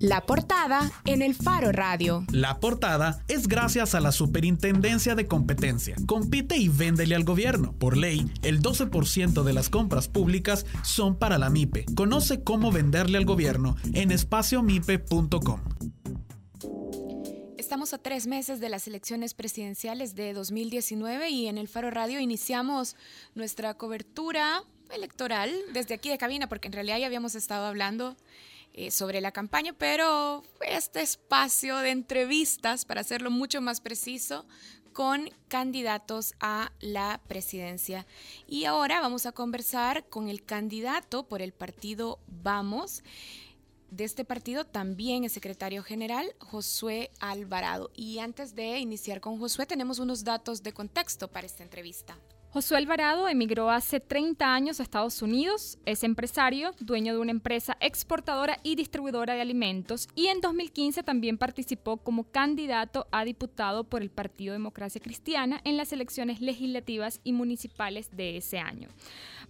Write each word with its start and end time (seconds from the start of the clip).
La 0.00 0.26
portada 0.26 0.92
en 1.06 1.22
el 1.22 1.34
Faro 1.34 1.72
Radio. 1.72 2.24
La 2.30 2.60
portada 2.60 3.24
es 3.26 3.48
gracias 3.48 3.96
a 3.96 4.00
la 4.00 4.12
Superintendencia 4.12 5.16
de 5.16 5.26
Competencia. 5.26 5.96
Compite 6.06 6.56
y 6.56 6.68
véndele 6.68 7.16
al 7.16 7.24
gobierno. 7.24 7.72
Por 7.72 7.96
ley, 7.96 8.30
el 8.42 8.62
12% 8.62 9.42
de 9.42 9.52
las 9.52 9.70
compras 9.70 10.06
públicas 10.06 10.66
son 10.84 11.18
para 11.18 11.36
la 11.36 11.50
MIPE. 11.50 11.86
Conoce 11.96 12.44
cómo 12.44 12.70
venderle 12.70 13.18
al 13.18 13.24
gobierno 13.24 13.74
en 13.92 14.12
espaciomipe.com. 14.12 15.60
Estamos 17.56 17.92
a 17.92 17.98
tres 17.98 18.28
meses 18.28 18.60
de 18.60 18.68
las 18.68 18.86
elecciones 18.86 19.34
presidenciales 19.34 20.14
de 20.14 20.32
2019 20.32 21.28
y 21.30 21.48
en 21.48 21.58
el 21.58 21.66
Faro 21.66 21.90
Radio 21.90 22.20
iniciamos 22.20 22.94
nuestra 23.34 23.74
cobertura 23.74 24.62
electoral 24.94 25.52
desde 25.72 25.94
aquí 25.94 26.08
de 26.08 26.18
cabina, 26.18 26.48
porque 26.48 26.68
en 26.68 26.72
realidad 26.72 26.98
ya 26.98 27.06
habíamos 27.06 27.34
estado 27.34 27.66
hablando 27.66 28.16
eh, 28.80 28.92
sobre 28.92 29.20
la 29.20 29.32
campaña, 29.32 29.72
pero 29.72 30.44
este 30.60 31.00
espacio 31.00 31.78
de 31.78 31.90
entrevistas, 31.90 32.84
para 32.84 33.00
hacerlo 33.00 33.28
mucho 33.28 33.60
más 33.60 33.80
preciso, 33.80 34.46
con 34.92 35.30
candidatos 35.48 36.34
a 36.38 36.70
la 36.78 37.20
presidencia. 37.26 38.06
Y 38.46 38.66
ahora 38.66 39.00
vamos 39.00 39.26
a 39.26 39.32
conversar 39.32 40.08
con 40.08 40.28
el 40.28 40.44
candidato 40.44 41.26
por 41.26 41.42
el 41.42 41.52
partido 41.52 42.20
Vamos. 42.28 43.02
De 43.90 44.04
este 44.04 44.24
partido 44.24 44.64
también 44.64 45.24
es 45.24 45.32
secretario 45.32 45.82
general 45.82 46.32
Josué 46.38 47.10
Alvarado. 47.18 47.90
Y 47.96 48.20
antes 48.20 48.54
de 48.54 48.78
iniciar 48.78 49.20
con 49.20 49.40
Josué, 49.40 49.66
tenemos 49.66 49.98
unos 49.98 50.22
datos 50.22 50.62
de 50.62 50.72
contexto 50.72 51.26
para 51.26 51.48
esta 51.48 51.64
entrevista. 51.64 52.16
Josué 52.50 52.78
Alvarado 52.78 53.28
emigró 53.28 53.70
hace 53.70 54.00
30 54.00 54.54
años 54.54 54.80
a 54.80 54.82
Estados 54.82 55.20
Unidos, 55.20 55.78
es 55.84 56.02
empresario, 56.02 56.72
dueño 56.80 57.12
de 57.12 57.18
una 57.18 57.30
empresa 57.30 57.76
exportadora 57.78 58.58
y 58.62 58.74
distribuidora 58.74 59.34
de 59.34 59.42
alimentos 59.42 60.08
y 60.14 60.28
en 60.28 60.40
2015 60.40 61.02
también 61.02 61.36
participó 61.36 61.98
como 61.98 62.24
candidato 62.24 63.06
a 63.12 63.26
diputado 63.26 63.84
por 63.84 64.00
el 64.00 64.10
Partido 64.10 64.54
Democracia 64.54 64.98
Cristiana 64.98 65.60
en 65.64 65.76
las 65.76 65.92
elecciones 65.92 66.40
legislativas 66.40 67.20
y 67.22 67.34
municipales 67.34 68.08
de 68.16 68.38
ese 68.38 68.58
año. 68.58 68.88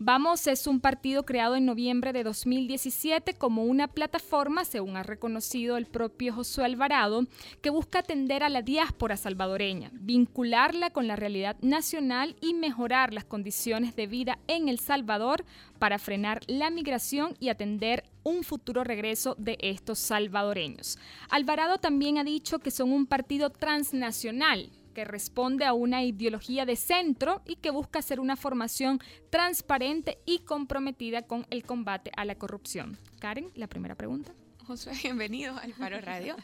Vamos 0.01 0.47
es 0.47 0.69
un 0.69 0.79
partido 0.79 1.25
creado 1.25 1.57
en 1.57 1.67
noviembre 1.67 2.13
de 2.13 2.23
2017 2.23 3.35
como 3.35 3.65
una 3.65 3.89
plataforma, 3.89 4.65
según 4.65 4.97
ha 4.97 5.03
reconocido 5.03 5.77
el 5.77 5.87
propio 5.87 6.33
Josué 6.33 6.67
Alvarado, 6.67 7.27
que 7.63 7.71
busca 7.71 7.99
atender 7.99 8.45
a 8.45 8.49
la 8.49 8.63
diáspora 8.63 9.17
salvadoreña, 9.17 9.91
vincularla 9.95 10.91
con 10.91 11.09
la 11.09 11.17
realidad 11.17 11.57
nacional 11.63 12.37
y 12.41 12.55
mejorar 12.55 13.13
las 13.13 13.25
condiciones 13.25 13.97
de 13.97 14.07
vida 14.07 14.39
en 14.47 14.69
El 14.69 14.79
Salvador 14.79 15.45
para 15.81 15.99
frenar 15.99 16.43
la 16.47 16.71
migración 16.71 17.35
y 17.41 17.49
atender 17.49 18.05
un 18.23 18.45
futuro 18.45 18.85
regreso 18.85 19.35
de 19.37 19.59
estos 19.61 19.99
salvadoreños. 19.99 20.97
Alvarado 21.29 21.79
también 21.79 22.19
ha 22.19 22.25
dicho 22.25 22.61
que 22.61 22.71
son 22.71 22.93
un 22.93 23.07
partido 23.07 23.51
transnacional 23.51 24.71
que 24.95 25.05
responde 25.05 25.65
a 25.65 25.73
una 25.73 26.03
ideología 26.03 26.67
de 26.67 26.77
centro 26.77 27.43
y 27.47 27.57
que 27.57 27.71
busca 27.71 27.99
hacer 27.99 28.21
una 28.21 28.37
formación 28.37 29.01
transparente 29.31 30.19
y 30.27 30.41
comprometida 30.41 31.23
con 31.23 31.47
el 31.51 31.65
combate 31.65 32.11
a 32.17 32.25
la 32.25 32.35
corrupción. 32.35 32.99
Karen, 33.19 33.51
la 33.55 33.67
primera 33.67 33.95
pregunta. 33.95 34.33
Josué, 34.69 34.93
bienvenido 35.03 35.57
al 35.57 35.73
Paro 35.73 35.99
Radio. 36.03 36.37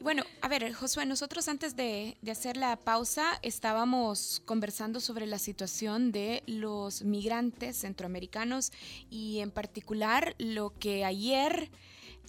bueno, 0.00 0.22
a 0.40 0.46
ver, 0.46 0.72
Josué, 0.72 1.04
nosotros 1.04 1.48
antes 1.48 1.74
de, 1.74 2.16
de, 2.22 2.30
hacer 2.30 2.56
la 2.56 2.76
pausa 2.76 3.40
estábamos 3.42 4.40
conversando 4.44 5.00
sobre 5.00 5.26
la 5.26 5.40
situación 5.40 6.12
de 6.12 6.44
los 6.46 7.02
migrantes 7.02 7.78
centroamericanos 7.78 8.70
y 9.10 9.40
en 9.40 9.50
particular 9.50 10.36
lo 10.38 10.78
que 10.78 11.04
ayer 11.04 11.68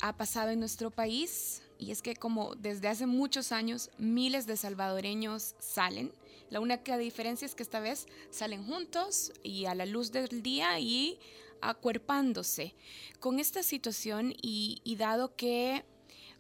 ha 0.02 0.18
pasado 0.18 0.50
en 0.50 0.60
nuestro 0.60 0.90
país 0.90 1.62
y 1.78 1.92
es 1.92 2.02
que 2.02 2.16
como 2.16 2.56
desde 2.56 2.88
hace 2.88 3.06
muchos 3.06 3.52
años 3.52 3.90
miles 3.98 4.46
de 4.46 4.58
salvadoreños 4.58 5.56
salen, 5.60 6.12
la 6.50 6.60
única 6.60 6.98
diferencia 6.98 7.46
es 7.46 7.56
que 7.56 7.64
esta 7.64 7.80
vez 7.80 8.08
salen 8.30 8.66
juntos 8.66 9.34
y 9.44 9.66
a 9.66 9.76
la 9.76 9.86
luz 9.86 10.12
del 10.12 10.42
día 10.42 10.80
y 10.80 11.20
acuerpándose. 11.62 12.74
Con 13.20 13.40
esta 13.40 13.64
situación 13.64 14.34
y, 14.42 14.96
dado 14.98 15.36
que 15.36 15.84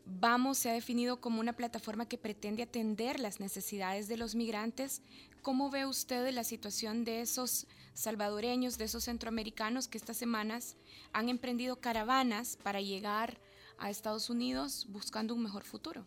Vamos 0.09 0.59
se 0.59 0.69
ha 0.69 0.73
definido 0.73 1.19
como 1.19 1.41
una 1.41 1.51
plataforma 1.51 2.07
que 2.07 2.17
pretende 2.17 2.63
atender 2.63 3.19
las 3.19 3.41
necesidades 3.41 4.07
de 4.07 4.15
los 4.15 4.35
migrantes. 4.35 5.01
¿Cómo 5.41 5.69
ve 5.69 5.85
usted 5.85 6.33
la 6.33 6.45
situación 6.45 7.03
de 7.03 7.19
esos 7.19 7.67
salvadoreños, 7.93 8.77
de 8.77 8.85
esos 8.85 9.03
centroamericanos 9.03 9.89
que 9.89 9.97
estas 9.97 10.15
semanas 10.15 10.77
han 11.11 11.27
emprendido 11.27 11.81
caravanas 11.81 12.57
para 12.63 12.79
llegar 12.79 13.37
a 13.79 13.89
Estados 13.89 14.29
Unidos 14.29 14.87
buscando 14.89 15.33
un 15.33 15.43
mejor 15.43 15.63
futuro. 15.63 16.05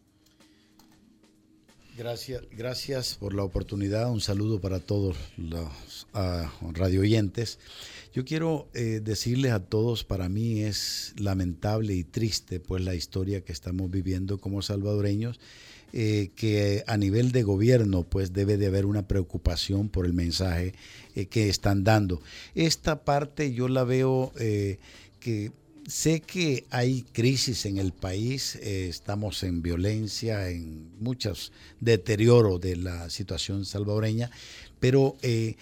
Gracias, 1.97 2.43
gracias 2.53 3.17
por 3.17 3.35
la 3.35 3.45
oportunidad. 3.45 4.11
Un 4.11 4.21
saludo 4.21 4.61
para 4.61 4.79
todos 4.81 5.17
los 5.37 6.07
uh. 6.15 6.73
Yo 8.15 8.25
quiero 8.25 8.69
eh, 8.75 9.01
decirles 9.03 9.53
a 9.53 9.61
todos, 9.61 10.05
para 10.05 10.29
mí 10.29 10.63
es 10.63 11.15
lamentable 11.19 11.95
y 11.95 12.05
triste 12.05 12.59
pues 12.59 12.83
la 12.83 12.95
historia 12.95 13.43
que 13.43 13.53
estamos 13.53 13.91
viviendo 13.91 14.39
como 14.39 14.63
salvadoreños, 14.63 15.41
eh, 15.93 16.31
que 16.37 16.85
a 16.87 16.97
nivel 16.97 17.33
de 17.33 17.43
gobierno 17.43 18.05
pues 18.05 18.33
debe 18.33 18.57
de 18.57 18.69
haber 18.69 18.87
una 18.87 19.07
preocupación 19.07 19.89
por 19.89 20.07
el 20.07 20.15
mensaje 20.15 20.75
eh, 21.17 21.27
que 21.27 21.49
están 21.49 21.85
dando. 21.85 22.23
Esta 22.55 23.05
parte 23.05 23.53
yo 23.53 23.69
la 23.69 23.85
veo 23.85 24.33
que 25.21 25.53
Sé 25.91 26.21
que 26.21 26.67
hay 26.71 27.03
crisis 27.03 27.67
en 27.67 27.77
el 27.77 27.93
país, 27.93 28.55
eh, 28.63 28.87
estamos 28.89 29.43
en 29.43 29.61
violencia, 29.61 30.49
en 30.49 30.89
muchos 31.01 31.51
deterioro 31.81 32.61
de 32.61 32.77
la 32.77 33.11
situación 33.11 33.65
salvadoreña, 33.65 34.31
pero 34.79 35.17
eh, 35.23 35.57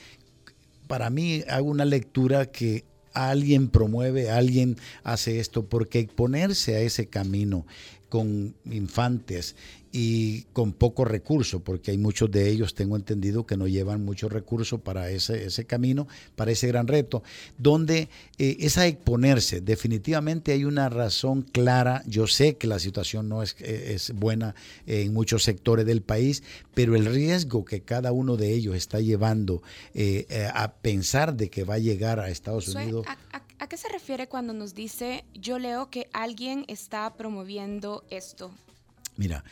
para 0.86 1.08
mí 1.08 1.44
hago 1.48 1.70
una 1.70 1.86
lectura 1.86 2.44
que 2.44 2.84
alguien 3.14 3.68
promueve, 3.68 4.28
alguien 4.28 4.76
hace 5.02 5.40
esto, 5.40 5.64
porque 5.64 6.06
ponerse 6.14 6.76
a 6.76 6.80
ese 6.80 7.06
camino 7.06 7.66
con 8.10 8.54
infantes 8.66 9.56
y 9.92 10.42
con 10.52 10.72
poco 10.72 11.04
recurso, 11.04 11.60
porque 11.60 11.90
hay 11.90 11.98
muchos 11.98 12.30
de 12.30 12.48
ellos, 12.48 12.74
tengo 12.74 12.96
entendido, 12.96 13.46
que 13.46 13.56
no 13.56 13.66
llevan 13.66 14.04
mucho 14.04 14.28
recurso 14.28 14.78
para 14.78 15.10
ese, 15.10 15.46
ese 15.46 15.64
camino, 15.64 16.06
para 16.36 16.52
ese 16.52 16.68
gran 16.68 16.86
reto, 16.86 17.22
donde 17.56 18.08
eh, 18.38 18.56
es 18.60 18.78
a 18.78 18.86
exponerse. 18.86 19.60
Definitivamente 19.60 20.52
hay 20.52 20.64
una 20.64 20.88
razón 20.88 21.42
clara. 21.42 22.02
Yo 22.06 22.26
sé 22.26 22.56
que 22.56 22.66
la 22.66 22.78
situación 22.78 23.28
no 23.28 23.42
es, 23.42 23.56
eh, 23.60 23.94
es 23.94 24.12
buena 24.14 24.54
en 24.86 25.12
muchos 25.12 25.42
sectores 25.44 25.86
del 25.86 26.02
país, 26.02 26.42
pero 26.74 26.96
el 26.96 27.06
riesgo 27.06 27.64
que 27.64 27.80
cada 27.80 28.12
uno 28.12 28.36
de 28.36 28.52
ellos 28.52 28.76
está 28.76 29.00
llevando 29.00 29.62
eh, 29.94 30.26
a 30.54 30.72
pensar 30.74 31.34
de 31.34 31.50
que 31.50 31.64
va 31.64 31.74
a 31.74 31.78
llegar 31.78 32.20
a 32.20 32.28
Estados 32.28 32.68
Unidos. 32.68 33.06
¿A 33.60 33.66
qué 33.66 33.76
se 33.76 33.88
refiere 33.88 34.28
cuando 34.28 34.52
nos 34.52 34.74
dice, 34.74 35.24
yo 35.34 35.58
leo 35.58 35.90
que 35.90 36.08
alguien 36.12 36.64
está 36.68 37.12
promoviendo 37.14 38.04
esto? 38.08 38.52
Mira, 39.18 39.44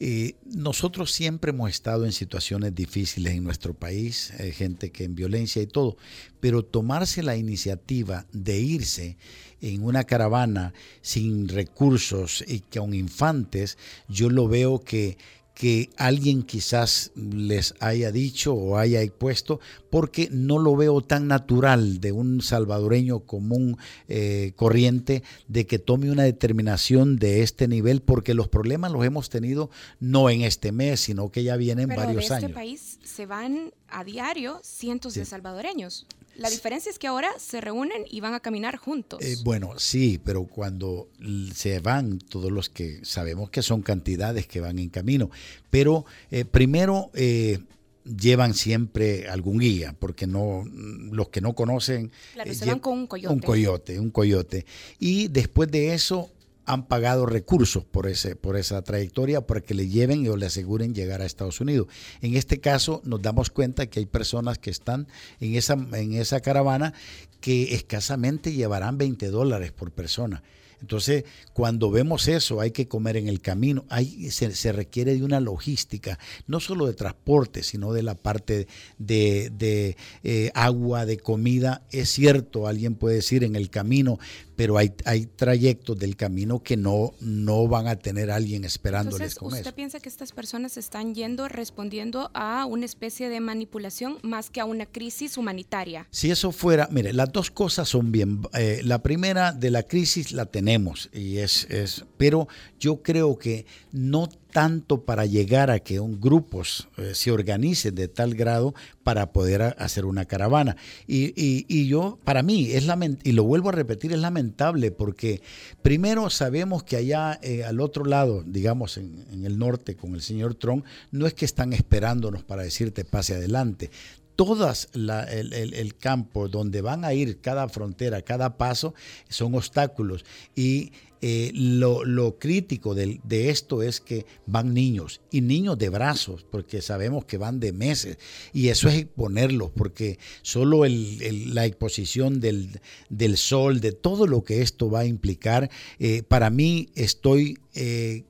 eh, 0.00 0.34
nosotros 0.46 1.12
siempre 1.12 1.50
hemos 1.50 1.70
estado 1.70 2.06
en 2.06 2.12
situaciones 2.12 2.74
difíciles 2.74 3.34
en 3.34 3.44
nuestro 3.44 3.74
país, 3.74 4.32
eh, 4.38 4.50
gente 4.50 4.90
que 4.90 5.04
en 5.04 5.14
violencia 5.14 5.62
y 5.62 5.66
todo, 5.66 5.96
pero 6.40 6.64
tomarse 6.64 7.22
la 7.22 7.36
iniciativa 7.36 8.26
de 8.32 8.58
irse 8.58 9.16
en 9.60 9.84
una 9.84 10.04
caravana 10.04 10.72
sin 11.02 11.46
recursos 11.46 12.42
y 12.48 12.60
con 12.60 12.94
infantes, 12.94 13.78
yo 14.08 14.30
lo 14.30 14.48
veo 14.48 14.80
que, 14.80 15.18
que 15.54 15.90
alguien 15.96 16.42
quizás 16.42 17.12
les 17.14 17.74
haya 17.80 18.10
dicho 18.10 18.54
o 18.54 18.78
haya 18.78 19.00
puesto, 19.12 19.60
porque 19.90 20.28
no 20.30 20.58
lo 20.58 20.74
veo 20.76 21.02
tan 21.02 21.28
natural 21.28 22.00
de 22.00 22.12
un 22.12 22.40
salvadoreño 22.40 23.20
común, 23.20 23.76
eh, 24.08 24.52
corriente, 24.56 25.22
de 25.48 25.66
que 25.66 25.78
tome 25.78 26.10
una 26.10 26.22
determinación 26.22 27.16
de 27.16 27.42
este 27.42 27.68
nivel, 27.68 28.00
porque 28.02 28.34
los 28.34 28.48
problemas 28.48 28.92
los 28.92 29.04
hemos 29.04 29.28
tenido 29.28 29.70
no 30.00 30.30
en 30.30 30.42
este 30.42 30.72
mes, 30.72 31.00
sino 31.00 31.30
que 31.30 31.42
ya 31.44 31.56
vienen 31.56 31.88
varios 31.88 32.28
de 32.28 32.34
este 32.36 32.48
país 32.48 32.98
se 33.04 33.26
van 33.26 33.72
a 33.88 34.04
diario 34.04 34.60
cientos 34.62 35.14
de 35.14 35.24
salvadoreños. 35.24 36.06
La 36.36 36.50
diferencia 36.50 36.90
es 36.90 36.98
que 36.98 37.06
ahora 37.06 37.30
se 37.38 37.60
reúnen 37.60 38.04
y 38.08 38.20
van 38.20 38.34
a 38.34 38.40
caminar 38.40 38.76
juntos. 38.76 39.20
Eh, 39.22 39.36
bueno, 39.44 39.78
sí, 39.78 40.20
pero 40.22 40.44
cuando 40.44 41.08
se 41.54 41.80
van, 41.80 42.18
todos 42.18 42.50
los 42.50 42.68
que 42.68 43.04
sabemos 43.04 43.50
que 43.50 43.62
son 43.62 43.82
cantidades 43.82 44.46
que 44.46 44.60
van 44.60 44.78
en 44.78 44.88
camino, 44.88 45.30
pero 45.70 46.04
eh, 46.30 46.44
primero 46.44 47.10
eh, 47.14 47.60
llevan 48.04 48.54
siempre 48.54 49.28
algún 49.28 49.58
guía, 49.58 49.94
porque 49.98 50.26
no 50.26 50.64
los 50.66 51.28
que 51.28 51.40
no 51.40 51.54
conocen... 51.54 52.10
se 52.52 52.66
van 52.66 52.78
con 52.78 52.98
un 52.98 53.06
coyote. 53.06 53.34
Un 53.34 53.40
coyote, 53.40 54.00
un 54.00 54.10
coyote. 54.10 54.66
Y 54.98 55.28
después 55.28 55.70
de 55.70 55.94
eso 55.94 56.30
han 56.64 56.86
pagado 56.86 57.26
recursos 57.26 57.84
por, 57.84 58.06
ese, 58.06 58.36
por 58.36 58.56
esa 58.56 58.82
trayectoria 58.82 59.46
para 59.46 59.60
que 59.60 59.74
le 59.74 59.88
lleven 59.88 60.26
o 60.28 60.36
le 60.36 60.46
aseguren 60.46 60.94
llegar 60.94 61.20
a 61.20 61.26
Estados 61.26 61.60
Unidos. 61.60 61.88
En 62.20 62.36
este 62.36 62.60
caso 62.60 63.02
nos 63.04 63.22
damos 63.22 63.50
cuenta 63.50 63.86
que 63.86 64.00
hay 64.00 64.06
personas 64.06 64.58
que 64.58 64.70
están 64.70 65.08
en 65.40 65.54
esa, 65.54 65.74
en 65.74 66.14
esa 66.14 66.40
caravana 66.40 66.94
que 67.40 67.74
escasamente 67.74 68.52
llevarán 68.52 68.98
20 68.98 69.28
dólares 69.28 69.72
por 69.72 69.90
persona. 69.90 70.42
Entonces, 70.82 71.24
cuando 71.52 71.92
vemos 71.92 72.26
eso, 72.26 72.60
hay 72.60 72.72
que 72.72 72.88
comer 72.88 73.16
en 73.16 73.28
el 73.28 73.40
camino, 73.40 73.84
se, 74.30 74.72
requiere 74.72 75.14
de 75.14 75.22
una 75.22 75.38
logística, 75.38 76.18
no 76.48 76.58
solo 76.58 76.86
de 76.86 76.94
transporte, 76.94 77.62
sino 77.62 77.92
de 77.92 78.02
la 78.02 78.16
parte 78.16 78.66
de, 78.98 79.96
eh, 80.24 80.50
agua, 80.54 81.06
de 81.06 81.18
comida. 81.18 81.86
Es 81.92 82.10
cierto, 82.10 82.66
alguien 82.66 82.96
puede 82.96 83.16
decir 83.16 83.44
en 83.44 83.54
el 83.54 83.70
camino, 83.70 84.18
pero 84.56 84.78
hay, 84.78 84.92
hay 85.04 85.26
trayectos 85.26 85.98
del 85.98 86.16
camino 86.16 86.62
que 86.62 86.76
no, 86.76 87.12
no 87.20 87.68
van 87.68 87.86
a 87.86 87.96
tener 87.96 88.30
a 88.30 88.36
alguien 88.36 88.64
esperándoles 88.64 89.32
Entonces, 89.32 89.58
¿Usted 89.58 89.74
piensa 89.74 90.00
que 90.00 90.08
estas 90.08 90.32
personas 90.32 90.76
están 90.76 91.14
yendo 91.14 91.48
respondiendo 91.48 92.30
a 92.34 92.66
una 92.66 92.84
especie 92.84 93.28
de 93.28 93.40
manipulación 93.40 94.18
más 94.22 94.50
que 94.50 94.60
a 94.60 94.64
una 94.64 94.86
crisis 94.86 95.36
humanitaria? 95.36 96.06
Si 96.10 96.30
eso 96.30 96.52
fuera, 96.52 96.88
mire, 96.90 97.12
las 97.12 97.32
dos 97.32 97.50
cosas 97.50 97.88
son 97.88 98.12
bien. 98.12 98.42
Eh, 98.54 98.80
la 98.84 99.02
primera 99.02 99.52
de 99.52 99.70
la 99.70 99.82
crisis 99.82 100.32
la 100.32 100.46
tenemos, 100.46 101.10
y 101.12 101.38
es, 101.38 101.64
es, 101.70 102.04
pero 102.16 102.48
yo 102.78 103.02
creo 103.02 103.38
que 103.38 103.66
no 103.92 104.28
tanto 104.52 105.04
para 105.04 105.26
llegar 105.26 105.70
a 105.70 105.80
que 105.80 105.98
un 105.98 106.20
grupos 106.20 106.88
eh, 106.98 107.12
se 107.14 107.32
organicen 107.32 107.94
de 107.94 108.06
tal 108.06 108.34
grado 108.34 108.74
para 109.02 109.32
poder 109.32 109.74
hacer 109.78 110.04
una 110.04 110.26
caravana. 110.26 110.76
Y, 111.06 111.32
y, 111.36 111.88
yo, 111.88 112.18
para 112.22 112.42
mí, 112.42 112.70
es 112.70 112.86
y 113.24 113.32
lo 113.32 113.44
vuelvo 113.44 113.70
a 113.70 113.72
repetir, 113.72 114.12
es 114.12 114.20
lamentable 114.20 114.90
porque 114.90 115.40
primero 115.80 116.30
sabemos 116.30 116.84
que 116.84 116.96
allá 116.96 117.40
eh, 117.42 117.64
al 117.64 117.80
otro 117.80 118.04
lado, 118.04 118.44
digamos 118.46 118.98
en, 118.98 119.24
el 119.44 119.58
norte 119.58 119.96
con 119.96 120.14
el 120.14 120.22
señor 120.22 120.54
Trump, 120.54 120.84
no 121.10 121.26
es 121.26 121.34
que 121.34 121.46
están 121.46 121.72
esperándonos 121.72 122.44
para 122.44 122.62
decirte 122.62 123.04
pase 123.04 123.34
adelante 123.34 123.90
todas 124.36 124.88
el, 124.94 125.52
el, 125.52 125.94
campo 125.96 126.48
donde 126.48 126.80
van 126.80 127.04
a 127.04 127.12
ir 127.12 127.40
cada 127.42 127.68
frontera, 127.68 128.22
cada 128.22 128.56
paso, 128.56 128.94
son 129.28 129.54
obstáculos. 129.54 130.24
Y 130.56 130.90
eh, 131.24 131.52
lo, 131.54 132.04
lo, 132.04 132.36
crítico 132.36 132.96
de, 132.96 133.20
de, 133.22 133.50
esto 133.50 133.84
es 133.84 134.00
que 134.00 134.26
van 134.44 134.74
niños 134.74 135.20
y 135.30 135.40
niños 135.40 135.78
de 135.78 135.88
brazos, 135.88 136.44
porque 136.50 136.82
sabemos 136.82 137.26
que 137.26 137.38
van 137.38 137.60
de 137.60 137.72
meses. 137.72 138.18
Y 138.52 138.68
eso 138.68 138.88
es 138.88 138.96
exponerlos, 138.96 139.70
porque 139.70 140.18
solo 140.42 140.84
el, 140.84 141.54
la 141.54 141.64
exposición 141.64 142.40
del, 142.40 142.80
del, 143.08 143.36
sol, 143.36 143.80
de 143.80 143.92
todo 143.92 144.26
lo 144.26 144.42
que 144.42 144.62
esto 144.62 144.90
va 144.90 145.00
a 145.00 145.06
implicar, 145.06 145.70
eh, 146.00 146.24
para 146.24 146.50
mí 146.50 146.88
estoy 146.96 147.56
eh, 147.74 148.24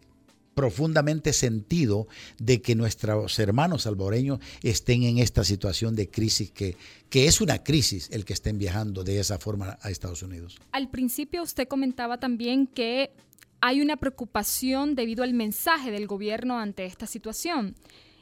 profundamente 0.55 1.33
sentido 1.33 2.07
de 2.39 2.61
que 2.61 2.75
nuestros 2.75 3.39
hermanos 3.39 3.83
salvadoreños 3.83 4.41
estén 4.63 5.03
en 5.05 5.19
esta 5.19 5.45
situación 5.45 5.97
de 5.97 6.11
crisis 6.11 6.51
que, 6.51 6.77
que 7.09 7.27
es 7.27 7.41
una 7.41 7.63
crisis 7.63 8.09
el 8.11 8.25
que 8.25 8.33
estén 8.33 8.59
viajando 8.59 9.05
de 9.05 9.19
esa 9.19 9.39
forma 9.39 9.79
a 9.81 9.91
Estados 9.91 10.23
Unidos. 10.23 10.59
Al 10.73 10.91
principio 10.91 11.43
usted 11.43 11.69
comentaba 11.69 12.19
también 12.19 12.67
que 12.67 13.13
hay 13.61 13.81
una 13.81 13.97
preocupación 13.97 14.95
debido 14.95 15.23
al 15.23 15.35
mensaje 15.35 15.91
del 15.91 16.07
gobierno 16.07 16.59
ante 16.59 16.85
esta 16.85 17.07
situación. 17.07 17.77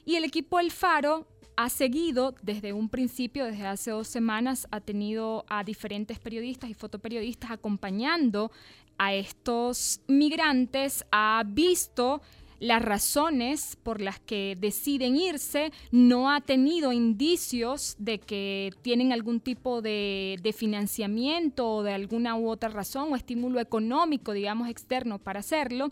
Y 0.05 0.17
el 0.17 0.25
equipo 0.25 0.61
El 0.61 0.71
Faro 0.71 1.27
ha 1.63 1.69
seguido 1.69 2.35
desde 2.41 2.73
un 2.73 2.89
principio, 2.89 3.45
desde 3.45 3.67
hace 3.67 3.91
dos 3.91 4.09
semanas, 4.09 4.67
ha 4.71 4.81
tenido 4.81 5.45
a 5.47 5.63
diferentes 5.63 6.19
periodistas 6.19 6.71
y 6.71 6.75
fotoperiodistas 6.75 7.51
acompañando 7.51 8.51
a 8.97 9.13
estos 9.13 10.01
migrantes, 10.07 11.05
ha 11.13 11.43
visto 11.47 12.23
las 12.61 12.83
razones 12.83 13.77
por 13.83 14.01
las 14.01 14.21
que 14.21 14.57
deciden 14.61 15.17
irse, 15.17 15.73
no 15.91 16.31
ha 16.31 16.41
tenido 16.43 16.93
indicios 16.93 17.97
de 17.99 18.21
que 18.21 18.71
tienen 18.83 19.13
algún 19.13 19.41
tipo 19.41 19.83
de, 19.83 20.39
financiamiento 20.57 21.77
o 21.77 21.83
de 21.83 21.93
alguna 21.93 22.37
u 22.37 22.49
otra 22.49 22.69
razón 22.69 23.13
o 23.13 23.17
estímulo 23.17 23.61
económico, 23.61 24.33
digamos, 24.33 24.69
externo 24.69 25.19
para 25.19 25.41
hacerlo. 25.41 25.89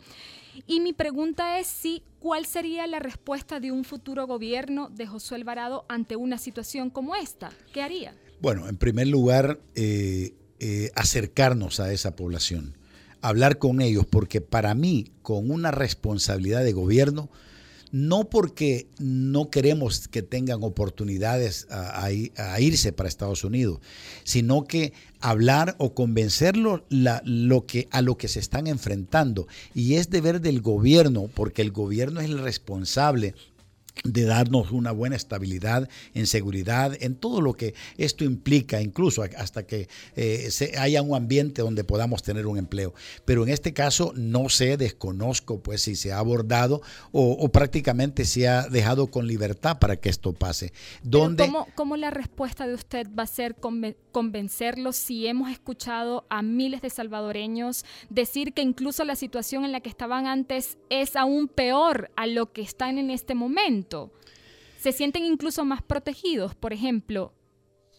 Y 0.67 0.81
mi 0.81 0.93
pregunta 0.93 1.59
es 1.59 1.67
si 1.67 2.03
cuál 2.19 2.45
sería 2.45 2.87
la 2.87 2.99
respuesta 2.99 3.61
de 3.61 3.73
un 3.73 3.85
futuro 3.85 4.27
gobierno 4.27 4.91
de 4.91 5.07
Josué 5.07 5.37
Alvarado 5.37 5.87
ante 5.89 6.17
una 6.17 6.37
situación 6.37 6.91
como 6.91 7.17
esta. 7.17 7.51
¿Qué 7.73 7.81
haría? 7.81 8.15
Bueno, 8.41 8.69
en 8.69 8.77
primer 8.77 9.07
lugar, 9.07 9.61
eh, 9.75 10.35
eh, 10.61 10.91
acercarnos 10.95 11.81
a 11.81 11.93
esa 11.93 12.15
población 12.15 12.78
hablar 13.23 13.59
con 13.59 13.81
ellos, 13.81 14.07
porque 14.07 14.41
para 14.41 14.75
mí, 14.75 15.13
con 15.23 15.51
una 15.51 15.71
responsabilidad 15.71 16.65
de 16.65 16.73
gobierno, 16.73 17.31
no 17.91 18.29
porque 18.29 18.87
no 18.99 19.51
queremos 19.51 20.09
que 20.09 20.23
tengan 20.23 20.63
oportunidades 20.63 21.67
a, 21.71 22.11
irse 22.61 22.93
para 22.93 23.09
Estados 23.09 23.45
Unidos, 23.45 23.81
sino 24.25 24.65
que 24.65 24.93
hablar 25.21 25.75
o 25.79 25.95
convencerlo 25.95 26.85
lo 26.91 27.67
que, 27.67 27.89
a 27.91 28.03
lo 28.03 28.17
que 28.17 28.29
se 28.29 28.41
están 28.41 28.67
enfrentando. 28.67 29.47
Y 29.75 29.95
es 29.95 30.11
deber 30.11 30.41
del 30.41 30.61
gobierno, 30.61 31.29
porque 31.33 31.63
el 31.63 31.73
gobierno 31.73 32.21
es 32.21 32.27
el 32.27 32.39
responsable 32.39 33.35
de 34.05 34.25
darnos 34.25 34.73
una 34.73 34.93
buena 34.93 35.17
estabilidad 35.17 35.89
en 36.15 36.27
seguridad, 36.27 36.97
en 37.01 37.15
todo 37.15 37.41
lo 37.41 37.55
que 37.55 37.75
esto 37.97 38.25
implica, 38.25 38.81
incluso 38.81 39.23
hasta 39.23 39.67
que 39.67 39.89
eh, 40.17 40.51
haya 40.79 41.03
un 41.03 41.15
ambiente 41.15 41.63
donde 41.63 41.85
podamos 41.85 42.23
tener 42.23 42.47
un 42.47 42.59
empleo. 42.59 42.95
Pero 43.25 43.43
en 43.43 43.51
este 43.51 43.73
caso 43.73 44.13
no 44.17 44.49
sé, 44.49 44.77
desconozco 44.77 45.61
pues 45.61 45.83
si 45.83 45.97
se 45.97 46.13
ha 46.13 46.19
abordado 46.19 46.83
o, 47.13 47.49
prácticamente 47.49 48.25
se 48.25 48.49
ha 48.49 48.69
dejado 48.69 49.09
con 49.09 49.27
libertad 49.27 49.79
para 49.79 49.97
que 49.97 50.09
esto 50.09 50.33
pase. 50.33 50.73
¿Cómo, 51.11 51.67
¿Cómo, 51.75 51.97
la 51.97 52.11
respuesta 52.11 52.67
de 52.67 52.75
usted 52.75 53.09
va 53.19 53.25
a 53.25 53.27
ser 53.27 53.57
convencerlos 54.19 54.97
si 54.97 55.29
hemos 55.29 55.49
escuchado 55.49 56.27
a 56.29 56.43
miles 56.43 56.83
de 56.83 56.91
salvadoreños 56.91 57.85
decir 58.11 58.53
que 58.53 58.63
incluso 58.63 59.05
la 59.05 59.15
situación 59.15 59.65
en 59.65 59.71
la 59.71 59.81
que 59.81 59.89
estaban 59.89 60.27
antes 60.27 60.77
es 60.91 61.15
aún 61.15 61.47
peor 61.47 62.11
a 62.17 62.27
lo 62.27 62.53
que 62.53 62.63
están 62.63 62.99
en 62.99 63.11
este 63.11 63.37
momento? 63.37 64.11
se 64.79 64.93
sienten 64.93 65.25
incluso 65.25 65.65
más 65.65 65.83
protegidos, 65.83 66.55
por 66.55 66.73
ejemplo, 66.73 67.35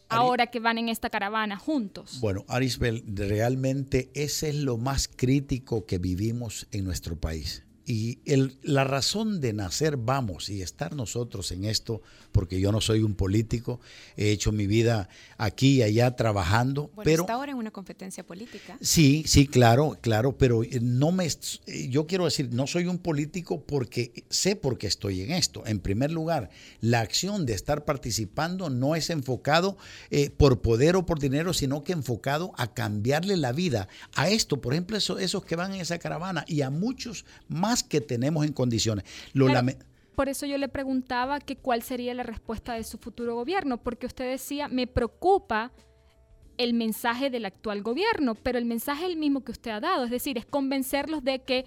ahora 0.07 0.47
que 0.47 0.59
van 0.59 0.77
en 0.77 0.89
esta 0.89 1.09
caravana 1.09 1.57
juntos. 1.57 2.19
Bueno, 2.21 2.45
Arisbel, 2.47 3.03
realmente 3.05 4.09
ese 4.13 4.49
es 4.49 4.55
lo 4.55 4.77
más 4.77 5.07
crítico 5.07 5.85
que 5.85 5.97
vivimos 5.97 6.67
en 6.71 6.85
nuestro 6.85 7.19
país. 7.19 7.63
Y 7.89 8.19
la 8.61 8.83
razón 8.83 9.41
de 9.41 9.51
nacer 9.51 9.97
vamos 9.97 10.49
y 10.49 10.61
estar 10.61 10.95
nosotros 10.95 11.51
en 11.51 11.65
esto, 11.65 12.03
porque 12.31 12.59
yo 12.59 12.71
no 12.71 12.81
soy 12.81 13.01
un 13.01 13.15
político, 13.15 13.79
he 14.15 14.29
hecho 14.29 14.51
mi 14.51 14.67
vida 14.67 15.09
aquí 15.39 15.77
y 15.77 15.81
allá 15.81 16.15
trabajando. 16.15 16.91
Bueno, 16.93 17.01
pero 17.03 17.23
está 17.23 17.33
ahora 17.33 17.51
en 17.51 17.57
una 17.57 17.71
competencia 17.71 18.23
política. 18.23 18.77
Sí, 18.79 19.23
sí, 19.25 19.47
claro, 19.47 19.97
claro, 20.01 20.37
pero 20.37 20.61
eh, 20.61 20.77
no 20.79 21.11
me, 21.11 21.25
eh, 21.25 21.87
yo 21.89 22.05
quiero 22.05 22.25
decir, 22.25 22.53
no 22.53 22.67
soy 22.67 22.85
un 22.85 22.99
político 22.99 23.63
porque 23.63 24.23
sé 24.29 24.55
por 24.55 24.77
qué 24.77 24.85
estoy 24.85 25.23
en 25.23 25.31
esto. 25.31 25.65
En 25.65 25.79
primer 25.79 26.11
lugar, 26.11 26.51
la 26.81 26.99
acción 26.99 27.47
de 27.47 27.53
estar 27.53 27.85
participando 27.85 28.69
no 28.69 28.95
es 28.95 29.09
enfocado 29.09 29.77
eh, 30.11 30.29
por 30.29 30.61
poder 30.61 30.95
o 30.95 31.07
por 31.07 31.17
dinero, 31.17 31.53
sino 31.55 31.83
que 31.83 31.93
enfocado 31.93 32.53
a 32.55 32.71
cambiarle 32.71 33.35
la 33.35 33.51
vida 33.51 33.87
a 34.13 34.29
esto, 34.29 34.61
por 34.61 34.73
ejemplo, 34.73 34.95
esos 34.95 35.43
que 35.43 35.55
van 35.55 35.73
en 35.73 35.81
esa 35.81 35.97
caravana 35.97 36.45
y 36.47 36.61
a 36.61 36.69
muchos 36.69 37.25
más 37.47 37.78
que 37.83 38.01
tenemos 38.01 38.45
en 38.45 38.53
condiciones. 38.53 39.05
Lo 39.33 39.47
por 40.19 40.27
eso 40.27 40.45
yo 40.45 40.57
le 40.57 40.67
preguntaba 40.67 41.39
que 41.39 41.55
cuál 41.55 41.81
sería 41.81 42.13
la 42.13 42.23
respuesta 42.23 42.73
de 42.73 42.83
su 42.83 42.97
futuro 42.97 43.35
gobierno, 43.35 43.77
porque 43.77 44.05
usted 44.05 44.29
decía, 44.29 44.67
me 44.67 44.85
preocupa 44.85 45.71
el 46.57 46.73
mensaje 46.73 47.29
del 47.29 47.45
actual 47.45 47.81
gobierno, 47.81 48.35
pero 48.35 48.57
el 48.57 48.65
mensaje 48.65 49.05
es 49.05 49.11
el 49.11 49.15
mismo 49.15 49.45
que 49.45 49.53
usted 49.53 49.71
ha 49.71 49.79
dado, 49.79 50.03
es 50.03 50.11
decir, 50.11 50.37
es 50.37 50.45
convencerlos 50.45 51.23
de 51.23 51.39
que 51.39 51.65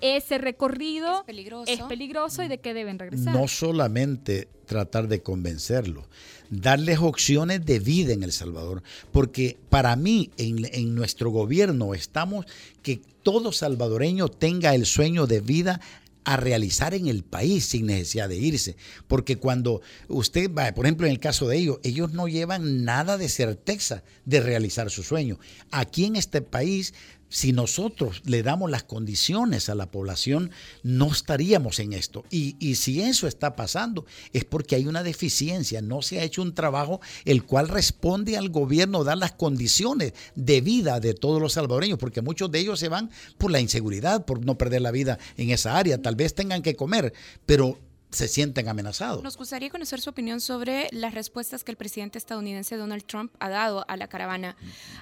ese 0.00 0.38
recorrido 0.38 1.24
es 1.66 1.80
peligroso, 1.82 2.42
y 2.42 2.48
de 2.48 2.58
que 2.58 2.74
deben 2.74 2.98
regresar. 2.98 3.34
No 3.34 3.48
solamente 3.48 4.48
tratar 4.66 5.08
de 5.08 5.22
convencerlos, 5.22 6.06
darles 6.50 6.98
opciones 6.98 7.64
de 7.64 7.78
vida 7.78 8.12
en 8.12 8.22
El 8.22 8.32
Salvador, 8.32 8.82
porque 9.12 9.56
para 9.68 9.96
mí 9.96 10.30
en, 10.36 10.68
en 10.72 10.94
nuestro 10.94 11.30
gobierno 11.30 11.94
estamos 11.94 12.46
que 12.82 13.00
todo 13.22 13.52
salvadoreño 13.52 14.28
tenga 14.28 14.74
el 14.74 14.86
sueño 14.86 15.26
de 15.26 15.40
vida 15.40 15.80
a 16.26 16.36
realizar 16.36 16.92
en 16.92 17.06
el 17.06 17.22
país 17.22 17.66
sin 17.66 17.86
necesidad 17.86 18.28
de 18.28 18.36
irse. 18.36 18.76
Porque 19.06 19.36
cuando 19.36 19.80
usted 20.08 20.52
va, 20.52 20.72
por 20.72 20.84
ejemplo, 20.84 21.06
en 21.06 21.12
el 21.12 21.20
caso 21.20 21.46
de 21.46 21.56
ellos, 21.56 21.78
ellos 21.84 22.12
no 22.12 22.26
llevan 22.26 22.84
nada 22.84 23.16
de 23.16 23.28
certeza 23.28 24.02
de 24.24 24.40
realizar 24.40 24.90
su 24.90 25.04
sueño. 25.04 25.38
Aquí 25.70 26.04
en 26.04 26.16
este 26.16 26.42
país 26.42 26.94
si 27.28 27.52
nosotros 27.52 28.22
le 28.24 28.42
damos 28.42 28.70
las 28.70 28.84
condiciones 28.84 29.68
a 29.68 29.74
la 29.74 29.90
población, 29.90 30.50
no 30.82 31.10
estaríamos 31.10 31.78
en 31.80 31.92
esto. 31.92 32.24
Y, 32.30 32.54
si 32.76 33.00
eso 33.02 33.26
está 33.26 33.56
pasando, 33.56 34.04
es 34.32 34.44
porque 34.44 34.76
hay 34.76 34.86
una 34.86 35.02
deficiencia, 35.02 35.82
no 35.82 36.02
se 36.02 36.20
ha 36.20 36.24
hecho 36.24 36.42
un 36.42 36.54
trabajo 36.54 37.00
el 37.24 37.44
cual 37.44 37.68
responde 37.68 38.36
al 38.36 38.50
gobierno 38.50 39.04
dar 39.04 39.18
las 39.18 39.32
condiciones 39.32 40.12
de 40.34 40.60
vida 40.60 41.00
de 41.00 41.14
todos 41.14 41.40
los 41.40 41.54
salvadoreños, 41.54 41.98
porque 41.98 42.22
muchos 42.22 42.50
de 42.50 42.60
ellos 42.60 42.78
se 42.78 42.88
van 42.88 43.10
por 43.38 43.50
la 43.50 43.60
inseguridad, 43.60 44.24
por 44.24 44.44
no 44.44 44.58
perder 44.58 44.82
la 44.82 44.90
vida 44.90 45.18
en 45.36 45.50
esa 45.50 45.76
área, 45.76 46.00
tal 46.00 46.16
vez 46.16 46.34
tengan 46.34 46.62
que 46.62 46.76
comer, 46.76 47.12
pero 47.46 47.78
se 48.16 48.28
sienten 48.28 48.68
amenazados. 48.68 49.22
Nos 49.22 49.36
gustaría 49.36 49.68
conocer 49.68 50.00
su 50.00 50.08
opinión 50.10 50.40
sobre 50.40 50.88
las 50.90 51.12
respuestas 51.12 51.64
que 51.64 51.70
el 51.70 51.76
presidente 51.76 52.16
estadounidense 52.18 52.76
Donald 52.76 53.04
Trump 53.04 53.34
ha 53.38 53.50
dado 53.50 53.84
a 53.88 53.96
la 53.96 54.08
caravana. 54.08 54.56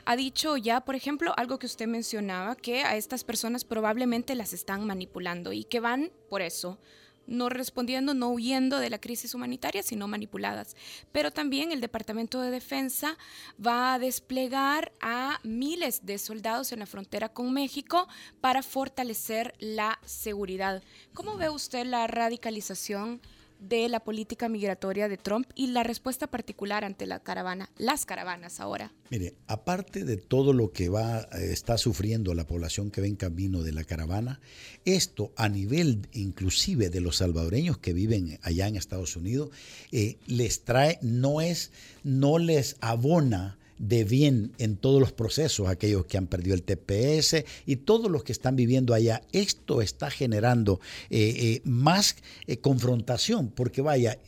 Ha 0.04 0.16
dicho 0.16 0.56
ya, 0.56 0.80
por 0.80 0.97
ejemplo, 0.97 1.33
algo 1.37 1.59
que 1.61 1.66
usted 1.66 1.87
mencionaba, 1.87 2.56
que 2.56 2.83
a 2.83 2.97
estas 2.97 3.23
personas 3.23 3.64
probablemente 3.64 4.35
las 4.35 4.52
están 4.52 4.85
manipulando 4.85 5.52
y 5.52 5.62
que 5.64 5.78
van 5.78 6.11
por 6.28 6.42
eso 6.42 6.78
no 7.26 7.48
respondiendo, 7.48 8.14
no 8.14 8.30
huyendo 8.30 8.78
de 8.78 8.90
la 8.90 9.00
crisis 9.00 9.34
humanitaria, 9.34 9.82
sino 9.82 10.08
manipuladas. 10.08 10.76
Pero 11.12 11.30
también 11.30 11.72
el 11.72 11.80
Departamento 11.80 12.40
de 12.40 12.50
Defensa 12.50 13.16
va 13.64 13.94
a 13.94 13.98
desplegar 13.98 14.92
a 15.00 15.40
miles 15.42 16.04
de 16.06 16.18
soldados 16.18 16.72
en 16.72 16.80
la 16.80 16.86
frontera 16.86 17.28
con 17.28 17.52
México 17.52 18.08
para 18.40 18.62
fortalecer 18.62 19.54
la 19.58 19.98
seguridad. 20.04 20.82
¿Cómo 21.12 21.36
ve 21.36 21.48
usted 21.48 21.86
la 21.86 22.06
radicalización? 22.06 23.20
De 23.68 23.88
la 23.88 24.00
política 24.00 24.49
migratoria 24.49 25.09
de 25.09 25.16
Trump 25.16 25.49
y 25.54 25.68
la 25.68 25.83
respuesta 25.83 26.26
particular 26.26 26.85
ante 26.85 27.06
la 27.06 27.21
caravana, 27.21 27.71
las 27.76 28.06
caravanas 28.06 28.61
ahora. 28.61 28.92
Mire, 29.11 29.35
aparte 29.47 30.04
de 30.04 30.16
todo 30.16 30.52
lo 30.52 30.73
que 30.73 30.88
va 30.88 31.21
eh, 31.21 31.50
está 31.52 31.78
sufriendo 31.78 32.35
la 32.35 32.47
población 32.47 32.90
que 32.90 33.00
ve 33.00 33.09
en 33.09 33.16
camino 33.16 33.62
de 33.62 33.73
la 33.73 33.85
caravana, 33.85 34.40
esto 34.85 35.33
a 35.37 35.49
nivel 35.49 36.09
inclusive 36.12 36.90
de 36.90 37.00
los 37.00 37.16
salvadoreños 37.16 37.78
que 37.78 37.92
viven 37.92 38.38
allá 38.42 38.66
en 38.68 38.76
Estados 38.76 39.16
Unidos 39.16 39.50
eh, 39.92 40.18
les 40.26 40.64
trae 40.64 40.99
no 41.02 41.40
es 41.40 41.71
no 42.02 42.38
les 42.38 42.76
abona 42.80 43.59
de 43.88 44.04
bien 44.04 44.52
en 44.58 44.76
todos 44.76 44.98
los 44.98 45.12
procesos, 45.12 45.68
aquellos 45.68 46.06
que 46.06 46.16
han 46.16 46.26
perdido 46.26 46.54
el 46.54 46.62
TPS 46.62 47.44
y 47.66 47.76
todos 47.76 48.10
los 48.10 48.24
que 48.24 48.32
están 48.32 48.56
viviendo 48.56 48.94
allá. 48.94 49.22
Esto 49.32 49.82
está 49.82 50.10
generando 50.10 50.80
eh, 51.10 51.34
eh, 51.36 51.60
más 51.64 52.16
eh, 52.46 52.56
confrontación, 52.58 53.48
porque 53.48 53.82
vaya, 53.82 54.18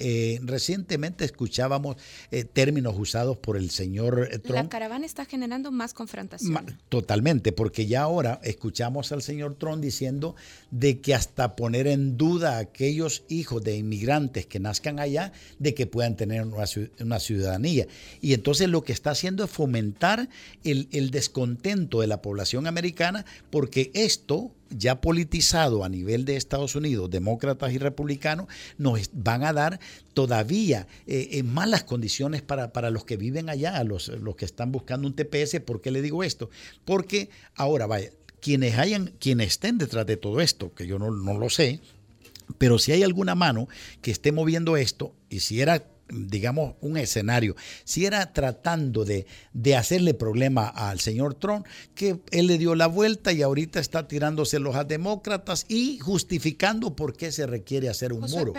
recientemente 0.43 1.25
escuchábamos 1.25 1.97
términos 2.53 2.95
usados 2.99 3.39
por 3.39 3.57
el 3.57 3.71
señor 3.71 4.29
Trump. 4.43 4.51
La 4.51 4.69
caravana 4.69 5.07
está 5.07 5.25
generando 5.25 5.73
más 5.73 5.95
confrontación. 5.95 6.79
totalmente, 6.89 7.53
porque 7.53 7.87
ya 7.87 8.03
ahora 8.03 8.41
escuchamos 8.43 9.11
al 9.13 9.23
señor 9.23 9.55
Trump 9.55 9.83
diciendo 9.83 10.37
de 10.71 11.01
que 11.01 11.15
hasta 11.15 11.57
poner 11.57 11.87
en 11.87 12.17
duda 12.17 12.57
a 12.57 12.59
aquellos 12.59 13.25
hijos 13.29 13.65
de 13.65 13.77
inmigrantes 13.77 14.47
que 14.47 14.61
nazcan 14.61 15.01
allá, 15.01 15.33
de 15.59 15.75
que 15.75 15.87
puedan 15.87 16.17
tener 16.17 16.43
una 16.43 17.21
ciudadanía. 17.21 17.87
Y 18.21 18.35
entonces 18.35 18.69
lo 18.69 18.85
que 18.85 18.93
está 18.93 19.11
haciendo 19.11 19.46
fomentar 19.47 20.29
el, 20.65 21.11
descontento 21.11 22.01
de 22.01 22.07
la 22.07 22.23
población 22.23 22.67
americana 22.67 23.25
porque 23.51 23.91
esto 23.95 24.53
ya 24.71 25.01
politizado 25.01 25.85
a 25.85 25.89
nivel 25.89 26.25
de 26.25 26.37
Estados 26.37 26.75
Unidos, 26.75 27.11
demócratas 27.11 27.73
y 27.73 27.79
republicanos, 27.79 28.47
nos 28.79 29.11
van 29.13 29.45
a 29.45 29.53
dar 29.53 29.81
todavía 30.15 30.89
eh, 31.07 31.29
eh, 31.33 31.43
malas 31.43 31.85
condiciones 31.85 32.43
para, 32.43 32.73
para, 32.73 32.91
los 32.91 33.05
que 33.05 33.17
viven 33.17 33.49
allá, 33.49 33.83
los, 33.85 34.09
los 34.09 34.35
que 34.37 34.45
están 34.45 34.73
buscando 34.73 35.07
un 35.07 35.15
TPS. 35.15 35.61
¿Por 35.61 35.81
qué 35.81 35.91
le 35.91 36.03
digo 36.03 36.25
esto? 36.25 36.51
Porque 36.85 37.31
ahora, 37.55 37.87
vaya, 37.87 38.11
quienes 38.41 38.77
hayan, 38.79 39.13
quienes 39.19 39.49
estén 39.49 39.79
detrás 39.79 40.07
de 40.07 40.17
todo 40.17 40.41
esto, 40.41 40.75
que 40.75 40.87
yo 40.87 40.99
no, 40.99 41.11
no 41.11 41.39
lo 41.39 41.49
sé, 41.49 41.81
pero 42.59 42.79
si 42.79 42.93
hay 42.93 43.03
alguna 43.03 43.35
mano 43.35 43.69
que 44.03 44.11
esté 44.11 44.33
moviendo 44.33 44.77
esto, 44.77 45.15
y 45.29 45.41
si 45.41 45.61
era 45.61 45.85
digamos, 46.09 46.75
un 46.81 46.97
escenario, 46.97 47.57
si 47.85 48.07
era 48.07 48.33
tratando 48.33 49.05
de, 49.05 49.27
de, 49.53 49.77
hacerle 49.77 50.15
problema 50.15 50.69
al 50.69 51.01
señor 51.01 51.35
Trump, 51.35 51.67
que 51.95 52.21
él 52.31 52.47
le 52.47 52.59
dio 52.59 52.75
la 52.75 52.87
vuelta 52.87 53.33
y 53.33 53.43
ahorita 53.43 53.81
está 53.81 54.07
tirándose 54.07 54.59
los 54.59 54.77
a 54.77 54.85
demócratas 54.85 55.67
y 55.69 55.99
justificando 55.99 56.95
por 56.95 57.17
qué 57.17 57.33
se 57.33 57.47
requiere 57.47 57.89
hacer 57.89 58.13
un 58.13 58.31
muro. 58.31 58.53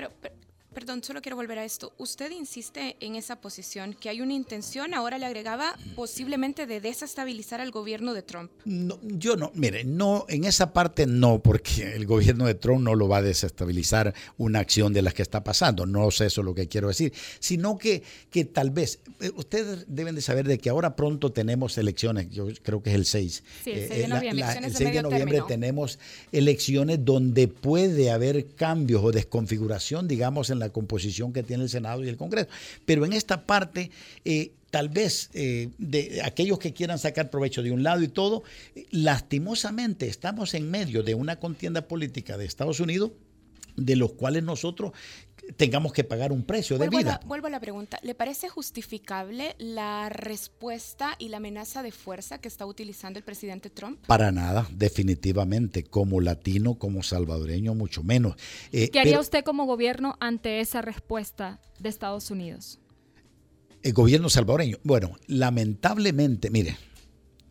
Perdón, 0.78 1.04
solo 1.04 1.24
quiero 1.24 1.36
volver 1.36 1.58
a 1.58 1.66
esto. 1.66 1.92
Usted 1.98 2.30
insiste 2.30 2.98
en 3.00 3.16
esa 3.16 3.42
posición, 3.42 3.96
que 4.00 4.10
hay 4.10 4.22
una 4.22 4.34
intención, 4.34 4.94
ahora 4.94 5.18
le 5.18 5.26
agregaba, 5.26 5.76
posiblemente 5.96 6.68
de 6.68 6.80
desestabilizar 6.80 7.62
al 7.62 7.72
gobierno 7.72 8.14
de 8.14 8.22
Trump. 8.22 8.52
No, 8.64 9.00
yo 9.02 9.36
no, 9.38 9.52
mire, 9.56 9.84
no, 9.86 10.28
en 10.30 10.44
esa 10.44 10.74
parte 10.74 11.08
no, 11.08 11.40
porque 11.40 11.96
el 11.96 12.06
gobierno 12.06 12.46
de 12.46 12.54
Trump 12.54 12.84
no 12.84 12.94
lo 12.94 13.08
va 13.08 13.18
a 13.18 13.22
desestabilizar 13.24 14.14
una 14.38 14.60
acción 14.60 14.94
de 14.94 15.02
las 15.02 15.16
que 15.16 15.24
está 15.24 15.44
pasando, 15.44 15.88
no 15.88 16.12
sé 16.12 16.28
eso 16.28 16.44
lo 16.44 16.54
que 16.54 16.68
quiero 16.68 16.90
decir, 16.90 17.12
sino 17.40 17.80
que, 17.80 18.04
que 18.30 18.46
tal 18.46 18.70
vez, 18.70 19.00
eh, 19.20 19.32
ustedes 19.36 19.86
deben 19.88 20.14
de 20.14 20.22
saber 20.22 20.48
de 20.48 20.60
que 20.60 20.70
ahora 20.70 20.96
pronto 20.96 21.32
tenemos 21.32 21.76
elecciones, 21.80 22.30
yo 22.30 22.50
creo 22.62 22.84
que 22.84 22.92
es 22.92 22.96
el 22.96 23.06
6. 23.06 23.44
Sí, 23.64 23.72
el 23.72 23.80
6 23.80 23.90
de 23.90 24.04
eh, 24.04 24.08
noviembre, 24.10 24.46
el 24.64 24.76
6 24.76 24.94
de, 24.94 25.02
noviembre 25.02 25.42
tenemos 25.48 25.98
elecciones 26.32 27.04
donde 27.04 27.48
puede 27.48 28.12
haber 28.12 28.46
cambios 28.54 29.04
o 29.04 29.12
desconfiguración, 29.12 30.08
digamos, 30.08 30.52
en 30.52 30.60
la 30.60 30.67
composición 30.72 31.34
que 31.34 31.44
tiene 31.44 31.64
el 31.64 31.70
Senado 31.70 32.04
y 32.04 32.10
el 32.10 32.18
Congreso. 32.18 32.50
Pero 32.86 33.06
en 33.06 33.14
esta 33.14 33.46
parte, 33.46 33.92
eh, 34.26 34.52
tal 34.70 34.90
vez 34.90 35.30
eh, 35.34 35.70
de 35.78 36.22
aquellos 36.24 36.60
que 36.60 36.74
quieran 36.74 37.00
sacar 37.00 37.30
provecho 37.30 37.64
de 37.64 37.72
un 37.72 37.84
lado 37.84 38.04
y 38.04 38.08
todo, 38.08 38.44
lastimosamente 38.92 40.08
estamos 40.08 40.54
en 40.54 40.70
medio 40.70 41.04
de 41.04 41.16
una 41.16 41.38
contienda 41.38 41.88
política 41.88 42.38
de 42.38 42.46
Estados 42.46 42.80
Unidos 42.80 43.12
de 43.78 43.96
los 43.96 44.14
cuales 44.14 44.44
nosotros 44.44 44.92
tengamos 45.56 45.94
que 45.94 46.04
pagar 46.04 46.32
un 46.32 46.44
precio 46.44 46.77
de 46.77 46.89
vida. 46.89 47.20
vuelvo 47.25 47.48
a 47.48 47.50
la 47.50 47.60
pregunta, 47.60 48.00
¿le 48.04 48.16
parece 48.16 48.50
justificable 48.50 49.56
la 49.58 50.10
respuesta 50.10 51.16
y 51.20 51.30
la 51.30 51.38
amenaza 51.38 51.84
de 51.84 51.92
fuerza 51.92 52.39
que 52.39 52.48
está 52.48 52.66
utilizando 52.66 53.20
el 53.20 53.25
presidente 53.25 53.70
Trump? 53.70 54.00
Para 54.08 54.32
nada, 54.32 54.68
definitivamente, 54.72 55.84
como 55.84 56.22
latino, 56.22 56.75
como 56.75 57.04
salvadoreño, 57.04 57.75
mucho 57.75 58.04
menos. 58.04 58.36
Eh, 58.72 58.89
¿Qué 58.89 59.00
haría 59.00 59.20
usted 59.20 59.44
como 59.44 59.66
gobierno 59.66 60.18
ante 60.20 60.60
esa 60.60 60.82
respuesta 60.82 61.60
de 61.80 61.89
Estados 61.89 62.32
Unidos? 62.32 62.80
El 63.84 63.94
gobierno 63.94 64.30
salvadoreño, 64.30 64.77
bueno, 64.84 65.16
lamentablemente, 65.27 66.50
mire, 66.50 66.77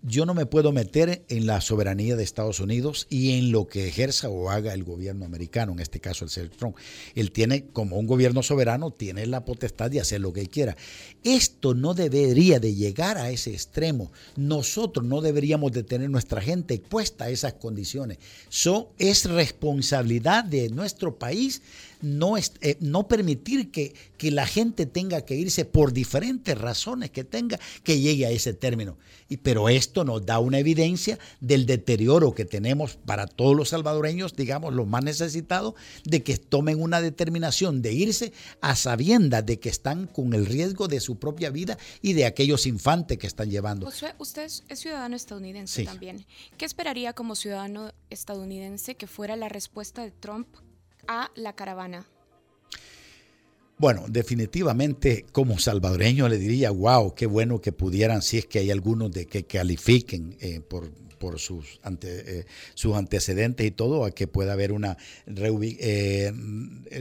yo 0.06 0.25
no 0.25 0.34
me 0.34 0.46
puedo 0.46 0.70
meter 0.70 1.25
en 1.28 1.46
la 1.46 1.60
soberanía 1.60 2.14
de 2.14 2.22
Estados 2.22 2.60
Unidos 2.60 3.08
y 3.10 3.38
en 3.38 3.50
lo 3.50 3.66
que 3.66 3.88
ejerza 3.88 4.28
o 4.28 4.50
haga 4.50 4.72
el 4.72 4.84
gobierno 4.84 5.25
americano, 5.25 5.72
en 5.72 5.80
este 5.80 5.98
caso 5.98 6.25
el 6.25 6.30
señor 6.30 6.50
Trump. 6.50 6.76
Él 7.16 7.32
tiene, 7.32 7.66
como 7.66 7.98
un 7.98 8.06
gobierno 8.06 8.44
soberano, 8.44 8.92
tiene 8.92 9.26
la 9.26 9.44
potestad 9.44 9.90
de 9.90 10.00
hacer 10.00 10.20
lo 10.20 10.32
que 10.32 10.46
quiera. 10.46 10.76
Esto 11.25 11.75
no 11.75 11.92
debería 11.92 12.60
de 12.60 12.75
llegar 12.75 13.18
a 13.18 13.30
ese 13.30 13.50
extremo. 13.50 14.12
Nosotros 14.36 15.04
no 15.04 15.20
deberíamos 15.20 15.72
de 15.72 15.82
tener 15.82 16.08
nuestra 16.08 16.40
gente 16.40 16.75
expuesta 16.75 17.25
a 17.25 17.30
esas 17.30 17.54
condiciones. 17.54 18.18
Eso 18.48 18.92
es 18.98 19.25
responsabilidad 19.25 20.44
de 20.44 20.68
nuestro 20.68 21.18
país 21.18 21.62
no, 22.00 22.36
eh, 22.36 22.76
no 22.80 23.08
permitir 23.08 23.70
que, 23.70 23.94
que 24.16 24.30
la 24.30 24.46
gente 24.46 24.86
tenga 24.86 25.24
que 25.24 25.36
irse 25.36 25.64
por 25.64 25.92
diferentes 25.92 26.56
razones 26.56 27.10
que 27.10 27.24
tenga, 27.24 27.58
que 27.82 28.00
llegue 28.00 28.26
a 28.26 28.30
ese 28.30 28.54
término. 28.54 28.98
Y, 29.28 29.38
pero 29.38 29.68
esto 29.68 30.04
nos 30.04 30.24
da 30.24 30.38
una 30.38 30.58
evidencia 30.58 31.18
del 31.40 31.66
deterioro 31.66 32.34
que 32.34 32.44
tenemos 32.44 32.96
para 32.96 33.26
todos 33.26 33.56
los 33.56 33.70
salvadoreños, 33.70 34.36
digamos, 34.36 34.72
los 34.74 34.86
más 34.86 35.02
necesitados, 35.02 35.74
de 36.04 36.22
que 36.22 36.36
tomen 36.36 36.80
una 36.80 37.00
determinación 37.00 37.82
de 37.82 37.92
irse 37.92 38.32
a 38.60 38.76
sabiendas 38.76 39.44
de 39.44 39.58
que 39.58 39.68
están 39.68 40.06
con 40.06 40.32
el 40.32 40.46
riesgo 40.46 40.88
de 40.88 41.00
su 41.00 41.18
propia 41.18 41.50
vida 41.50 41.76
y 42.02 42.12
de 42.12 42.24
aquellos 42.24 42.66
infantes 42.66 43.18
que 43.18 43.26
están 43.26 43.50
llevando. 43.50 43.88
usted 44.18 44.44
es 44.44 44.78
ciudadano 44.78 45.16
estadounidense 45.16 45.84
también. 45.84 46.24
¿Qué 46.56 46.64
esperaría 46.64 47.12
como 47.12 47.34
ciudadano 47.34 47.92
estadounidense 48.10 48.94
que 48.94 49.06
fuera 49.06 49.36
la 49.36 49.48
respuesta 49.48 50.02
de 50.02 50.10
Trump 50.10 50.46
a 51.08 51.30
la 51.34 51.54
caravana? 51.54 52.06
Bueno, 53.78 54.06
definitivamente 54.08 55.26
como 55.32 55.58
salvadoreño 55.58 56.28
le 56.28 56.38
diría, 56.38 56.70
wow, 56.70 57.14
qué 57.14 57.26
bueno 57.26 57.60
que 57.60 57.72
pudieran, 57.72 58.22
si 58.22 58.38
es 58.38 58.46
que 58.46 58.60
hay 58.60 58.70
algunos 58.70 59.12
de 59.12 59.26
que 59.26 59.44
califiquen 59.44 60.34
eh, 60.40 60.60
por, 60.60 60.90
por 61.18 61.38
sus, 61.38 61.78
ante, 61.82 62.38
eh, 62.38 62.46
sus 62.72 62.94
antecedentes 62.96 63.66
y 63.66 63.70
todo, 63.70 64.06
a 64.06 64.12
que 64.12 64.26
pueda 64.28 64.54
haber 64.54 64.72
una 64.72 64.96
eh, 65.26 66.32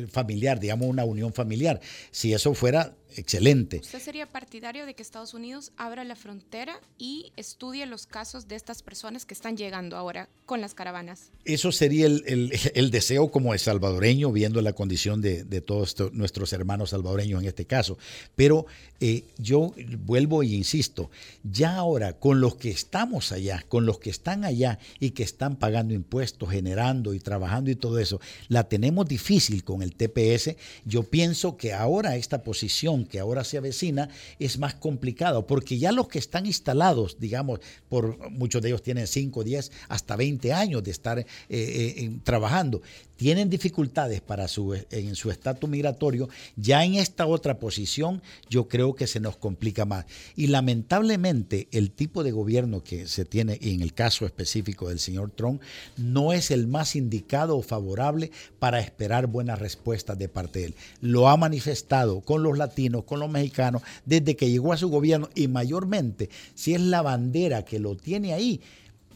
familiar, 0.10 0.60
digamos 0.60 0.90
una 0.90 1.06
unión 1.06 1.32
familiar. 1.32 1.80
Si 2.12 2.34
eso 2.34 2.54
fuera 2.54 2.94
excelente. 3.16 3.80
¿Usted 3.82 4.00
sería 4.00 4.28
partidario 4.28 4.86
de 4.86 4.94
que 4.94 5.02
Estados 5.02 5.34
Unidos 5.34 5.72
abra 5.78 6.04
la 6.04 6.16
frontera 6.16 6.80
y 6.98 7.32
estudie 7.36 7.86
los 7.86 8.06
casos 8.06 8.48
de 8.48 8.56
estas 8.56 8.82
personas 8.82 9.26
que 9.26 9.34
están 9.34 9.58
llegando 9.58 9.98
ahora 9.98 10.30
con 10.46 10.62
las 10.62 10.74
caravanas? 10.74 11.32
Eso 11.44 11.72
sería 11.72 12.06
el, 12.06 12.50
deseo 12.92 13.32
como 13.32 13.54
de 13.54 13.60
salvadoreño, 13.60 14.32
viendo 14.32 14.62
la 14.62 14.74
condición 14.74 15.22
de, 15.22 15.44
todos 15.62 15.96
nuestros 16.14 16.54
hermanos 16.54 16.92
salvadoreños 16.92 17.42
en 17.42 17.48
este 17.48 17.66
caso. 17.66 17.98
Pero 18.36 18.66
eh, 19.00 19.24
yo 19.38 19.74
vuelvo 20.00 20.44
y 20.44 20.56
insisto, 20.56 21.10
ya 21.44 21.76
ahora 21.76 22.14
con 22.14 22.42
los 22.42 22.56
que 22.56 22.70
estamos 22.70 23.32
allá, 23.32 23.64
con 23.68 23.86
los 23.86 24.00
que 24.00 24.10
están 24.10 24.46
allá 24.46 24.80
y 25.00 25.12
que 25.12 25.24
están 25.24 25.56
pagando 25.56 25.94
impuestos, 25.94 26.50
generando 26.50 27.14
y 27.14 27.20
trabajando 27.20 27.72
y 27.72 27.76
todo 27.76 28.00
eso, 28.00 28.20
la 28.48 28.68
tenemos 28.68 29.08
difícil 29.08 29.64
con 29.64 29.82
el 29.82 29.96
TPS, 29.96 30.56
yo 30.86 31.04
pienso 31.04 31.58
que 31.58 31.74
ahora 31.74 32.16
esta 32.16 32.44
posición 32.44 33.05
que 33.06 33.20
ahora 33.20 33.44
se 33.44 33.58
avecina 33.58 34.10
es 34.40 34.58
más 34.58 34.76
complicado, 34.76 35.48
porque 35.48 35.78
ya 35.78 35.92
los 35.92 36.08
que 36.08 36.20
están 36.20 36.46
instalados, 36.46 37.18
digamos, 37.20 37.60
por 37.90 38.30
muchos 38.32 38.62
de 38.62 38.70
ellos 38.70 38.84
tienen 38.84 39.08
5, 39.08 39.44
10, 39.44 39.72
hasta 39.90 40.16
20 40.16 40.54
años 40.54 40.84
de 40.84 40.92
estar 40.92 41.20
eh, 41.20 41.26
eh, 41.50 42.12
trabajando, 42.24 42.82
tienen 43.16 43.50
dificultades 43.50 44.22
para 44.22 44.48
su, 44.48 44.74
en 44.74 45.16
su 45.16 45.32
estatus 45.32 45.70
migratorio, 45.70 46.30
ya 46.56 46.84
en 46.84 46.96
esta 46.96 47.26
otra 47.26 47.60
posición 47.60 48.22
yo 48.50 48.68
creo 48.68 48.96
que 48.96 49.08
se 49.08 49.20
nos 49.20 49.38
complica 49.38 49.86
más. 49.86 50.06
Y 50.36 50.48
lamentablemente 50.48 51.68
el 51.72 51.92
tipo 51.92 52.24
de 52.24 52.32
gobierno 52.32 52.84
que 52.84 53.08
se 53.08 53.26
tiene, 53.26 53.58
y 53.62 53.74
en 53.74 53.82
el 53.82 53.94
caso 53.94 54.26
específico 54.26 54.90
del 54.90 55.00
señor 55.00 55.32
Trump, 55.32 55.62
no 55.98 56.34
es 56.34 56.52
el 56.52 56.68
más 56.68 56.96
indicado 56.96 57.58
o 57.58 57.62
favorable 57.62 58.32
para 58.60 58.80
esperar 58.80 59.28
buenas 59.28 59.60
respuestas 59.60 60.18
de 60.18 60.30
parte 60.30 60.60
de 60.60 60.66
él. 60.66 60.76
Lo 61.02 61.30
ha 61.30 61.38
manifestado 61.38 62.22
con 62.22 62.44
los 62.44 62.58
latinos, 62.58 63.04
con 63.04 63.20
los 63.20 63.30
mexicanos, 63.30 63.82
desde 64.06 64.36
que 64.36 64.50
llegó 64.50 64.74
a 64.74 64.78
su 64.78 64.90
gobierno 64.90 65.30
y 65.36 65.48
mayormente 65.48 66.30
si 66.54 66.74
es 66.74 66.82
la 66.82 67.02
bandera 67.02 67.64
que 67.64 67.80
lo 67.80 67.96
tiene 67.96 68.34
ahí 68.34 68.62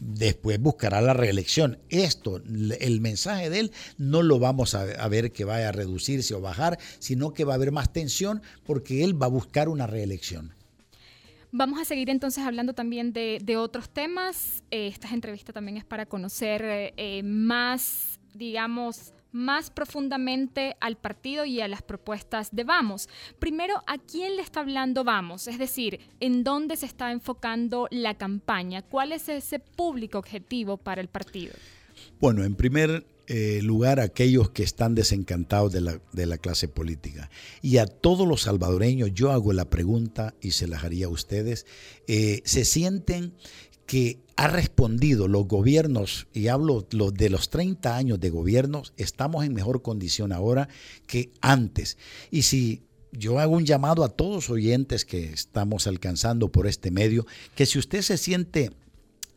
después 0.00 0.60
buscará 0.60 1.00
la 1.00 1.14
reelección. 1.14 1.78
Esto, 1.88 2.38
el 2.38 3.00
mensaje 3.00 3.50
de 3.50 3.60
él, 3.60 3.72
no 3.98 4.22
lo 4.22 4.38
vamos 4.38 4.74
a, 4.74 5.08
ver 5.08 5.30
que 5.30 5.44
vaya 5.44 5.68
a 5.68 5.72
reducirse 5.72 6.34
o 6.34 6.40
bajar, 6.40 6.78
sino 6.98 7.32
que 7.32 7.44
va 7.44 7.52
a 7.52 7.56
haber 7.56 7.70
más 7.70 7.92
tensión 7.92 8.42
porque 8.64 9.04
él 9.04 9.20
va 9.20 9.26
a 9.26 9.30
buscar 9.30 9.68
una 9.68 9.86
reelección. 9.86 10.54
Vamos 11.52 11.80
a 11.80 11.84
seguir 11.84 12.10
entonces 12.10 12.44
hablando 12.44 12.74
también 12.74 13.12
de, 13.12 13.56
otros 13.56 13.90
temas. 13.90 14.62
Eh, 14.70 14.86
esta 14.86 15.08
entrevista 15.10 15.52
también 15.52 15.76
es 15.76 15.84
para 15.84 16.06
conocer 16.06 16.62
eh, 16.64 17.22
más, 17.24 18.20
digamos, 18.34 19.12
más 19.32 19.70
profundamente 19.70 20.76
al 20.80 20.96
partido 20.96 21.44
y 21.44 21.60
a 21.60 21.68
las 21.68 21.82
propuestas 21.82 22.48
de 22.52 22.64
Vamos. 22.64 23.08
Primero, 23.38 23.82
¿a 23.86 23.98
quién 23.98 24.36
le 24.36 24.42
está 24.42 24.60
hablando 24.60 25.04
Vamos? 25.04 25.46
Es 25.48 25.58
decir, 25.58 26.00
¿en 26.20 26.44
dónde 26.44 26.76
se 26.76 26.86
está 26.86 27.12
enfocando 27.12 27.88
la 27.90 28.14
campaña? 28.14 28.82
¿Cuál 28.82 29.12
es 29.12 29.28
ese 29.28 29.58
público 29.58 30.18
objetivo 30.18 30.76
para 30.76 31.00
el 31.00 31.08
partido? 31.08 31.54
Bueno, 32.20 32.44
en 32.44 32.54
primer 32.54 33.04
eh, 33.32 33.60
lugar, 33.62 34.00
aquellos 34.00 34.50
que 34.50 34.64
están 34.64 34.96
desencantados 34.96 35.72
de 35.72 36.26
la, 36.26 36.38
clase 36.38 36.66
política. 36.66 37.30
Y 37.62 37.76
a 37.76 37.86
todos 37.86 38.26
los 38.26 38.42
salvadoreños, 38.42 39.14
yo 39.14 39.30
hago 39.30 39.52
la 39.52 39.70
pregunta 39.70 40.34
y 40.40 40.50
se 40.50 40.66
la 40.66 40.80
haría 40.80 41.06
a 41.06 41.10
ustedes, 41.10 41.64
eh, 42.08 42.42
¿se 42.44 42.64
sienten 42.64 43.32
que 43.90 44.20
ha 44.36 44.46
respondido 44.46 45.26
los 45.26 45.48
gobiernos, 45.48 46.28
y 46.32 46.46
hablo 46.46 46.86
de 47.12 47.28
los 47.28 47.50
30 47.50 47.96
años 47.96 48.20
de 48.20 48.30
gobiernos, 48.30 48.92
estamos 48.96 49.44
en 49.44 49.52
mejor 49.52 49.82
condición 49.82 50.30
ahora 50.30 50.68
que 51.08 51.32
antes. 51.40 51.98
Y 52.30 52.42
si 52.42 52.84
yo 53.10 53.40
hago 53.40 53.56
un 53.56 53.66
llamado 53.66 54.04
a 54.04 54.10
todos 54.10 54.48
oyentes 54.48 55.04
que 55.04 55.32
estamos 55.32 55.88
alcanzando 55.88 56.52
por 56.52 56.68
este 56.68 56.92
medio, 56.92 57.26
que 57.56 57.66
si 57.66 57.80
usted 57.80 58.02
se 58.02 58.16
siente 58.16 58.70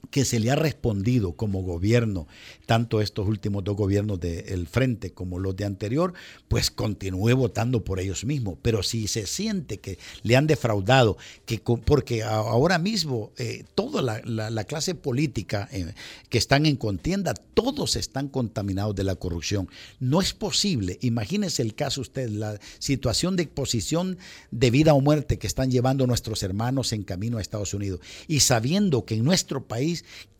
que 0.09 0.25
se 0.25 0.39
le 0.39 0.51
ha 0.51 0.55
respondido 0.55 1.33
como 1.33 1.63
gobierno, 1.63 2.27
tanto 2.65 3.01
estos 3.01 3.27
últimos 3.27 3.63
dos 3.63 3.75
gobiernos 3.75 4.19
del 4.19 4.67
Frente 4.67 5.11
como 5.11 5.39
los 5.39 5.55
de 5.55 5.65
anterior, 5.65 6.13
pues 6.47 6.71
continúe 6.71 7.35
votando 7.35 7.83
por 7.83 7.99
ellos 7.99 8.25
mismos. 8.25 8.57
Pero 8.61 8.83
si 8.83 9.07
se 9.07 9.25
siente 9.25 9.79
que 9.79 9.97
le 10.21 10.35
han 10.35 10.47
defraudado, 10.47 11.17
que 11.45 11.59
porque 11.59 12.23
ahora 12.23 12.77
mismo 12.77 13.31
eh, 13.37 13.63
toda 13.75 14.01
la, 14.01 14.63
clase 14.63 14.95
política 14.95 15.67
eh, 15.71 15.93
que 16.29 16.37
están 16.37 16.65
en 16.65 16.75
contienda, 16.75 17.33
todos 17.33 17.95
están 17.95 18.27
contaminados 18.27 18.95
de 18.95 19.03
la 19.03 19.15
corrupción. 19.15 19.69
No 19.99 20.21
es 20.21 20.33
posible, 20.33 20.97
imagínese 21.01 21.61
el 21.61 21.75
caso 21.75 22.01
usted, 22.01 22.29
la 22.29 22.59
situación 22.79 23.35
de 23.35 23.43
exposición 23.43 24.17
de 24.51 24.71
vida 24.71 24.93
o 24.93 25.01
muerte 25.01 25.37
que 25.37 25.47
están 25.47 25.71
llevando 25.71 26.07
nuestros 26.07 26.43
hermanos 26.43 26.93
en 26.93 27.03
camino 27.03 27.37
a 27.37 27.41
Estados 27.41 27.73
Unidos 27.73 27.99
y 28.27 28.39
sabiendo 28.39 29.05
que 29.05 29.15
en 29.15 29.23
nuestro 29.23 29.65
país 29.65 29.92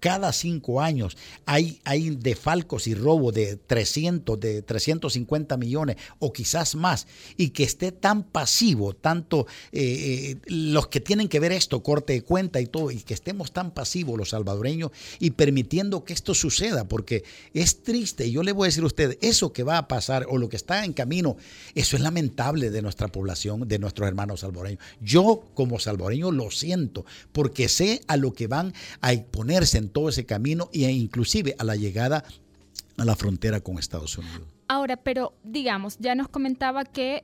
cada 0.03 0.33
cinco 0.33 0.81
años. 0.81 1.15
Hay, 1.45 1.79
hay 1.86 2.10
defalcos 2.10 2.88
y 2.88 2.93
robo 2.93 3.31
de 3.31 3.55
300, 3.55 4.38
de 4.38 4.62
350 4.62 5.55
millones 5.55 5.95
o 6.19 6.33
quizás 6.33 6.75
más, 6.75 7.07
y 7.38 7.51
que 7.51 7.63
esté 7.63 7.93
tan 7.93 8.24
pasivo, 8.24 8.93
tanto 8.93 9.48
eh, 9.72 10.36
eh, 10.36 10.38
los 10.48 10.88
que 10.88 11.00
tienen 11.00 11.29
que 11.29 11.39
ver 11.39 11.53
esto, 11.53 11.83
corte 11.83 12.12
de 12.12 12.22
cuenta 12.22 12.60
y 12.60 12.65
todo, 12.65 12.91
y 12.91 12.98
que 12.98 13.13
estemos 13.13 13.53
tan 13.53 13.72
pasivos 13.72 14.17
los 14.17 14.31
salvadoreños 14.31 14.91
y 15.19 15.31
permitiendo 15.31 16.03
que 16.03 16.12
esto 16.12 16.33
suceda, 16.33 16.86
porque 16.86 17.24
es 17.53 17.81
triste, 17.83 18.29
yo 18.29 18.43
le 18.43 18.51
voy 18.51 18.65
a 18.65 18.67
decir 18.67 18.83
a 18.83 18.88
usted, 18.88 19.17
eso 19.22 19.53
que 19.53 19.63
va 19.63 19.77
a 19.77 19.88
pasar 19.88 20.25
o 20.29 20.38
lo 20.38 20.50
que 20.50 20.57
está 20.57 20.83
en 20.83 20.91
camino, 20.91 21.38
eso 21.75 21.95
es 21.95 22.01
lamentable 22.01 22.71
de 22.71 22.82
nuestra 22.82 23.08
población, 23.08 23.69
de 23.69 23.80
nuestros 23.80 24.06
hermanos 24.06 24.41
salvadoreños. 24.41 24.84
Yo 24.99 25.45
como 25.54 25.80
salvadoreño 25.80 26.32
lo 26.32 26.51
siento, 26.51 27.06
porque 27.32 27.69
sé 27.69 28.01
a 28.08 28.17
lo 28.17 28.34
que 28.34 28.47
van 28.47 28.73
a 28.99 29.13
en 29.49 29.89
todo 29.89 30.10
ese 30.10 30.25
camino 30.25 30.69
e 30.73 30.89
inclusive 30.91 31.56
a 31.60 31.63
la 31.63 31.75
llegada 31.75 32.23
a 32.97 33.06
la 33.06 33.15
frontera 33.15 33.60
con 33.60 33.77
Estados 33.77 34.17
Unidos. 34.17 34.41
Ahora, 34.67 34.97
pero 34.97 35.34
digamos, 35.43 35.97
ya 35.99 36.15
nos 36.15 36.27
comentaba 36.29 36.86
que 36.86 37.23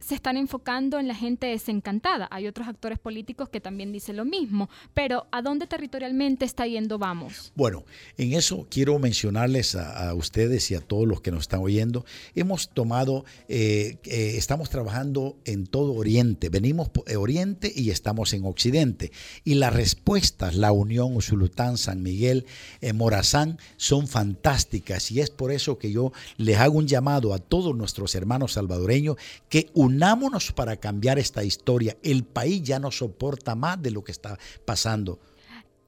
se 0.00 0.14
están 0.14 0.36
enfocando 0.36 0.98
en 0.98 1.08
la 1.08 1.14
gente 1.14 1.46
desencantada. 1.46 2.28
Hay 2.30 2.46
otros 2.46 2.68
actores 2.68 2.98
políticos 2.98 3.48
que 3.48 3.60
también 3.60 3.92
dicen 3.92 4.16
lo 4.16 4.24
mismo, 4.24 4.68
pero 4.94 5.26
¿a 5.32 5.42
dónde 5.42 5.66
territorialmente 5.66 6.44
está 6.44 6.66
yendo 6.66 6.98
Vamos? 6.98 7.52
Bueno, 7.54 7.84
en 8.16 8.32
eso 8.32 8.66
quiero 8.70 8.98
mencionarles 8.98 9.74
a, 9.74 10.14
ustedes 10.14 10.70
y 10.70 10.74
a 10.74 10.80
todos 10.80 11.06
los 11.06 11.20
que 11.20 11.30
nos 11.30 11.42
están 11.42 11.60
oyendo. 11.60 12.04
Hemos 12.34 12.70
tomado, 12.70 13.24
eh, 13.48 13.98
eh, 14.04 14.34
estamos 14.36 14.70
trabajando 14.70 15.36
en 15.44 15.66
todo 15.66 15.94
Oriente, 15.94 16.48
venimos 16.48 16.88
por 16.88 17.04
Oriente 17.16 17.72
y 17.74 17.90
estamos 17.90 18.32
en 18.32 18.44
Occidente. 18.44 19.12
Y 19.44 19.54
las 19.54 19.72
respuestas, 19.72 20.54
la 20.54 20.72
Unión, 20.72 21.14
Usulután, 21.14 21.78
San 21.78 22.02
Miguel, 22.02 22.46
eh, 22.80 22.92
Morazán, 22.92 23.58
son 23.76 24.08
fantásticas 24.08 25.10
y 25.10 25.20
es 25.20 25.30
por 25.30 25.52
eso 25.52 25.78
que 25.78 25.92
yo 25.92 26.12
les 26.36 26.58
hago 26.58 26.78
un 26.78 26.86
llamado 26.86 27.34
a 27.34 27.38
todos 27.38 27.76
nuestros 27.76 28.14
hermanos 28.14 28.52
salvadoreños 28.52 29.16
que 29.48 29.70
unámonos 29.88 30.52
para 30.52 30.76
cambiar 30.76 31.18
esta 31.18 31.42
historia. 31.42 31.96
El 32.02 32.24
país 32.24 32.62
ya 32.62 32.78
no 32.78 32.90
soporta 32.90 33.54
más 33.54 33.80
de 33.82 33.90
lo 33.90 34.04
que 34.04 34.12
está 34.12 34.38
pasando. 34.64 35.18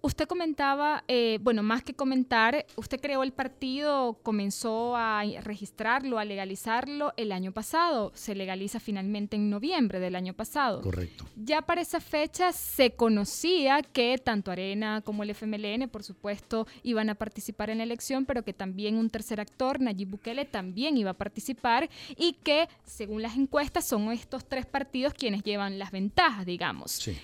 Usted 0.02 0.26
comentaba, 0.26 1.04
eh, 1.08 1.38
bueno, 1.42 1.62
más 1.62 1.82
que 1.82 1.92
comentar, 1.92 2.64
usted 2.76 3.00
creó 3.00 3.22
el 3.22 3.32
partido, 3.32 4.18
comenzó 4.22 4.96
a 4.96 5.22
registrarlo, 5.42 6.18
a 6.18 6.24
legalizarlo 6.24 7.12
el 7.18 7.32
año 7.32 7.52
pasado. 7.52 8.10
Se 8.14 8.34
legaliza 8.34 8.80
finalmente 8.80 9.36
en 9.36 9.50
noviembre 9.50 10.00
del 10.00 10.16
año 10.16 10.32
pasado. 10.32 10.80
Correcto. 10.80 11.26
Ya 11.36 11.60
para 11.60 11.82
esa 11.82 12.00
fecha 12.00 12.52
se 12.52 12.92
conocía 12.92 13.82
que 13.82 14.16
tanto 14.16 14.50
Arena 14.50 15.02
como 15.02 15.22
el 15.22 15.30
FMLN, 15.30 15.88
por 15.90 16.02
supuesto, 16.02 16.66
iban 16.82 17.10
a 17.10 17.14
participar 17.14 17.68
en 17.68 17.78
la 17.78 17.84
elección, 17.84 18.24
pero 18.24 18.42
que 18.42 18.54
también 18.54 18.96
un 18.96 19.10
tercer 19.10 19.38
actor, 19.38 19.80
Nayib 19.80 20.08
Bukele, 20.08 20.46
también 20.46 20.96
iba 20.96 21.10
a 21.10 21.14
participar 21.14 21.90
y 22.16 22.32
que, 22.42 22.68
según 22.84 23.20
las 23.20 23.36
encuestas, 23.36 23.86
son 23.86 24.10
estos 24.12 24.46
tres 24.46 24.64
partidos 24.64 25.12
quienes 25.12 25.42
llevan 25.42 25.78
las 25.78 25.90
ventajas, 25.90 26.46
digamos. 26.46 26.92
Sí 26.92 27.18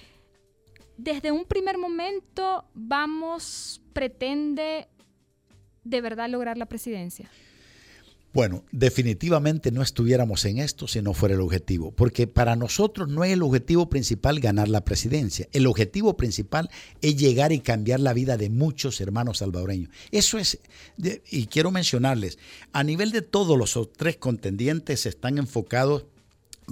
desde 0.97 1.33
un 1.33 1.45
primer 1.45 1.79
momento 1.79 2.65
vamos, 2.75 3.81
pretende 3.93 4.89
de 5.85 6.01
verdad 6.01 6.29
lograr 6.29 6.57
la 6.57 6.67
presidencia? 6.67 7.31
Bueno, 8.37 8.65
definitivamente 8.71 9.71
no 9.71 9.81
estuviéramos 9.81 10.45
en 10.45 10.59
esto 10.59 10.87
si 10.87 11.01
no 11.01 11.15
fuera 11.15 11.35
el 11.35 11.41
objetivo, 11.41 11.93
porque 11.93 12.27
para 12.27 12.55
nosotros 12.55 13.09
no 13.09 13.25
es 13.25 13.33
el 13.33 13.43
objetivo 13.43 13.89
principal 13.89 14.41
ganar 14.41 14.69
la 14.69 14.85
presidencia, 14.85 15.49
el 15.53 15.67
objetivo 15.67 16.19
principal 16.19 16.69
es 17.01 17.17
llegar 17.17 17.53
y 17.53 17.61
cambiar 17.61 18.01
la 18.01 18.13
vida 18.13 18.37
de 18.37 18.51
muchos 18.51 19.01
hermanos 19.01 19.39
salvadoreños. 19.39 19.89
Eso 20.11 20.37
es, 20.37 20.61
y 21.31 21.47
quiero 21.47 21.71
mencionarles, 21.71 22.39
a 22.75 22.85
nivel 22.85 23.11
de 23.11 23.23
todos 23.23 23.57
los 23.57 23.91
tres 23.97 24.19
contendientes 24.19 25.07
están 25.07 25.39
enfocados 25.39 26.05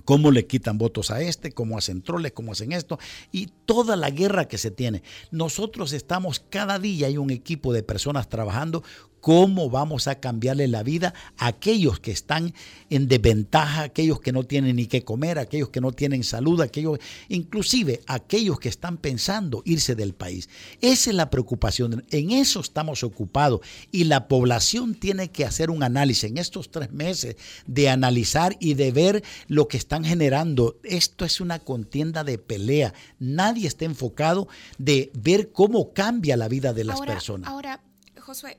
cómo 0.04 0.30
le 0.30 0.46
quitan 0.46 0.78
votos 0.78 1.10
a 1.10 1.22
este, 1.22 1.52
cómo 1.52 1.78
hacen 1.78 2.02
troles, 2.02 2.32
cómo 2.32 2.52
hacen 2.52 2.72
esto, 2.72 2.98
y 3.30 3.48
toda 3.66 3.96
la 3.96 4.10
guerra 4.10 4.48
que 4.48 4.58
se 4.58 4.70
tiene. 4.70 5.02
Nosotros 5.30 5.92
estamos 5.92 6.40
cada 6.40 6.78
día, 6.78 7.06
hay 7.06 7.18
un 7.18 7.30
equipo 7.30 7.72
de 7.72 7.82
personas 7.82 8.28
trabajando 8.28 8.82
cómo 9.24 9.70
vamos 9.70 10.06
a 10.06 10.16
cambiarle 10.16 10.68
la 10.68 10.82
vida 10.82 11.14
a 11.38 11.46
aquellos 11.46 11.98
que 11.98 12.10
están 12.10 12.52
en 12.90 13.08
desventaja, 13.08 13.84
aquellos 13.84 14.20
que 14.20 14.32
no 14.32 14.44
tienen 14.44 14.76
ni 14.76 14.86
qué 14.86 15.02
comer, 15.02 15.38
aquellos 15.38 15.70
que 15.70 15.80
no 15.80 15.92
tienen 15.92 16.22
salud, 16.24 16.60
aquellos, 16.60 16.98
inclusive 17.30 18.02
aquellos 18.06 18.60
que 18.60 18.68
están 18.68 18.98
pensando 18.98 19.62
irse 19.64 19.94
del 19.94 20.12
país. 20.12 20.50
Esa 20.82 21.08
es 21.08 21.16
la 21.16 21.30
preocupación. 21.30 22.04
En 22.10 22.32
eso 22.32 22.60
estamos 22.60 23.02
ocupados 23.02 23.62
y 23.90 24.04
la 24.04 24.28
población 24.28 24.94
tiene 24.94 25.30
que 25.30 25.46
hacer 25.46 25.70
un 25.70 25.82
análisis 25.82 26.24
en 26.24 26.36
estos 26.36 26.70
tres 26.70 26.92
meses 26.92 27.36
de 27.66 27.88
analizar 27.88 28.58
y 28.60 28.74
de 28.74 28.92
ver 28.92 29.24
lo 29.48 29.68
que 29.68 29.78
están 29.78 30.04
generando. 30.04 30.76
Esto 30.84 31.24
es 31.24 31.40
una 31.40 31.60
contienda 31.60 32.24
de 32.24 32.36
pelea. 32.36 32.92
Nadie 33.18 33.68
está 33.68 33.86
enfocado 33.86 34.48
de 34.76 35.10
ver 35.14 35.50
cómo 35.50 35.94
cambia 35.94 36.36
la 36.36 36.48
vida 36.48 36.74
de 36.74 36.84
las 36.84 37.00
personas. 37.00 37.48
Ahora, 37.48 37.80
Josué, 38.20 38.58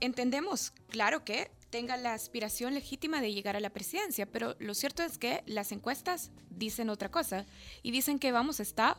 entendemos, 0.00 0.72
claro 0.88 1.24
que 1.24 1.50
tenga 1.70 1.96
la 1.96 2.14
aspiración 2.14 2.74
legítima 2.74 3.20
de 3.20 3.32
llegar 3.32 3.56
a 3.56 3.60
la 3.60 3.70
presidencia, 3.70 4.26
pero 4.26 4.56
lo 4.58 4.74
cierto 4.74 5.02
es 5.02 5.18
que 5.18 5.42
las 5.46 5.72
encuestas 5.72 6.32
dicen 6.50 6.90
otra 6.90 7.10
cosa 7.10 7.46
y 7.82 7.92
dicen 7.92 8.18
que 8.18 8.32
vamos 8.32 8.60
a 8.60 8.64
estar 8.64 8.96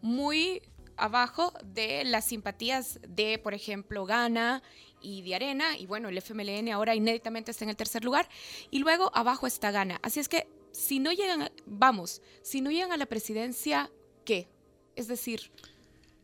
muy 0.00 0.62
abajo 0.96 1.52
de 1.64 2.04
las 2.04 2.24
simpatías 2.26 2.98
de, 3.06 3.38
por 3.38 3.52
ejemplo, 3.52 4.06
Ghana 4.06 4.62
y 5.00 5.22
de 5.22 5.34
Arena, 5.34 5.76
y 5.76 5.86
bueno, 5.86 6.08
el 6.08 6.16
FMLN 6.16 6.70
ahora 6.70 6.94
inéditamente 6.94 7.50
está 7.50 7.64
en 7.64 7.70
el 7.70 7.76
tercer 7.76 8.04
lugar, 8.04 8.28
y 8.70 8.78
luego 8.78 9.10
abajo 9.14 9.46
está 9.46 9.70
Ghana. 9.70 10.00
Así 10.02 10.20
es 10.20 10.28
que 10.28 10.48
si 10.72 10.98
no 10.98 11.12
llegan, 11.12 11.50
vamos, 11.66 12.22
si 12.42 12.60
no 12.60 12.70
llegan 12.70 12.92
a 12.92 12.96
la 12.96 13.06
presidencia, 13.06 13.90
¿qué? 14.24 14.48
Es 14.96 15.08
decir, 15.08 15.52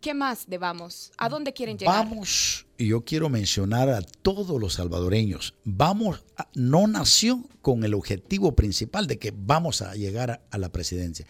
¿qué 0.01 0.15
más 0.15 0.49
debamos? 0.49 1.13
¿A 1.19 1.29
dónde 1.29 1.53
quieren 1.53 1.77
llegar? 1.77 1.95
Vamos 1.95 2.67
yo 2.87 3.05
quiero 3.05 3.29
mencionar 3.29 3.89
a 3.89 4.03
todos 4.03 4.61
los 4.61 4.75
salvadoreños, 4.75 5.55
vamos, 5.65 6.23
no 6.55 6.87
nació 6.87 7.45
con 7.63 7.85
el 7.85 7.95
objetivo 7.95 8.53
principal 8.53 9.07
de 9.07 9.19
que 9.19 9.33
vamos 9.37 9.83
a 9.83 9.95
llegar 9.95 10.43
a, 10.51 10.59
la 10.59 10.71
presidencia. 10.71 11.27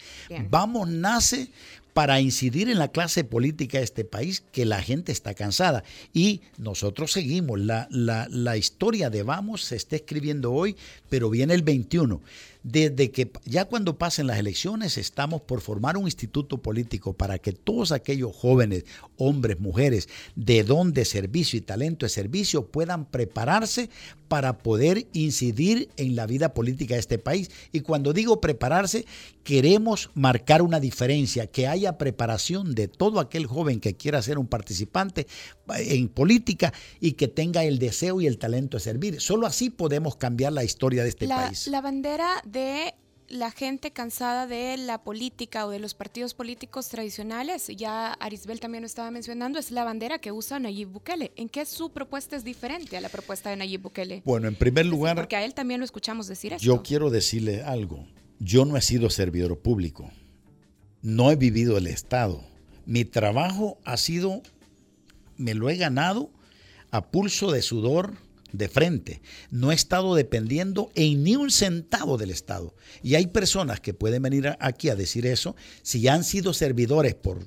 Vamos 0.49 0.89
nace 0.89 1.49
para 1.93 2.21
incidir 2.21 2.69
en 2.69 2.79
la 2.79 2.87
clase 2.87 3.23
política 3.23 3.79
de 3.79 3.83
este 3.83 4.05
país, 4.05 4.43
que 4.51 4.65
la 4.65 4.81
gente 4.81 5.11
está 5.11 5.33
cansada. 5.33 5.83
Y 6.13 6.41
nosotros 6.57 7.11
seguimos. 7.11 7.59
La, 7.59 7.87
la, 7.91 8.27
la 8.29 8.55
historia 8.55 9.09
de 9.09 9.23
Vamos 9.23 9.63
se 9.63 9.75
está 9.75 9.97
escribiendo 9.97 10.53
hoy, 10.53 10.77
pero 11.09 11.29
viene 11.29 11.53
el 11.53 11.63
21 11.63 12.21
desde 12.63 13.11
que 13.11 13.31
ya 13.45 13.65
cuando 13.65 13.97
pasen 13.97 14.27
las 14.27 14.37
elecciones 14.37 14.97
estamos 14.97 15.41
por 15.41 15.61
formar 15.61 15.97
un 15.97 16.05
instituto 16.05 16.59
político 16.59 17.13
para 17.13 17.39
que 17.39 17.53
todos 17.53 17.91
aquellos 17.91 18.35
jóvenes, 18.35 18.85
hombres, 19.17 19.59
mujeres, 19.59 20.09
de 20.35 20.63
don 20.63 20.93
de 20.93 21.05
servicio 21.05 21.57
y 21.57 21.61
talento 21.61 22.05
de 22.05 22.09
servicio 22.09 22.67
puedan 22.67 23.05
prepararse 23.05 23.89
para 24.27 24.59
poder 24.59 25.07
incidir 25.11 25.89
en 25.97 26.15
la 26.15 26.25
vida 26.25 26.53
política 26.53 26.93
de 26.93 27.01
este 27.01 27.17
país. 27.17 27.51
Y 27.73 27.81
cuando 27.81 28.13
digo 28.13 28.39
prepararse, 28.39 29.05
queremos 29.43 30.09
marcar 30.13 30.61
una 30.61 30.79
diferencia, 30.79 31.47
que 31.47 31.67
haya 31.67 31.97
preparación 31.97 32.73
de 32.73 32.87
todo 32.87 33.19
aquel 33.19 33.45
joven 33.45 33.79
que 33.79 33.95
quiera 33.95 34.21
ser 34.21 34.37
un 34.37 34.47
participante 34.47 35.27
en 35.77 36.09
política 36.09 36.73
y 36.99 37.13
que 37.13 37.27
tenga 37.27 37.63
el 37.63 37.79
deseo 37.79 38.21
y 38.21 38.27
el 38.27 38.37
talento 38.37 38.77
de 38.77 38.83
servir. 38.83 39.21
Solo 39.21 39.47
así 39.47 39.69
podemos 39.69 40.15
cambiar 40.15 40.53
la 40.53 40.63
historia 40.63 41.03
de 41.03 41.09
este 41.09 41.27
país. 41.27 41.67
La 41.67 41.81
bandera 41.81 42.41
de 42.45 42.93
la 43.31 43.49
gente 43.49 43.91
cansada 43.91 44.45
de 44.45 44.75
la 44.77 45.03
política 45.03 45.65
o 45.65 45.69
de 45.69 45.79
los 45.79 45.93
partidos 45.93 46.33
políticos 46.33 46.89
tradicionales, 46.89 47.67
ya 47.75 48.13
Arisbel 48.13 48.59
también 48.59 48.81
lo 48.81 48.87
estaba 48.87 49.09
mencionando, 49.09 49.57
es 49.57 49.71
la 49.71 49.83
bandera 49.85 50.19
que 50.19 50.31
usa 50.31 50.59
Nayib 50.59 50.89
Bukele. 50.89 51.31
¿En 51.37 51.47
qué 51.47 51.65
su 51.65 51.91
propuesta 51.91 52.35
es 52.35 52.43
diferente 52.43 52.97
a 52.97 53.01
la 53.01 53.09
propuesta 53.09 53.49
de 53.49 53.55
Nayib 53.55 53.83
Bukele? 53.83 54.21
Bueno, 54.25 54.47
en 54.47 54.55
primer 54.55 54.85
lugar... 54.85 55.15
porque 55.15 55.37
a 55.37 55.45
él 55.45 55.53
también 55.53 55.79
lo 55.79 55.85
escuchamos 55.85 56.27
decir 56.27 56.53
eso. 56.53 56.63
Yo 56.63 56.83
quiero 56.83 57.09
decirle 57.09 57.63
algo. 57.63 58.05
Yo 58.39 58.65
no 58.65 58.75
he 58.75 58.81
sido 58.81 59.09
servidor 59.09 59.59
público. 59.59 60.11
No 61.01 61.31
he 61.31 61.35
vivido 61.35 61.77
el 61.77 61.87
Estado. 61.87 62.43
Mi 62.85 63.05
trabajo 63.05 63.77
ha 63.85 63.95
sido, 63.95 64.41
me 65.41 65.53
lo 65.53 65.69
he 65.69 65.75
ganado 65.75 66.31
a 66.91 67.09
pulso 67.09 67.51
de 67.51 67.61
sudor, 67.61 68.13
de 68.51 68.67
frente. 68.67 69.21
No 69.49 69.71
he 69.71 69.75
estado 69.75 70.15
dependiendo 70.15 70.91
en 70.95 71.23
ni 71.23 71.35
un 71.35 71.51
centavo 71.51 72.17
del 72.17 72.31
Estado. 72.31 72.75
Y 73.01 73.15
hay 73.15 73.27
personas 73.27 73.79
que 73.79 73.93
pueden 73.93 74.21
venir 74.23 74.55
aquí 74.59 74.89
a 74.89 74.95
decir 74.95 75.25
eso 75.25 75.55
si 75.81 76.07
han 76.07 76.23
sido 76.23 76.53
servidores 76.53 77.15
por 77.15 77.45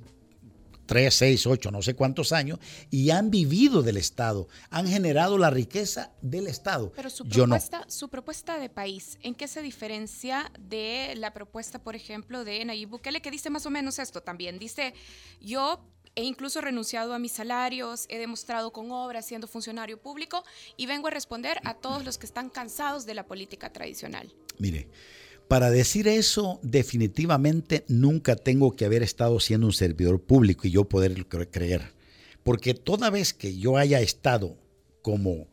3, 0.87 1.15
6, 1.15 1.47
8, 1.47 1.71
no 1.71 1.83
sé 1.83 1.95
cuántos 1.95 2.33
años, 2.33 2.59
y 2.91 3.11
han 3.11 3.31
vivido 3.31 3.83
del 3.83 3.97
Estado, 3.97 4.49
han 4.71 4.87
generado 4.87 5.39
la 5.39 5.51
riqueza 5.51 6.13
del 6.21 6.47
Estado. 6.47 6.93
Pero 6.95 7.09
su 7.11 7.27
propuesta, 7.27 7.87
su 7.89 8.09
propuesta 8.09 8.59
de 8.59 8.69
país, 8.69 9.19
¿en 9.23 9.35
qué 9.35 9.49
se 9.49 9.63
diferencia 9.63 10.51
de 10.59 11.15
la 11.17 11.33
propuesta, 11.33 11.83
por 11.83 11.97
ejemplo, 11.97 12.45
de 12.45 12.65
Nayib 12.65 12.91
Bukele, 12.91 13.23
que 13.23 13.31
dice 13.31 13.49
más 13.51 13.65
o 13.65 13.71
menos 13.71 13.99
esto 13.99 14.23
también? 14.23 14.59
Dice, 14.59 14.95
yo 15.41 15.83
He 16.17 16.23
incluso 16.23 16.61
renunciado 16.61 17.13
a 17.13 17.19
mis 17.19 17.33
salarios, 17.33 18.07
he 18.09 18.19
demostrado 18.19 18.73
con 18.73 18.93
obras 18.93 19.27
siendo 19.27 19.49
funcionario 19.49 19.99
público 19.99 20.45
y 20.77 20.87
vengo 20.87 21.09
a 21.09 21.11
responder 21.11 21.59
a 21.65 21.75
todos 21.75 22.05
los 22.05 22.19
que 22.19 22.27
están 22.27 22.51
cansados 22.51 23.05
de 23.05 23.15
la 23.15 23.27
política 23.27 23.73
tradicional. 23.73 24.33
Mire, 24.59 24.89
para 25.49 25.71
decir 25.71 26.07
eso, 26.07 26.61
definitivamente 26.63 27.85
nunca 27.89 28.37
tengo 28.37 28.77
que 28.77 28.85
haber 28.85 29.03
estado 29.03 29.41
siendo 29.41 29.67
un 29.67 29.73
servidor 29.73 30.21
público 30.21 30.67
y 30.67 30.71
yo 30.71 30.85
poder 30.85 31.27
creer. 31.27 31.93
Porque 32.45 32.75
toda 32.75 33.11
vez 33.11 33.35
que 33.35 33.57
yo 33.57 33.77
haya 33.77 34.01
estado 34.01 34.57
como 35.03 35.49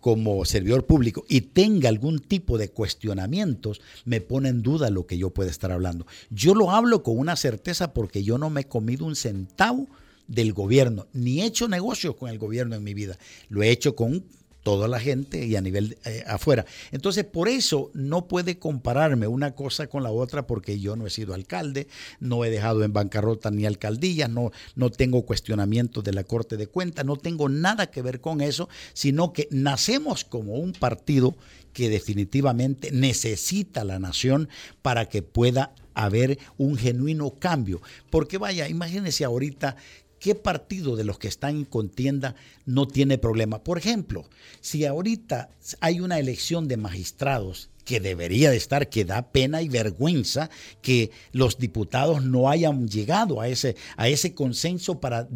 como 0.00 0.44
servidor 0.44 0.86
público 0.86 1.24
y 1.28 1.40
tenga 1.42 1.88
algún 1.88 2.20
tipo 2.20 2.58
de 2.58 2.70
cuestionamientos, 2.70 3.80
me 4.04 4.20
pone 4.20 4.48
en 4.48 4.62
duda 4.62 4.90
lo 4.90 5.06
que 5.06 5.18
yo 5.18 5.30
pueda 5.30 5.50
estar 5.50 5.72
hablando. 5.72 6.06
Yo 6.30 6.54
lo 6.54 6.70
hablo 6.70 7.02
con 7.02 7.18
una 7.18 7.36
certeza 7.36 7.92
porque 7.92 8.22
yo 8.22 8.38
no 8.38 8.50
me 8.50 8.62
he 8.62 8.68
comido 8.68 9.04
un 9.04 9.16
centavo 9.16 9.88
del 10.28 10.52
gobierno, 10.52 11.06
ni 11.12 11.40
he 11.40 11.46
hecho 11.46 11.68
negocios 11.68 12.16
con 12.16 12.30
el 12.30 12.38
gobierno 12.38 12.74
en 12.74 12.84
mi 12.84 12.94
vida. 12.94 13.18
Lo 13.48 13.62
he 13.62 13.70
hecho 13.70 13.94
con 13.94 14.24
toda 14.66 14.88
la 14.88 14.98
gente 14.98 15.46
y 15.46 15.54
a 15.54 15.60
nivel 15.60 15.96
eh, 16.04 16.24
afuera. 16.26 16.66
Entonces, 16.90 17.24
por 17.24 17.48
eso 17.48 17.92
no 17.94 18.26
puede 18.26 18.58
compararme 18.58 19.28
una 19.28 19.54
cosa 19.54 19.86
con 19.86 20.02
la 20.02 20.10
otra 20.10 20.48
porque 20.48 20.80
yo 20.80 20.96
no 20.96 21.06
he 21.06 21.10
sido 21.10 21.34
alcalde, 21.34 21.86
no 22.18 22.44
he 22.44 22.50
dejado 22.50 22.82
en 22.82 22.92
bancarrota 22.92 23.52
ni 23.52 23.64
alcaldía, 23.64 24.26
no, 24.26 24.50
no 24.74 24.90
tengo 24.90 25.24
cuestionamientos 25.24 26.02
de 26.02 26.12
la 26.12 26.24
Corte 26.24 26.56
de 26.56 26.66
Cuentas, 26.66 27.06
no 27.06 27.14
tengo 27.14 27.48
nada 27.48 27.92
que 27.92 28.02
ver 28.02 28.20
con 28.20 28.40
eso, 28.40 28.68
sino 28.92 29.32
que 29.32 29.46
nacemos 29.52 30.24
como 30.24 30.54
un 30.54 30.72
partido 30.72 31.36
que 31.72 31.88
definitivamente 31.88 32.90
necesita 32.90 33.84
la 33.84 34.00
nación 34.00 34.48
para 34.82 35.08
que 35.08 35.22
pueda 35.22 35.76
haber 35.94 36.40
un 36.56 36.76
genuino 36.76 37.36
cambio. 37.38 37.80
Porque 38.10 38.36
vaya, 38.36 38.68
imagínense 38.68 39.24
ahorita 39.24 39.76
¿Qué 40.18 40.34
partido 40.34 40.96
de 40.96 41.04
los 41.04 41.18
que 41.18 41.28
están 41.28 41.56
en 41.56 41.64
contienda 41.64 42.34
no 42.64 42.88
tiene 42.88 43.18
problema? 43.18 43.62
Por 43.62 43.78
ejemplo, 43.78 44.28
si 44.60 44.84
ahorita 44.84 45.50
hay 45.80 46.00
una 46.00 46.18
elección 46.18 46.68
de 46.68 46.76
magistrados 46.76 47.68
que 47.86 48.00
debería 48.00 48.50
de 48.50 48.56
estar, 48.56 48.88
que 48.88 49.04
da 49.04 49.30
pena 49.30 49.62
y 49.62 49.68
vergüenza 49.68 50.50
que 50.82 51.12
los 51.32 51.56
diputados 51.58 52.24
no 52.24 52.50
hayan 52.50 52.88
llegado 52.88 53.40
a 53.40 53.48
ese, 53.48 53.76
a 53.96 54.08
ese 54.08 54.34
consenso 54.34 55.00
para 55.00 55.28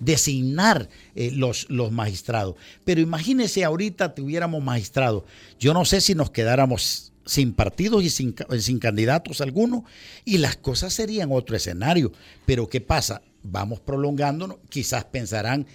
designar 0.00 0.88
eh, 1.14 1.30
los, 1.30 1.70
los 1.70 1.92
magistrados. 1.92 2.56
Pero 2.84 3.00
imagínese 3.00 3.64
ahorita 3.64 4.14
tuviéramos 4.14 4.62
magistrados. 4.62 5.22
Yo 5.60 5.72
no 5.74 5.84
sé 5.84 6.00
si 6.00 6.16
nos 6.16 6.30
quedáramos 6.30 7.12
sin 7.24 7.52
partidos 7.52 8.02
y 8.02 8.10
sin, 8.10 8.34
sin 8.58 8.80
candidatos 8.80 9.40
alguno 9.40 9.84
y 10.24 10.38
las 10.38 10.56
cosas 10.56 10.92
serían 10.92 11.30
otro 11.30 11.54
escenario. 11.54 12.10
Pero 12.46 12.68
¿qué 12.68 12.80
pasa? 12.80 13.22
Vamos 13.42 13.80
prolongándonos, 13.80 14.58
quizás 14.68 15.04
pensarán 15.04 15.66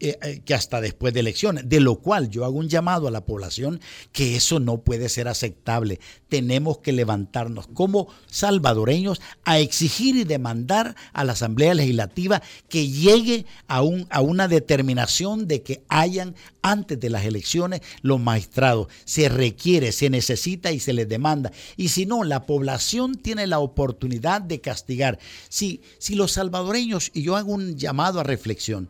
eh, 0.00 0.18
eh, 0.22 0.40
que 0.44 0.54
hasta 0.54 0.80
después 0.80 1.12
de 1.12 1.20
elecciones, 1.20 1.68
de 1.68 1.80
lo 1.80 1.96
cual 1.96 2.30
yo 2.30 2.44
hago 2.44 2.58
un 2.58 2.68
llamado 2.68 3.08
a 3.08 3.10
la 3.10 3.26
población 3.26 3.80
que 4.12 4.36
eso 4.36 4.58
no 4.58 4.78
puede 4.78 5.08
ser 5.08 5.28
aceptable. 5.28 6.00
Tenemos 6.28 6.78
que 6.78 6.92
levantarnos 6.92 7.66
como 7.66 8.08
salvadoreños 8.26 9.20
a 9.44 9.58
exigir 9.58 10.16
y 10.16 10.24
demandar 10.24 10.96
a 11.12 11.24
la 11.24 11.32
Asamblea 11.32 11.74
Legislativa 11.74 12.42
que 12.68 12.88
llegue 12.88 13.44
a, 13.68 13.82
un, 13.82 14.06
a 14.10 14.22
una 14.22 14.48
determinación 14.48 15.46
de 15.46 15.62
que 15.62 15.84
hayan 15.88 16.34
antes 16.62 16.98
de 16.98 17.10
las 17.10 17.24
elecciones 17.24 17.82
los 18.02 18.18
magistrados. 18.18 18.88
Se 19.04 19.28
requiere, 19.28 19.92
se 19.92 20.10
necesita 20.10 20.72
y 20.72 20.80
se 20.80 20.94
les 20.94 21.08
demanda. 21.08 21.52
Y 21.76 21.88
si 21.88 22.06
no, 22.06 22.24
la 22.24 22.46
población 22.46 23.16
tiene 23.16 23.46
la 23.46 23.58
oportunidad 23.58 24.40
de 24.40 24.60
castigar. 24.60 25.18
Si, 25.48 25.82
si 25.98 26.14
los 26.14 26.32
salvadoreños, 26.32 27.10
y 27.14 27.22
yo 27.22 27.36
hago 27.36 27.52
un 27.52 27.76
llamado 27.76 28.20
a 28.20 28.24
reflexión, 28.24 28.88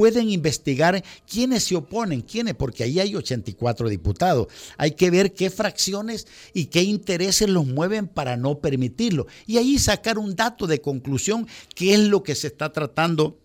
pueden 0.00 0.30
investigar 0.30 1.04
quiénes 1.30 1.64
se 1.64 1.76
oponen, 1.76 2.22
quiénes, 2.22 2.54
porque 2.54 2.84
ahí 2.84 2.98
hay 3.00 3.14
84 3.14 3.86
diputados. 3.90 4.46
Hay 4.78 4.92
que 4.92 5.10
ver 5.10 5.34
qué 5.34 5.50
fracciones 5.50 6.26
y 6.54 6.68
qué 6.68 6.82
intereses 6.82 7.50
los 7.50 7.66
mueven 7.66 8.08
para 8.08 8.38
no 8.38 8.60
permitirlo. 8.60 9.26
Y 9.46 9.58
ahí 9.58 9.78
sacar 9.78 10.16
un 10.16 10.34
dato 10.34 10.66
de 10.66 10.80
conclusión, 10.80 11.46
qué 11.74 11.92
es 11.92 12.00
lo 12.00 12.22
que 12.22 12.34
se 12.34 12.46
está 12.46 12.72
tratando 12.72 13.36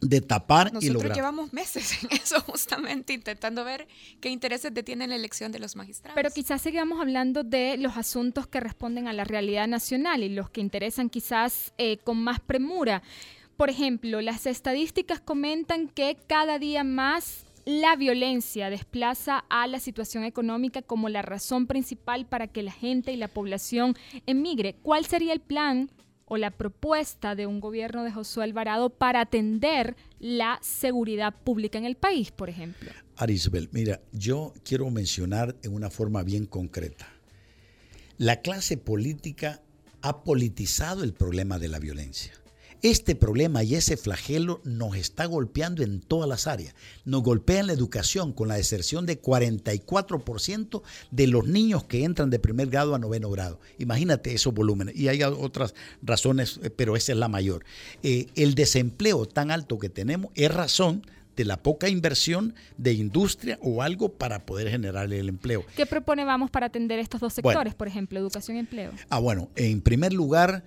de 0.00 0.22
tapar 0.22 0.72
Nosotros 0.72 0.84
y 0.84 0.90
lograr. 0.94 1.14
llevamos 1.14 1.52
meses 1.52 2.02
en 2.02 2.08
eso, 2.12 2.40
justamente 2.40 3.12
intentando 3.12 3.62
ver 3.62 3.86
qué 4.22 4.30
intereses 4.30 4.72
detiene 4.72 5.06
la 5.08 5.14
elección 5.14 5.52
de 5.52 5.58
los 5.58 5.76
magistrados. 5.76 6.14
Pero 6.14 6.30
quizás 6.30 6.62
sigamos 6.62 7.02
hablando 7.02 7.44
de 7.44 7.76
los 7.76 7.98
asuntos 7.98 8.46
que 8.46 8.60
responden 8.60 9.08
a 9.08 9.12
la 9.12 9.24
realidad 9.24 9.68
nacional 9.68 10.22
y 10.22 10.30
los 10.30 10.48
que 10.48 10.62
interesan 10.62 11.10
quizás 11.10 11.74
eh, 11.76 11.98
con 11.98 12.16
más 12.16 12.40
premura. 12.40 13.02
Por 13.58 13.70
ejemplo, 13.70 14.20
las 14.20 14.46
estadísticas 14.46 15.18
comentan 15.18 15.88
que 15.88 16.16
cada 16.28 16.60
día 16.60 16.84
más 16.84 17.44
la 17.64 17.96
violencia 17.96 18.70
desplaza 18.70 19.44
a 19.50 19.66
la 19.66 19.80
situación 19.80 20.22
económica 20.22 20.80
como 20.80 21.08
la 21.08 21.22
razón 21.22 21.66
principal 21.66 22.24
para 22.24 22.46
que 22.46 22.62
la 22.62 22.70
gente 22.70 23.12
y 23.12 23.16
la 23.16 23.26
población 23.26 23.96
emigre. 24.26 24.76
¿Cuál 24.80 25.06
sería 25.06 25.32
el 25.32 25.40
plan 25.40 25.90
o 26.26 26.36
la 26.36 26.52
propuesta 26.52 27.34
de 27.34 27.48
un 27.48 27.58
gobierno 27.58 28.04
de 28.04 28.12
Josué 28.12 28.44
Alvarado 28.44 28.90
para 28.90 29.22
atender 29.22 29.96
la 30.20 30.60
seguridad 30.62 31.34
pública 31.42 31.78
en 31.78 31.84
el 31.84 31.96
país, 31.96 32.30
por 32.30 32.50
ejemplo? 32.50 32.92
Arisbel, 33.16 33.70
mira, 33.72 34.00
yo 34.12 34.54
quiero 34.62 34.88
mencionar 34.88 35.56
en 35.64 35.74
una 35.74 35.90
forma 35.90 36.22
bien 36.22 36.46
concreta. 36.46 37.08
La 38.18 38.40
clase 38.40 38.76
política 38.76 39.60
ha 40.00 40.22
politizado 40.22 41.02
el 41.02 41.12
problema 41.12 41.58
de 41.58 41.66
la 41.66 41.80
violencia. 41.80 42.34
Este 42.82 43.16
problema 43.16 43.64
y 43.64 43.74
ese 43.74 43.96
flagelo 43.96 44.60
nos 44.64 44.96
está 44.96 45.26
golpeando 45.26 45.82
en 45.82 46.00
todas 46.00 46.28
las 46.28 46.46
áreas. 46.46 46.74
Nos 47.04 47.22
golpea 47.22 47.60
en 47.60 47.66
la 47.66 47.72
educación 47.72 48.32
con 48.32 48.46
la 48.46 48.54
deserción 48.54 49.04
de 49.04 49.20
44% 49.20 50.82
de 51.10 51.26
los 51.26 51.48
niños 51.48 51.84
que 51.84 52.04
entran 52.04 52.30
de 52.30 52.38
primer 52.38 52.68
grado 52.68 52.94
a 52.94 52.98
noveno 52.98 53.30
grado. 53.30 53.58
Imagínate 53.78 54.32
esos 54.32 54.54
volúmenes. 54.54 54.94
Y 54.94 55.08
hay 55.08 55.22
otras 55.24 55.74
razones, 56.02 56.60
eh, 56.62 56.70
pero 56.70 56.94
esa 56.94 57.12
es 57.12 57.18
la 57.18 57.28
mayor. 57.28 57.64
Eh, 58.02 58.28
el 58.36 58.54
desempleo 58.54 59.26
tan 59.26 59.50
alto 59.50 59.78
que 59.78 59.88
tenemos 59.88 60.30
es 60.36 60.54
razón 60.54 61.02
de 61.38 61.44
la 61.44 61.56
poca 61.56 61.88
inversión 61.88 62.54
de 62.76 62.92
industria 62.92 63.58
o 63.62 63.82
algo 63.82 64.12
para 64.12 64.44
poder 64.44 64.70
generar 64.70 65.12
el 65.12 65.28
empleo. 65.28 65.64
¿Qué 65.76 65.86
propone 65.86 66.24
Vamos 66.24 66.50
para 66.50 66.66
atender 66.66 66.98
estos 66.98 67.20
dos 67.20 67.32
sectores, 67.32 67.56
bueno, 67.56 67.76
por 67.76 67.88
ejemplo, 67.88 68.18
educación 68.18 68.56
y 68.56 68.60
empleo? 68.60 68.92
Ah, 69.08 69.20
bueno, 69.20 69.48
en 69.54 69.80
primer 69.80 70.12
lugar, 70.12 70.64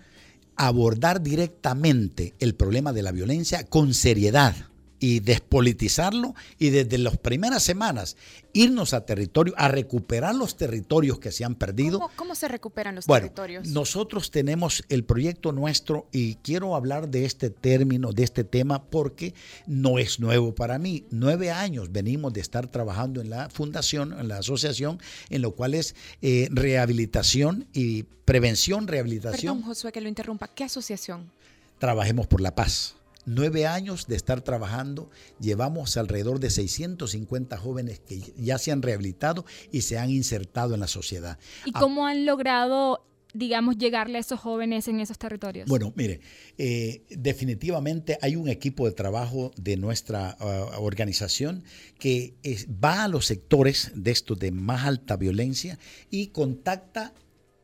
abordar 0.55 1.21
directamente 1.21 2.33
el 2.39 2.55
problema 2.55 2.93
de 2.93 3.03
la 3.03 3.11
violencia 3.11 3.63
con 3.65 3.93
seriedad 3.93 4.55
y 5.01 5.19
despolitizarlo 5.19 6.35
y 6.59 6.69
desde 6.69 6.99
las 6.99 7.17
primeras 7.17 7.63
semanas 7.63 8.15
irnos 8.53 8.93
a 8.93 9.03
territorio, 9.03 9.53
a 9.57 9.67
recuperar 9.67 10.35
los 10.35 10.55
territorios 10.57 11.17
que 11.17 11.31
se 11.31 11.43
han 11.43 11.55
perdido. 11.55 11.99
¿Cómo, 11.99 12.11
cómo 12.15 12.35
se 12.35 12.47
recuperan 12.47 12.95
los 12.95 13.07
bueno, 13.07 13.25
territorios? 13.25 13.67
Nosotros 13.67 14.29
tenemos 14.29 14.83
el 14.89 15.03
proyecto 15.03 15.51
nuestro 15.53 16.07
y 16.11 16.35
quiero 16.35 16.75
hablar 16.75 17.09
de 17.09 17.25
este 17.25 17.49
término, 17.49 18.13
de 18.13 18.23
este 18.23 18.43
tema, 18.43 18.83
porque 18.83 19.33
no 19.65 19.97
es 19.97 20.19
nuevo 20.19 20.53
para 20.53 20.77
mí. 20.77 21.03
Nueve 21.09 21.49
años 21.49 21.91
venimos 21.91 22.31
de 22.33 22.41
estar 22.41 22.67
trabajando 22.67 23.21
en 23.21 23.31
la 23.31 23.49
fundación, 23.49 24.13
en 24.19 24.27
la 24.27 24.37
asociación, 24.37 24.99
en 25.31 25.41
lo 25.41 25.55
cual 25.55 25.73
es 25.73 25.95
eh, 26.21 26.47
rehabilitación 26.51 27.65
y 27.73 28.03
prevención, 28.03 28.87
rehabilitación. 28.87 29.57
Perdón, 29.57 29.67
Josué, 29.67 29.91
que 29.91 30.01
lo 30.01 30.09
interrumpa. 30.09 30.47
¿Qué 30.47 30.65
asociación? 30.65 31.31
Trabajemos 31.79 32.27
por 32.27 32.41
la 32.41 32.53
paz 32.53 33.00
nueve 33.25 33.67
años 33.67 34.07
de 34.07 34.15
estar 34.15 34.41
trabajando, 34.41 35.09
llevamos 35.39 35.97
alrededor 35.97 36.39
de 36.39 36.49
650 36.49 37.57
jóvenes 37.57 37.99
que 37.99 38.19
ya 38.37 38.57
se 38.57 38.71
han 38.71 38.81
rehabilitado 38.81 39.45
y 39.71 39.81
se 39.81 39.97
han 39.97 40.09
insertado 40.09 40.73
en 40.73 40.79
la 40.79 40.87
sociedad. 40.87 41.37
¿Y 41.65 41.71
cómo 41.71 42.05
han 42.07 42.25
logrado 42.25 43.05
digamos, 43.33 43.77
llegarle 43.77 44.17
a 44.17 44.21
esos 44.21 44.39
jóvenes 44.39 44.87
en 44.87 44.99
esos 44.99 45.17
territorios? 45.17 45.67
Bueno, 45.69 45.93
mire, 45.95 46.19
eh, 46.57 47.03
definitivamente 47.09 48.17
hay 48.21 48.35
un 48.35 48.49
equipo 48.49 48.85
de 48.85 48.91
trabajo 48.91 49.51
de 49.57 49.77
nuestra 49.77 50.37
uh, 50.39 50.83
organización 50.83 51.63
que 51.97 52.33
es, 52.43 52.67
va 52.67 53.03
a 53.03 53.07
los 53.07 53.25
sectores 53.25 53.91
de 53.95 54.11
estos 54.11 54.39
de 54.39 54.51
más 54.51 54.85
alta 54.85 55.15
violencia 55.15 55.79
y 56.09 56.27
contacta 56.27 57.13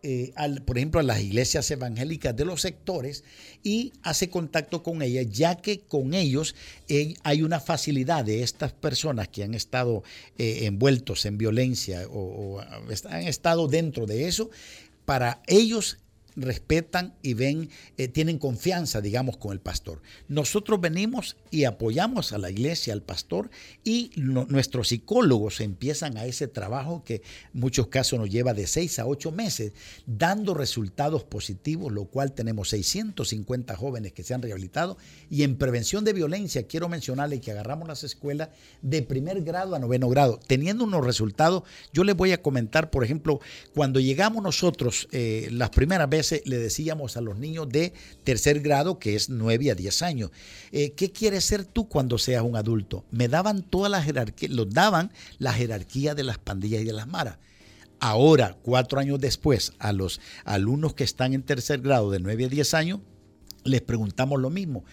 eh, 0.09 0.33
por 0.65 0.77
ejemplo, 0.77 1.01
a 1.01 1.03
las 1.03 1.19
iglesias 1.19 1.69
evangélicas 1.69 2.33
de 2.33 2.45
los 2.45 2.61
sectores 2.61 3.25
y 3.61 3.91
hace 4.03 4.29
contacto 4.29 4.81
con 4.81 5.01
ellas, 5.01 5.25
ya 5.29 5.55
que 5.55 5.81
con 5.81 6.13
ellos 6.13 6.55
eh, 6.87 7.15
hay 7.23 7.43
una 7.43 7.59
facilidad 7.59 8.23
de 8.23 8.41
estas 8.41 8.71
personas 8.71 9.27
que 9.27 9.43
han 9.43 9.53
estado 9.53 10.03
eh, 10.37 10.59
envueltos 10.61 11.25
en 11.25 11.37
violencia 11.37 12.07
o, 12.07 12.19
o 12.19 12.59
han 12.61 13.27
estado 13.27 13.67
dentro 13.67 14.05
de 14.05 14.29
eso, 14.29 14.49
para 15.03 15.41
ellos 15.45 15.97
respetan 16.37 17.15
y 17.21 17.33
ven, 17.33 17.69
eh, 17.97 18.07
tienen 18.07 18.37
confianza, 18.37 19.01
digamos, 19.01 19.37
con 19.37 19.51
el 19.51 19.59
pastor. 19.59 20.01
Nosotros 20.27 20.79
venimos 20.79 21.35
y 21.51 21.65
apoyamos 21.65 22.31
a 22.31 22.37
la 22.37 22.51
iglesia, 22.51 22.93
al 22.93 23.01
pastor, 23.01 23.49
y 23.83 24.11
nuestros 24.15 24.89
psicólogos 24.89 25.59
empiezan 25.59 26.17
a 26.17 26.25
ese 26.25 26.47
trabajo 26.47 27.03
que 27.03 27.15
en 27.15 27.59
muchos 27.59 27.87
casos 27.87 28.19
nos 28.19 28.29
lleva 28.29 28.53
de 28.53 28.67
seis 28.67 28.99
a 28.99 29.07
ocho 29.07 29.31
meses, 29.31 29.73
dando 30.05 30.53
resultados 30.53 31.23
positivos, 31.23 31.91
lo 31.91 32.05
cual 32.05 32.33
tenemos 32.33 32.69
650 32.69 33.75
jóvenes 33.75 34.13
que 34.13 34.23
se 34.23 34.33
han 34.33 34.41
rehabilitado. 34.41 34.97
Y 35.29 35.43
en 35.43 35.57
prevención 35.57 36.05
de 36.05 36.13
violencia, 36.13 36.67
quiero 36.67 36.87
mencionarle 36.87 37.41
que 37.41 37.51
agarramos 37.51 37.87
las 37.87 38.03
escuelas 38.03 38.49
de 38.81 39.01
primer 39.01 39.41
grado 39.41 39.75
a 39.75 39.79
noveno 39.79 40.09
grado, 40.09 40.39
teniendo 40.45 40.83
unos 40.83 41.03
resultados. 41.03 41.63
Yo 41.93 42.03
les 42.03 42.15
voy 42.15 42.31
a 42.31 42.41
comentar, 42.41 42.91
por 42.91 43.03
ejemplo, 43.03 43.39
cuando 43.73 43.99
llegamos 43.99 44.43
nosotros 44.43 45.07
eh, 45.11 45.49
las 45.51 45.71
primeras 45.71 46.09
veces, 46.09 46.26
le 46.45 46.57
decíamos 46.57 47.17
a 47.17 47.21
los 47.21 47.37
niños 47.37 47.69
de 47.69 47.93
tercer 48.23 48.61
grado, 48.61 48.99
que 48.99 49.15
es 49.15 49.29
9 49.29 49.71
a 49.71 49.75
10 49.75 50.01
años, 50.01 50.31
eh, 50.71 50.91
¿qué 50.91 51.11
quieres 51.11 51.45
ser 51.45 51.65
tú 51.65 51.87
cuando 51.87 52.17
seas 52.17 52.43
un 52.43 52.55
adulto? 52.55 53.05
Me 53.11 53.27
daban 53.27 53.63
toda 53.63 53.89
la 53.89 54.01
jerarquía, 54.01 54.49
los 54.51 54.69
daban 54.69 55.11
la 55.39 55.53
jerarquía 55.53 56.15
de 56.15 56.23
las 56.23 56.37
pandillas 56.37 56.81
y 56.81 56.85
de 56.85 56.93
las 56.93 57.07
maras. 57.07 57.37
Ahora, 57.99 58.57
cuatro 58.61 58.99
años 58.99 59.19
después, 59.19 59.73
a 59.79 59.91
los 59.91 60.21
alumnos 60.45 60.93
que 60.93 61.03
están 61.03 61.33
en 61.33 61.43
tercer 61.43 61.81
grado 61.81 62.11
de 62.11 62.19
9 62.19 62.45
a 62.45 62.49
10 62.49 62.73
años, 62.75 62.99
les 63.63 63.81
preguntamos 63.81 64.39
lo 64.39 64.49
mismo 64.49 64.85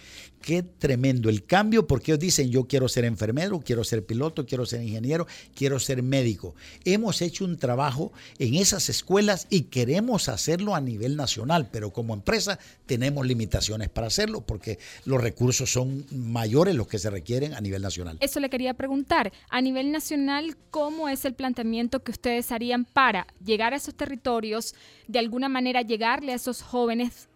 qué 0.45 0.63
tremendo 0.63 1.31
el 1.31 1.47
cambio, 1.47 1.87
porque 1.87 2.19
dicen, 2.19 2.51
yo 2.51 2.69
quiero 2.69 2.87
ser 2.87 3.07
enfermero, 3.07 3.61
quiero 3.61 3.83
ser 3.83 4.05
piloto, 4.05 4.45
quiero 4.45 4.67
ser 4.67 4.83
ingeniero, 4.83 5.27
quiero 5.55 5.81
ser 5.81 6.03
médico. 6.03 6.55
Hemos 6.85 7.23
hecho 7.23 7.47
un 7.47 7.57
trabajo 7.57 8.13
en 8.39 8.55
esas 8.57 8.91
escuelas 8.91 9.47
y 9.49 9.63
queremos 9.63 10.29
hacerlo 10.29 10.75
a 10.75 10.83
nivel 10.83 11.17
nacional, 11.17 11.71
pero 11.73 11.95
como 11.95 12.13
empresa 12.13 12.59
tenemos 12.85 13.27
limitaciones 13.27 13.89
para 13.89 14.09
hacerlo 14.09 14.43
porque 14.43 14.79
los 15.07 15.19
recursos 15.19 15.73
son 15.73 16.05
mayores 16.11 16.75
los 16.75 16.89
que 16.89 16.99
se 16.99 17.09
requieren 17.09 17.55
a 17.55 17.63
nivel 17.63 17.81
nacional. 17.81 18.19
Eso 18.21 18.39
le 18.39 18.51
quería 18.51 18.75
preguntar, 18.75 19.33
a 19.49 19.63
nivel 19.63 19.93
nacional, 19.93 20.59
¿cómo 20.71 21.09
es 21.09 21.25
el 21.25 21.33
planteamiento 21.33 22.03
que 22.03 22.13
ustedes 22.13 22.53
harían 22.53 22.85
para 22.85 23.27
llegar 23.43 23.73
a 23.73 23.77
esos 23.77 23.95
territorios, 23.95 24.75
de 25.09 25.21
alguna 25.21 25.49
manera 25.49 25.81
llegarle 25.81 26.33
a 26.33 26.37
esos 26.37 26.61
jóvenes 26.61 27.29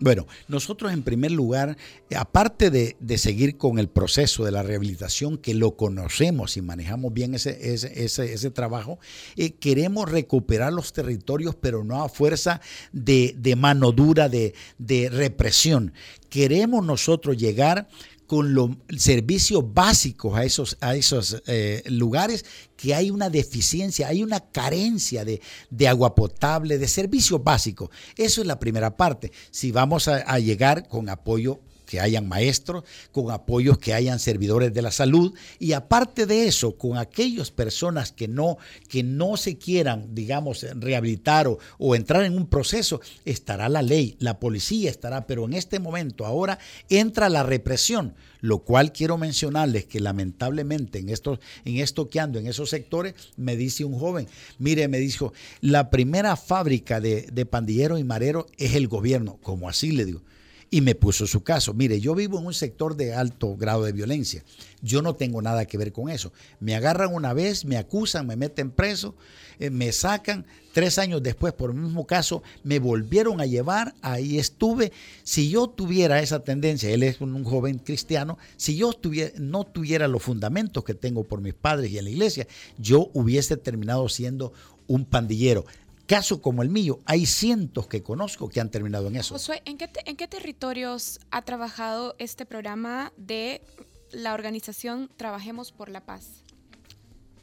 bueno, 0.00 0.26
nosotros 0.48 0.92
en 0.92 1.02
primer 1.02 1.30
lugar, 1.30 1.76
aparte 2.16 2.70
de, 2.70 3.18
seguir 3.18 3.58
con 3.58 3.78
el 3.78 3.88
proceso 3.88 4.44
de 4.44 4.50
la 4.50 4.62
rehabilitación, 4.62 5.36
que 5.36 5.52
lo 5.52 5.76
conocemos 5.76 6.56
y 6.56 6.62
manejamos 6.62 7.12
bien 7.12 7.34
ese, 7.34 7.74
ese, 7.74 7.92
ese, 8.32 8.50
trabajo, 8.50 8.98
eh, 9.36 9.52
queremos 9.52 10.10
recuperar 10.10 10.72
los 10.72 10.94
territorios, 10.94 11.54
pero 11.54 11.84
no 11.84 12.02
a 12.02 12.08
fuerza 12.08 12.62
de, 12.92 13.34
de 13.36 13.56
mano 13.56 13.92
dura, 13.92 14.30
de, 14.30 14.54
de 14.78 15.10
represión. 15.10 15.92
Queremos 16.30 16.82
nosotros 16.84 17.36
llegar 17.36 17.86
con 18.30 18.54
los 18.54 18.70
servicios 18.96 19.74
básicos 19.74 20.38
a 20.38 20.44
esos, 20.44 20.78
a 20.80 20.94
esos 20.94 21.42
eh, 21.48 21.82
lugares 21.86 22.44
que 22.76 22.94
hay 22.94 23.10
una 23.10 23.28
deficiencia, 23.28 24.06
hay 24.06 24.22
una 24.22 24.38
carencia 24.38 25.24
de, 25.24 25.40
de, 25.68 25.88
agua 25.88 26.14
potable, 26.14 26.78
de 26.78 26.86
servicios 26.86 27.42
básicos. 27.42 27.90
Eso 28.16 28.40
es 28.40 28.46
la 28.46 28.60
primera 28.60 28.96
parte. 28.96 29.32
Si 29.50 29.72
vamos 29.72 30.06
a, 30.06 30.18
a 30.18 30.38
llegar 30.38 30.86
con 30.86 31.08
apoyo 31.08 31.58
que 31.90 31.98
hayan 31.98 32.28
maestros, 32.28 32.84
con 33.10 33.32
apoyos 33.32 33.78
que 33.78 33.92
hayan 33.92 34.20
servidores 34.20 34.72
de 34.72 34.80
la 34.80 34.92
salud 34.92 35.34
y 35.58 35.72
aparte 35.72 36.24
de 36.24 36.46
eso, 36.46 36.78
con 36.78 36.96
aquellas 36.96 37.50
personas 37.50 38.12
que 38.12 38.28
no, 38.28 38.58
que 38.88 39.02
no 39.02 39.36
se 39.36 39.58
quieran, 39.58 40.14
digamos, 40.14 40.64
rehabilitar 40.76 41.48
o, 41.48 41.58
o 41.78 41.96
entrar 41.96 42.24
en 42.24 42.36
un 42.36 42.46
proceso, 42.46 43.00
estará 43.24 43.68
la 43.68 43.82
ley, 43.82 44.14
la 44.20 44.38
policía 44.38 44.88
estará, 44.88 45.26
pero 45.26 45.46
en 45.46 45.54
este 45.54 45.80
momento 45.80 46.24
ahora 46.24 46.60
entra 46.88 47.28
la 47.28 47.42
represión, 47.42 48.14
lo 48.40 48.60
cual 48.60 48.92
quiero 48.92 49.18
mencionarles 49.18 49.86
que 49.86 49.98
lamentablemente 49.98 51.00
en 51.00 51.08
esto, 51.08 51.40
en 51.64 51.78
esto 51.78 52.08
que 52.08 52.20
ando, 52.20 52.38
en 52.38 52.46
esos 52.46 52.70
sectores, 52.70 53.14
me 53.36 53.56
dice 53.56 53.84
un 53.84 53.98
joven, 53.98 54.28
mire, 54.60 54.86
me 54.86 54.98
dijo, 54.98 55.32
la 55.60 55.90
primera 55.90 56.36
fábrica 56.36 57.00
de, 57.00 57.22
de 57.32 57.46
pandilleros 57.46 57.98
y 57.98 58.04
mareros 58.04 58.46
es 58.58 58.76
el 58.76 58.86
gobierno, 58.86 59.38
como 59.42 59.68
así 59.68 59.90
le 59.90 60.04
digo 60.04 60.22
y 60.70 60.80
me 60.82 60.94
puso 60.94 61.26
su 61.26 61.42
caso. 61.42 61.74
Mire, 61.74 62.00
yo 62.00 62.14
vivo 62.14 62.38
en 62.38 62.46
un 62.46 62.54
sector 62.54 62.96
de 62.96 63.12
alto 63.12 63.56
grado 63.56 63.84
de 63.84 63.92
violencia. 63.92 64.44
Yo 64.82 65.02
no 65.02 65.16
tengo 65.16 65.42
nada 65.42 65.66
que 65.66 65.76
ver 65.76 65.92
con 65.92 66.08
eso. 66.08 66.32
Me 66.60 66.76
agarran 66.76 67.12
una 67.12 67.32
vez, 67.34 67.64
me 67.64 67.76
acusan, 67.76 68.26
me 68.26 68.36
meten 68.36 68.70
preso, 68.70 69.16
eh, 69.58 69.70
me 69.70 69.90
sacan. 69.90 70.46
Tres 70.72 70.98
años 70.98 71.20
después, 71.24 71.52
por 71.52 71.70
el 71.70 71.76
mismo 71.76 72.06
caso, 72.06 72.44
me 72.62 72.78
volvieron 72.78 73.40
a 73.40 73.46
llevar. 73.46 73.94
Ahí 74.00 74.38
estuve. 74.38 74.92
Si 75.24 75.50
yo 75.50 75.68
tuviera 75.68 76.20
esa 76.20 76.44
tendencia, 76.44 76.88
él 76.90 77.02
es 77.02 77.20
un, 77.20 77.42
joven 77.42 77.78
cristiano, 77.78 78.38
si 78.56 78.76
yo 78.76 78.92
tuviera, 78.92 79.32
no 79.38 79.64
tuviera 79.64 80.06
los 80.06 80.22
fundamentos 80.22 80.84
que 80.84 80.94
tengo 80.94 81.24
por 81.24 81.40
mis 81.40 81.54
padres 81.54 81.90
y 81.90 81.98
en 81.98 82.04
la 82.04 82.10
iglesia, 82.10 82.46
yo 82.78 83.10
hubiese 83.12 83.56
terminado 83.56 84.08
siendo 84.08 84.52
un 84.86 85.04
pandillero 85.04 85.66
caso 86.10 86.42
como 86.42 86.62
el 86.62 86.70
mío, 86.70 86.98
hay 87.04 87.24
cientos 87.24 87.86
que 87.86 88.02
conozco 88.02 88.48
que 88.48 88.60
han 88.60 88.68
terminado 88.68 89.06
en 89.06 89.14
eso. 89.14 89.34
Josué, 89.34 89.62
¿en 89.64 89.78
qué, 89.78 89.88
¿en 90.06 90.16
qué 90.16 90.26
territorios 90.26 91.20
ha 91.30 91.42
trabajado 91.42 92.16
este 92.18 92.46
programa 92.46 93.12
de 93.16 93.62
la 94.10 94.34
organización 94.34 95.08
Trabajemos 95.16 95.70
por 95.70 95.88
la 95.88 96.04
Paz? 96.04 96.42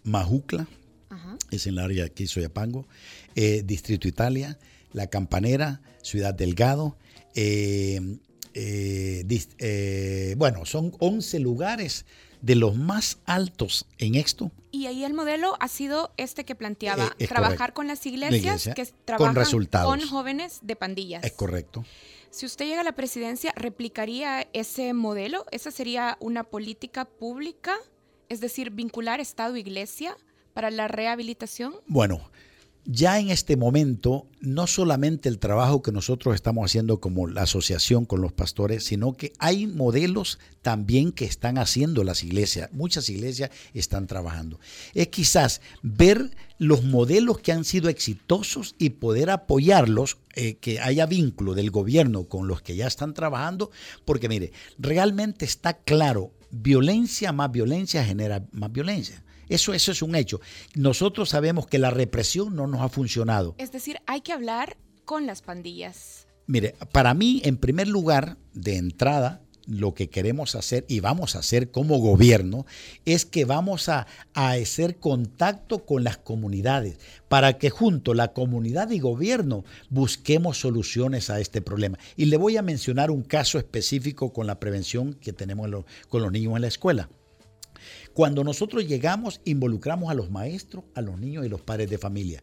Majucla, 0.04 0.68
es 1.50 1.66
en 1.66 1.76
el 1.76 1.80
área 1.80 2.04
de 2.04 2.10
aquí, 2.10 2.28
Soyapango, 2.28 2.86
eh, 3.36 3.64
Distrito 3.64 4.06
Italia, 4.06 4.60
La 4.92 5.08
Campanera, 5.08 5.80
Ciudad 6.02 6.34
Delgado. 6.34 6.98
Eh, 7.36 8.18
eh, 8.54 10.36
bueno, 10.38 10.66
son 10.66 10.92
11 11.00 11.40
lugares 11.40 12.06
de 12.42 12.56
los 12.56 12.76
más 12.76 13.20
altos 13.26 13.86
en 13.98 14.16
esto. 14.16 14.52
Y 14.72 14.86
ahí 14.88 15.04
el 15.04 15.14
modelo 15.14 15.56
ha 15.60 15.68
sido 15.68 16.12
este 16.18 16.46
que 16.46 16.56
planteaba, 16.56 17.16
trabajar 17.28 17.74
con 17.74 17.88
las 17.88 18.06
iglesias 18.06 18.70
que 18.76 18.86
trabajan 19.06 19.68
con, 19.84 20.02
jóvenes 20.02 20.60
de 20.62 20.76
pandillas. 20.76 21.24
Es 21.24 21.34
correcto. 21.34 21.84
Si 22.30 22.46
usted 22.46 22.66
llega 22.66 22.82
a 22.82 22.84
la 22.84 22.92
presidencia, 22.92 23.54
¿replicaría 23.56 24.48
ese 24.54 24.94
modelo? 24.94 25.46
¿Esa 25.52 25.72
sería 25.72 26.18
una 26.20 26.44
política 26.44 27.06
pública? 27.06 27.76
Es 28.30 28.42
decir, 28.42 28.72
vincular 28.72 29.20
Estado-Iglesia 29.20 30.12
e 30.12 30.28
para 30.54 30.70
la 30.72 30.88
rehabilitación. 30.88 31.76
Bueno, 31.88 32.30
ya 32.90 33.20
en 33.20 33.30
este 33.30 33.58
momento, 33.58 34.28
no 34.40 34.66
solamente 34.66 35.28
el 35.28 35.40
trabajo 35.40 35.82
que 35.82 35.92
nosotros 35.92 36.36
estamos 36.36 36.64
haciendo 36.64 37.02
como 37.02 37.28
la 37.28 37.42
asociación 37.42 38.06
con 38.06 38.22
los 38.22 38.32
pastores, 38.32 38.86
sino 38.86 39.18
que 39.18 39.34
hay 39.40 39.68
modelos 39.68 40.40
también 40.62 41.12
que 41.12 41.26
están 41.26 41.58
haciendo 41.58 42.06
las 42.06 42.24
iglesias. 42.24 42.70
Muchas 42.72 43.10
iglesias 43.10 43.52
están 43.74 44.08
trabajando. 44.08 44.58
Es 44.94 45.10
quizás 45.10 45.60
ver 45.84 46.32
los 46.60 46.86
modelos 46.86 47.40
que 47.40 47.52
han 47.52 47.66
sido 47.66 47.90
exitosos 47.90 48.74
y 48.80 48.92
poder 48.92 49.32
apoyarlos, 49.32 50.18
eh, 50.36 50.56
que 50.56 50.80
haya 50.80 51.06
vínculo 51.06 51.56
del 51.56 51.72
gobierno 51.72 52.24
con 52.30 52.48
los 52.48 52.62
que 52.62 52.78
ya 52.78 52.88
están 52.88 53.14
trabajando, 53.14 53.70
porque 54.06 54.30
mire, 54.30 54.54
realmente 54.80 55.44
está 55.44 55.74
claro, 55.74 56.32
violencia 56.52 57.34
más 57.34 57.52
violencia 57.52 58.06
genera 58.06 58.48
más 58.54 58.72
violencia. 58.72 59.26
Eso, 59.50 59.74
eso 59.74 59.92
es 59.92 60.02
un 60.02 60.16
hecho. 60.16 60.40
Nosotros 60.76 61.30
sabemos 61.30 61.68
que 61.68 61.80
la 61.80 61.90
represión 61.90 62.56
no 62.56 62.68
nos 62.68 62.82
ha 62.82 62.90
funcionado. 62.90 63.56
Es 63.58 63.72
decir, 63.72 63.98
hay 64.06 64.22
que 64.22 64.34
hablar 64.34 64.78
con 65.06 65.26
las 65.26 65.42
pandillas. 65.42 66.28
Mire, 66.48 66.76
para 66.92 67.14
mí, 67.14 67.42
en 67.44 67.58
primer 67.58 67.88
lugar, 67.88 68.38
de 68.54 68.78
entrada, 68.78 69.42
lo 69.68 69.94
que 69.94 70.10
queremos 70.10 70.56
hacer 70.56 70.86
y 70.88 71.02
vamos 71.02 71.36
a 71.36 71.40
hacer 71.40 71.72
como 71.72 72.00
gobierno 72.00 72.66
es 73.06 73.26
que 73.26 73.46
vamos 73.46 73.90
a, 73.90 74.08
a, 74.34 74.52
hacer 74.52 74.98
contacto 74.98 75.86
con 75.86 76.04
las 76.04 76.18
comunidades 76.18 76.98
para 77.28 77.58
que 77.58 77.70
junto 77.70 78.14
la 78.14 78.32
comunidad 78.32 78.90
y 78.92 79.00
gobierno 79.00 79.66
busquemos 79.90 80.60
soluciones 80.60 81.30
a 81.30 81.40
este 81.40 81.62
problema. 81.62 82.00
Y 82.16 82.26
le 82.26 82.38
voy 82.38 82.58
a 82.58 82.62
mencionar 82.62 83.12
un 83.12 83.24
caso 83.24 83.58
específico 83.60 84.32
con 84.32 84.48
la 84.48 84.60
prevención 84.60 85.14
que 85.14 85.34
tenemos 85.34 85.70
con 86.08 86.22
los 86.22 86.32
niños 86.32 86.56
en 86.56 86.62
la 86.62 86.68
escuela. 86.68 87.10
Cuando 88.18 88.44
nosotros 88.44 88.88
llegamos, 88.88 89.42
involucramos 89.46 90.10
a 90.10 90.16
los 90.16 90.32
maestros, 90.32 90.86
a 90.96 91.04
los 91.04 91.20
niños 91.20 91.46
y 91.46 91.50
los 91.50 91.62
padres 91.62 91.88
de 91.88 92.00
familia. 92.00 92.42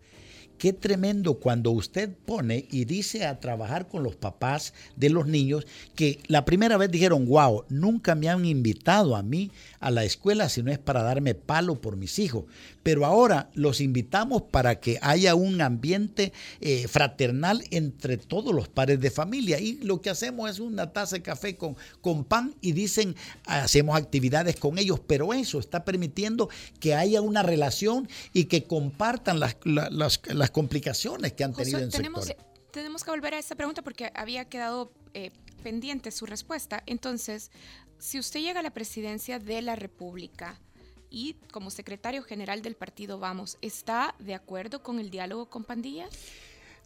Qué 0.58 0.72
tremendo 0.72 1.34
cuando 1.34 1.70
usted 1.70 2.10
pone 2.24 2.66
y 2.70 2.84
dice 2.84 3.26
a 3.26 3.40
trabajar 3.40 3.88
con 3.88 4.02
los 4.02 4.16
papás 4.16 4.72
de 4.96 5.10
los 5.10 5.26
niños 5.26 5.66
que 5.94 6.20
la 6.26 6.44
primera 6.44 6.76
vez 6.76 6.90
dijeron, 6.90 7.26
wow, 7.26 7.64
nunca 7.68 8.14
me 8.14 8.28
han 8.28 8.44
invitado 8.44 9.16
a 9.16 9.22
mí 9.22 9.50
a 9.80 9.90
la 9.90 10.04
escuela 10.04 10.48
si 10.48 10.62
no 10.62 10.70
es 10.70 10.78
para 10.78 11.02
darme 11.02 11.34
palo 11.34 11.80
por 11.80 11.96
mis 11.96 12.18
hijos. 12.18 12.44
Pero 12.82 13.04
ahora 13.04 13.50
los 13.54 13.80
invitamos 13.80 14.42
para 14.42 14.80
que 14.80 14.98
haya 15.02 15.34
un 15.34 15.60
ambiente 15.60 16.32
eh, 16.60 16.86
fraternal 16.88 17.64
entre 17.70 18.16
todos 18.16 18.54
los 18.54 18.68
padres 18.68 19.00
de 19.00 19.10
familia. 19.10 19.58
Y 19.58 19.74
lo 19.76 20.00
que 20.00 20.10
hacemos 20.10 20.50
es 20.50 20.60
una 20.60 20.92
taza 20.92 21.16
de 21.16 21.22
café 21.22 21.56
con, 21.56 21.76
con 22.00 22.24
pan 22.24 22.54
y 22.60 22.72
dicen, 22.72 23.16
hacemos 23.46 23.96
actividades 23.96 24.56
con 24.56 24.78
ellos, 24.78 25.00
pero 25.06 25.32
eso 25.32 25.58
está 25.58 25.84
permitiendo 25.84 26.48
que 26.80 26.94
haya 26.94 27.20
una 27.20 27.42
relación 27.42 28.08
y 28.32 28.44
que 28.44 28.64
compartan 28.64 29.40
las, 29.40 29.56
complicaciones 30.50 31.32
que 31.32 31.44
han 31.44 31.54
tenido 31.54 31.78
en 31.78 31.90
tenemos, 31.90 32.26
sector. 32.26 32.46
Tenemos 32.70 33.04
que 33.04 33.10
volver 33.10 33.34
a 33.34 33.38
esta 33.38 33.54
pregunta 33.54 33.82
porque 33.82 34.10
había 34.14 34.46
quedado 34.46 34.92
eh, 35.14 35.30
pendiente 35.62 36.10
su 36.10 36.26
respuesta. 36.26 36.82
Entonces, 36.86 37.50
si 37.98 38.18
usted 38.18 38.40
llega 38.40 38.60
a 38.60 38.62
la 38.62 38.72
presidencia 38.72 39.38
de 39.38 39.62
la 39.62 39.76
República 39.76 40.60
y 41.08 41.34
como 41.52 41.70
secretario 41.70 42.22
general 42.22 42.62
del 42.62 42.74
partido 42.74 43.18
Vamos, 43.18 43.58
¿está 43.62 44.14
de 44.18 44.34
acuerdo 44.34 44.82
con 44.82 44.98
el 44.98 45.10
diálogo 45.10 45.48
con 45.48 45.64
pandillas? 45.64 46.10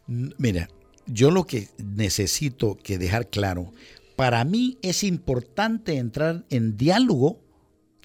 Mira, 0.07 0.69
yo 1.07 1.31
lo 1.31 1.45
que 1.45 1.69
necesito 1.77 2.77
que 2.77 2.97
dejar 2.97 3.29
claro, 3.29 3.73
para 4.15 4.43
mí 4.43 4.77
es 4.81 5.03
importante 5.03 5.97
entrar 5.97 6.45
en 6.49 6.77
diálogo 6.77 7.39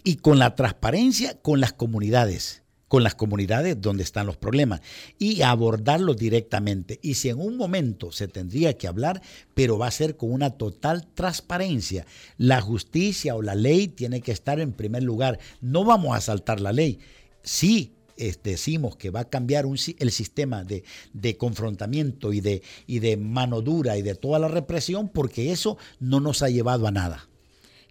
y 0.03 0.17
con 0.17 0.39
la 0.39 0.55
transparencia 0.55 1.41
con 1.41 1.61
las 1.61 1.73
comunidades 1.73 2.64
con 2.89 3.03
las 3.03 3.15
comunidades 3.15 3.81
donde 3.81 4.03
están 4.03 4.27
los 4.27 4.37
problemas 4.37 4.81
y 5.19 5.43
abordarlos 5.43 6.17
directamente. 6.17 6.99
Y 7.03 7.15
si 7.15 7.29
en 7.29 7.41
un 7.41 7.57
momento 7.57 8.13
se 8.13 8.29
tendría 8.29 8.77
que 8.77 8.87
hablar, 8.87 9.23
pero 9.55 9.79
va 9.79 9.89
a 9.89 9.93
ser 9.93 10.17
con 10.17 10.33
una 10.33 10.51
total 10.51 11.07
transparencia. 11.15 12.07
La 12.39 12.61
justicia 12.61 13.35
o 13.35 13.43
la 13.43 13.55
ley 13.55 13.89
tiene 13.89 14.21
que 14.21 14.33
estar 14.33 14.61
en 14.61 14.73
primer 14.73 15.03
lugar. 15.03 15.39
No 15.61 15.85
vamos 15.85 16.17
a 16.17 16.21
saltar 16.21 16.61
la 16.61 16.73
ley. 16.73 16.99
Sí, 17.43 17.95
decimos 18.43 18.97
que 18.97 19.11
va 19.11 19.21
a 19.21 19.29
cambiar 19.29 19.67
el 19.67 20.11
sistema 20.11 20.65
de, 20.65 20.85
de, 21.13 21.37
confrontamiento 21.37 22.33
y 22.33 22.41
de, 22.41 22.63
y 22.87 23.01
de 23.01 23.17
mano 23.17 23.61
dura 23.61 23.97
y 23.97 24.03
de 24.03 24.15
toda 24.15 24.39
la 24.39 24.49
represión, 24.49 25.09
porque 25.09 25.53
eso 25.53 25.79
no 26.01 26.21
nos 26.21 26.43
ha 26.43 26.49
llevado 26.49 26.87
a 26.87 26.91
nada. 26.91 27.29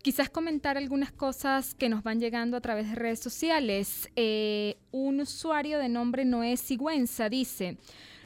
Quizás 0.04 0.30
comentar 0.30 0.78
algunas 0.78 1.14
cosas 1.14 1.76
que 1.76 1.88
nos 1.88 2.04
van 2.04 2.20
llegando 2.20 2.58
a 2.58 2.62
través 2.62 2.90
de 2.90 2.96
redes 2.96 3.20
sociales. 3.20 4.10
Eh, 4.18 4.76
un 4.92 5.22
usuario 5.22 5.80
de 5.80 5.88
nombre 5.88 6.26
Noé 6.26 6.58
Sigüenza 6.58 7.30
dice, 7.30 7.78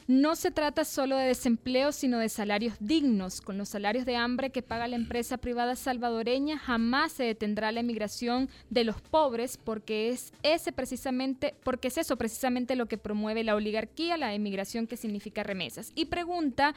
no 0.08 0.34
se 0.34 0.50
trata 0.50 0.84
solo 0.84 1.16
de 1.16 1.26
desempleo, 1.26 1.92
sino 1.92 2.18
de 2.18 2.30
salarios 2.30 2.74
dignos. 2.80 3.40
Con 3.40 3.58
los 3.58 3.68
salarios 3.68 4.06
de 4.06 4.16
hambre 4.16 4.50
que 4.50 4.60
paga 4.60 4.88
la 4.88 4.96
empresa 4.96 5.36
privada 5.36 5.76
salvadoreña, 5.76 6.58
jamás 6.58 7.12
se 7.12 7.22
detendrá 7.22 7.70
la 7.70 7.78
emigración 7.78 8.48
de 8.70 8.82
los 8.82 9.00
pobres, 9.00 9.56
porque 9.56 10.08
es 10.08 10.32
ese 10.42 10.72
precisamente, 10.72 11.54
porque 11.62 11.86
es 11.88 11.98
eso 11.98 12.16
precisamente 12.16 12.74
lo 12.74 12.86
que 12.86 12.98
promueve 12.98 13.44
la 13.44 13.54
oligarquía, 13.54 14.16
la 14.16 14.34
emigración 14.34 14.88
que 14.88 14.96
significa 14.96 15.44
remesas. 15.44 15.92
Y 15.94 16.06
pregunta 16.06 16.74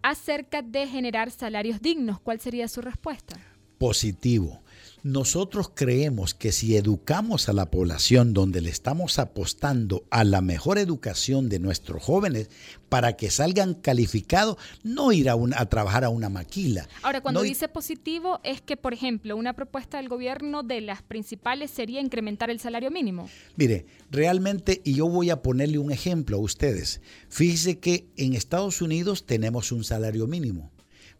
acerca 0.00 0.62
de 0.62 0.86
generar 0.86 1.30
salarios 1.30 1.82
dignos. 1.82 2.18
¿Cuál 2.18 2.40
sería 2.40 2.66
su 2.66 2.80
respuesta? 2.80 3.38
Positivo. 3.78 4.60
Nosotros 5.04 5.70
creemos 5.72 6.34
que 6.34 6.50
si 6.50 6.76
educamos 6.76 7.48
a 7.48 7.52
la 7.52 7.70
población 7.70 8.34
donde 8.34 8.60
le 8.60 8.68
estamos 8.68 9.20
apostando 9.20 10.04
a 10.10 10.24
la 10.24 10.40
mejor 10.40 10.76
educación 10.76 11.48
de 11.48 11.60
nuestros 11.60 12.02
jóvenes 12.02 12.50
para 12.88 13.16
que 13.16 13.30
salgan 13.30 13.74
calificados, 13.74 14.56
no 14.82 15.12
ir 15.12 15.30
a, 15.30 15.36
a 15.56 15.66
trabajar 15.66 16.04
a 16.04 16.08
una 16.08 16.28
maquila. 16.28 16.88
Ahora, 17.02 17.20
cuando 17.20 17.42
dice 17.42 17.68
positivo 17.68 18.40
es 18.42 18.60
que, 18.60 18.76
por 18.76 18.92
ejemplo, 18.92 19.36
una 19.36 19.54
propuesta 19.54 19.98
del 19.98 20.08
gobierno 20.08 20.64
de 20.64 20.80
las 20.80 21.02
principales 21.02 21.70
sería 21.70 22.00
incrementar 22.00 22.50
el 22.50 22.58
salario 22.58 22.90
mínimo. 22.90 23.30
Mire, 23.56 23.86
realmente, 24.10 24.82
y 24.84 24.94
yo 24.94 25.08
voy 25.08 25.30
a 25.30 25.42
ponerle 25.42 25.78
un 25.78 25.92
ejemplo 25.92 26.38
a 26.38 26.40
ustedes. 26.40 27.00
Fíjese 27.28 27.78
que 27.78 28.08
en 28.16 28.34
Estados 28.34 28.82
Unidos 28.82 29.26
tenemos 29.26 29.70
un 29.70 29.84
salario 29.84 30.26
mínimo 30.26 30.72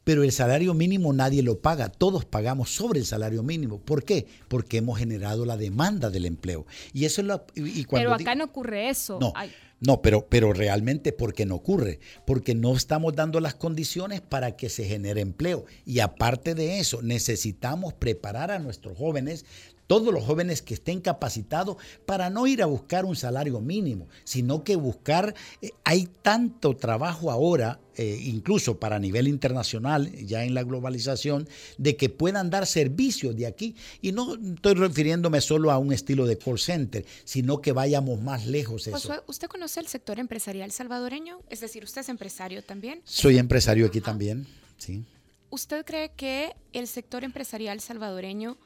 pero 0.09 0.23
el 0.23 0.33
salario 0.33 0.73
mínimo 0.73 1.12
nadie 1.12 1.42
lo 1.42 1.59
paga, 1.61 1.90
todos 1.90 2.25
pagamos 2.25 2.75
sobre 2.75 2.99
el 2.99 3.05
salario 3.05 3.42
mínimo. 3.42 3.79
¿Por 3.79 4.05
qué? 4.05 4.27
Porque 4.49 4.79
hemos 4.79 4.99
generado 4.99 5.44
la 5.44 5.59
demanda 5.59 6.09
del 6.09 6.25
empleo. 6.25 6.64
Y 6.94 7.05
eso 7.05 7.21
es 7.21 7.27
lo, 7.27 7.44
y 7.55 7.85
pero 7.85 8.14
acá 8.14 8.35
no 8.35 8.44
ocurre 8.44 8.88
eso. 8.88 9.18
No. 9.21 9.35
No, 9.81 10.01
pero, 10.01 10.27
pero 10.27 10.55
realmente 10.55 11.12
porque 11.12 11.44
no 11.44 11.57
ocurre, 11.57 12.01
porque 12.25 12.55
no 12.55 12.75
estamos 12.75 13.16
dando 13.16 13.38
las 13.38 13.55
condiciones 13.55 14.23
para 14.23 14.57
que 14.57 14.71
se 14.71 14.85
genere 14.87 15.21
empleo. 15.21 15.66
Y 15.85 16.01
aparte 16.01 16.55
de 16.55 16.79
eso, 16.79 17.03
necesitamos 17.03 17.92
preparar 17.92 18.51
a 18.51 18.59
nuestros 18.59 18.97
jóvenes 18.97 19.44
todos 19.88 20.14
los 20.14 20.22
jóvenes 20.22 20.62
que 20.62 20.74
estén 20.74 21.01
capacitados 21.01 21.79
para 22.07 22.31
no 22.31 22.46
ir 22.46 22.62
a 22.62 22.66
buscar 22.66 23.05
un 23.05 23.16
salario 23.16 23.61
mínimo, 23.61 24.07
sino 24.22 24.62
que 24.62 24.77
buscar, 24.77 25.35
eh, 25.61 25.72
hay 25.83 26.09
tanto 26.22 26.77
trabajo 26.77 27.33
ahora 27.33 27.81
eh, 27.96 28.20
incluso 28.22 28.79
para 28.79 29.01
nivel 29.01 29.27
internacional, 29.27 30.12
ya 30.24 30.44
en 30.44 30.55
la 30.55 30.62
globalización, 30.62 31.48
de 31.79 31.96
que 31.96 32.09
puedan 32.09 32.48
dar 32.48 32.66
servicios 32.66 33.35
de 33.35 33.46
aquí. 33.46 33.74
Y 34.01 34.12
no 34.12 34.35
estoy 34.37 34.74
refiriéndome 34.74 35.40
solo 35.40 35.72
a 35.72 35.79
un 35.79 35.92
estilo 35.92 36.27
de 36.27 36.38
call 36.38 36.61
center, 36.61 37.05
sino 37.24 37.61
que 37.61 37.72
vayamos 37.72 38.20
más 38.20 38.46
lejos. 38.46 38.87
Eso. 38.87 39.24
¿usted 39.27 39.48
conoce 39.48 39.81
el 39.81 39.88
sector 39.88 40.20
empresarial 40.20 40.70
salvadoreño? 40.70 41.40
Es 41.48 41.61
decir, 41.61 41.83
¿usted 41.83 42.03
es 42.03 42.09
empresario 42.09 42.62
también? 42.62 43.01
Soy 43.05 43.38
empresario 43.38 43.87
aquí 43.87 44.01
también, 44.01 44.46
sí. 44.77 45.05
¿Usted 45.51 45.85
cree 45.85 46.11
que 46.11 46.55
el 46.74 46.87
sector 46.87 47.24
empresarial 47.24 47.81
salvadoreño 47.81 48.59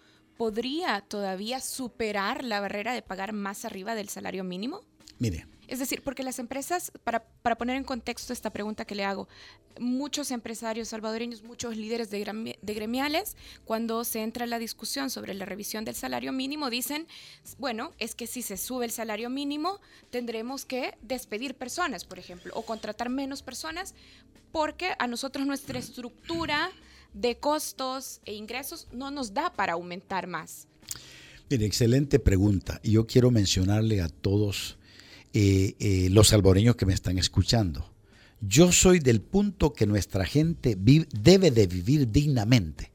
podría 0.43 1.03
todavía 1.03 1.61
superar 1.61 2.43
la 2.43 2.59
barrera 2.59 2.93
de 2.95 3.01
pagar 3.01 3.33
más 3.33 3.65
arriba 3.65 3.95
del 3.95 4.09
salario 4.09 4.43
mínimo? 4.43 4.81
Mire, 5.21 5.47
es 5.69 5.79
decir, 5.79 6.03
porque 6.03 6.25
las 6.25 6.41
empresas, 6.41 6.91
para, 7.05 7.23
poner 7.57 7.77
en 7.77 7.85
contexto 7.85 8.33
esta 8.33 8.51
pregunta 8.51 8.85
que 8.85 8.97
le 8.97 9.05
hago, 9.05 9.29
muchos 9.79 10.33
empresarios 10.33 10.89
salvadoreños, 10.89 11.45
muchos 11.45 11.77
líderes 11.77 12.11
de, 12.11 12.59
de 12.61 12.75
gremiales, 12.75 13.37
cuando 13.65 14.03
se 14.03 14.25
entra 14.25 14.43
en 14.43 14.51
la 14.51 14.59
discusión 14.59 15.11
sobre 15.11 15.33
la 15.35 15.45
revisión 15.45 15.85
del 15.85 15.95
salario 15.95 16.33
mínimo, 16.33 16.71
dicen, 16.71 17.07
bueno, 17.59 17.93
es 18.01 18.17
que 18.17 18.27
si 18.27 18.43
se 18.43 18.57
sube 18.57 18.85
el 18.85 18.91
salario 18.91 19.31
mínimo, 19.31 19.79
tendremos 20.11 20.65
que 20.65 20.99
despedir 21.03 21.55
personas, 21.55 22.05
por 22.05 22.19
ejemplo, 22.19 22.53
o 22.57 22.63
contratar 22.63 23.11
menos 23.11 23.45
personas, 23.45 23.95
porque 24.51 24.97
a 24.99 25.07
nosotros 25.07 25.47
nuestra 25.47 25.79
estructura 25.79 26.73
de 27.13 27.37
costos 27.37 28.21
e 28.25 28.35
ingresos 28.35 28.89
no 28.93 29.11
nos 29.11 29.35
da 29.35 29.53
para 29.53 29.75
aumentar 29.75 30.27
más. 30.27 30.67
Mire, 31.51 31.67
excelente 31.67 32.19
pregunta. 32.19 32.81
Y 32.83 32.93
yo 32.93 33.07
quiero 33.07 33.31
mencionarle 33.31 34.01
a 34.01 34.09
todos 34.09 34.79
eh, 35.35 35.75
eh, 35.79 36.09
los 36.11 36.29
salvadoreños 36.29 36.77
que 36.77 36.87
me 36.87 36.95
están 36.95 37.19
escuchando. 37.19 37.93
Yo 38.41 38.73
soy 38.73 38.99
del 38.99 39.21
punto 39.21 39.73
que 39.73 39.87
nuestra 39.87 40.25
gente 40.25 40.77
debe 40.77 41.51
de 41.51 41.67
vivir 41.67 42.11
dignamente. 42.11 42.91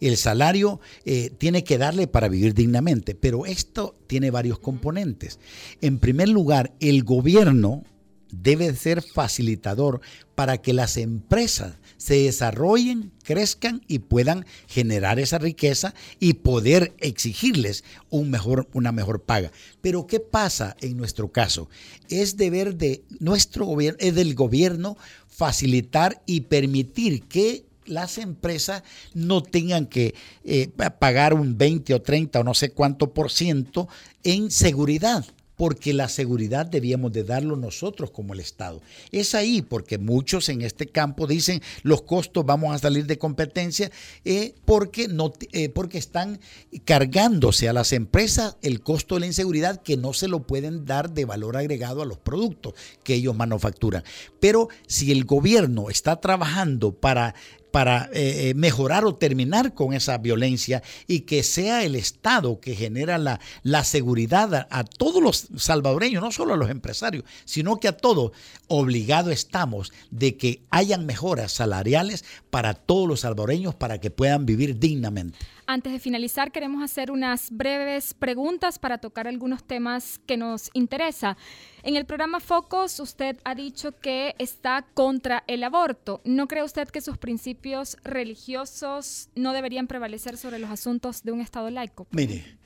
El 0.00 0.16
salario 0.16 0.80
eh, 1.04 1.30
tiene 1.36 1.62
que 1.62 1.76
darle 1.76 2.06
para 2.06 2.28
vivir 2.28 2.54
dignamente, 2.54 3.14
pero 3.14 3.44
esto 3.44 3.96
tiene 4.06 4.30
varios 4.30 4.58
componentes. 4.58 5.38
En 5.82 5.98
primer 5.98 6.30
lugar, 6.30 6.72
el 6.80 7.04
gobierno 7.04 7.84
debe 8.32 8.74
ser 8.74 9.02
facilitador 9.02 10.00
para 10.34 10.58
que 10.58 10.72
las 10.72 10.96
empresas 10.96 11.76
se 12.00 12.14
desarrollen, 12.14 13.12
crezcan 13.24 13.82
y 13.86 13.98
puedan 13.98 14.46
generar 14.66 15.20
esa 15.20 15.36
riqueza 15.36 15.94
y 16.18 16.32
poder 16.32 16.94
exigirles 16.98 17.84
un 18.08 18.30
mejor, 18.30 18.68
una 18.72 18.90
mejor 18.90 19.20
paga. 19.20 19.52
Pero 19.82 20.06
¿qué 20.06 20.18
pasa 20.18 20.78
en 20.80 20.96
nuestro 20.96 21.30
caso? 21.30 21.68
Es 22.08 22.38
deber 22.38 22.76
de 22.76 23.02
nuestro 23.18 23.66
gobierno, 23.66 23.98
es 24.00 24.14
del 24.14 24.34
gobierno 24.34 24.96
facilitar 25.28 26.22
y 26.24 26.40
permitir 26.40 27.24
que 27.24 27.66
las 27.84 28.16
empresas 28.16 28.82
no 29.12 29.42
tengan 29.42 29.84
que 29.84 30.14
eh, 30.44 30.68
pagar 30.98 31.34
un 31.34 31.58
20 31.58 31.92
o 31.92 32.00
30 32.00 32.40
o 32.40 32.44
no 32.44 32.54
sé 32.54 32.70
cuánto 32.70 33.12
por 33.12 33.30
ciento 33.30 33.88
en 34.24 34.50
seguridad 34.50 35.26
porque 35.60 35.92
la 35.92 36.08
seguridad 36.08 36.64
debíamos 36.64 37.12
de 37.12 37.22
darlo 37.22 37.54
nosotros 37.54 38.10
como 38.12 38.32
el 38.32 38.40
Estado. 38.40 38.80
Es 39.12 39.34
ahí 39.34 39.60
porque 39.60 39.98
muchos 39.98 40.48
en 40.48 40.62
este 40.62 40.86
campo 40.86 41.26
dicen 41.26 41.60
los 41.82 42.00
costos 42.00 42.46
vamos 42.46 42.74
a 42.74 42.78
salir 42.78 43.04
de 43.04 43.18
competencia 43.18 43.90
eh, 44.24 44.54
porque, 44.64 45.06
no, 45.06 45.34
eh, 45.52 45.68
porque 45.68 45.98
están 45.98 46.40
cargándose 46.86 47.68
a 47.68 47.74
las 47.74 47.92
empresas 47.92 48.56
el 48.62 48.80
costo 48.80 49.16
de 49.16 49.20
la 49.20 49.26
inseguridad 49.26 49.82
que 49.82 49.98
no 49.98 50.14
se 50.14 50.28
lo 50.28 50.46
pueden 50.46 50.86
dar 50.86 51.10
de 51.10 51.26
valor 51.26 51.58
agregado 51.58 52.00
a 52.00 52.06
los 52.06 52.16
productos 52.16 52.72
que 53.04 53.12
ellos 53.12 53.36
manufacturan. 53.36 54.02
Pero 54.40 54.70
si 54.86 55.12
el 55.12 55.26
gobierno 55.26 55.90
está 55.90 56.22
trabajando 56.22 56.94
para 56.94 57.34
para 57.70 58.10
eh, 58.12 58.50
eh, 58.50 58.54
mejorar 58.54 59.04
o 59.04 59.14
terminar 59.14 59.74
con 59.74 59.92
esa 59.92 60.18
violencia 60.18 60.82
y 61.06 61.20
que 61.20 61.42
sea 61.42 61.84
el 61.84 61.94
Estado 61.94 62.60
que 62.60 62.74
genera 62.74 63.18
la, 63.18 63.40
la 63.62 63.84
seguridad 63.84 64.68
a, 64.70 64.84
todos 64.84 65.22
los 65.22 65.48
salvadoreños, 65.56 66.22
no 66.22 66.32
solo 66.32 66.54
a 66.54 66.56
los 66.56 66.70
empresarios, 66.70 67.24
sino 67.44 67.78
que 67.78 67.88
a 67.88 67.96
todos. 67.96 68.32
Obligados 68.68 69.32
estamos 69.32 69.92
de 70.10 70.36
que 70.36 70.62
hayan 70.70 71.06
mejoras 71.06 71.52
salariales 71.52 72.24
para 72.50 72.74
todos 72.74 73.08
los 73.08 73.20
salvadoreños 73.20 73.74
para 73.74 73.98
que 73.98 74.10
puedan 74.10 74.46
vivir 74.46 74.78
dignamente. 74.78 75.38
Antes 75.72 75.92
de 75.92 76.00
finalizar, 76.00 76.50
queremos 76.50 76.82
hacer 76.82 77.12
unas 77.12 77.52
breves 77.52 78.12
preguntas 78.12 78.80
para 78.80 78.98
tocar 78.98 79.28
algunos 79.28 79.62
temas 79.62 80.18
que 80.26 80.36
nos 80.36 80.68
interesa. 80.72 81.36
En 81.84 81.94
el 81.94 82.06
programa 82.06 82.40
Focus, 82.40 82.98
usted 82.98 83.36
ha 83.44 83.54
dicho 83.54 83.92
que 83.92 84.34
está 84.40 84.84
contra 84.94 85.44
el 85.46 85.62
aborto. 85.62 86.22
¿No 86.24 86.48
cree 86.48 86.64
usted 86.64 86.88
que 86.88 87.00
sus 87.00 87.18
principios 87.18 87.98
religiosos 88.02 89.28
no 89.36 89.52
deberían 89.52 89.86
prevalecer 89.86 90.36
sobre 90.38 90.58
los 90.58 90.70
asuntos 90.70 91.22
de 91.22 91.30
un 91.30 91.40
Estado 91.40 91.70
laico? 91.70 92.08
Mire, 92.10 92.58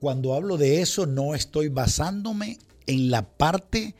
cuando 0.00 0.34
hablo 0.34 0.56
de 0.56 0.82
eso 0.82 1.06
no 1.06 1.36
estoy 1.36 1.68
basándome 1.68 2.58
en 2.88 3.12
la 3.12 3.22
parte 3.22 3.94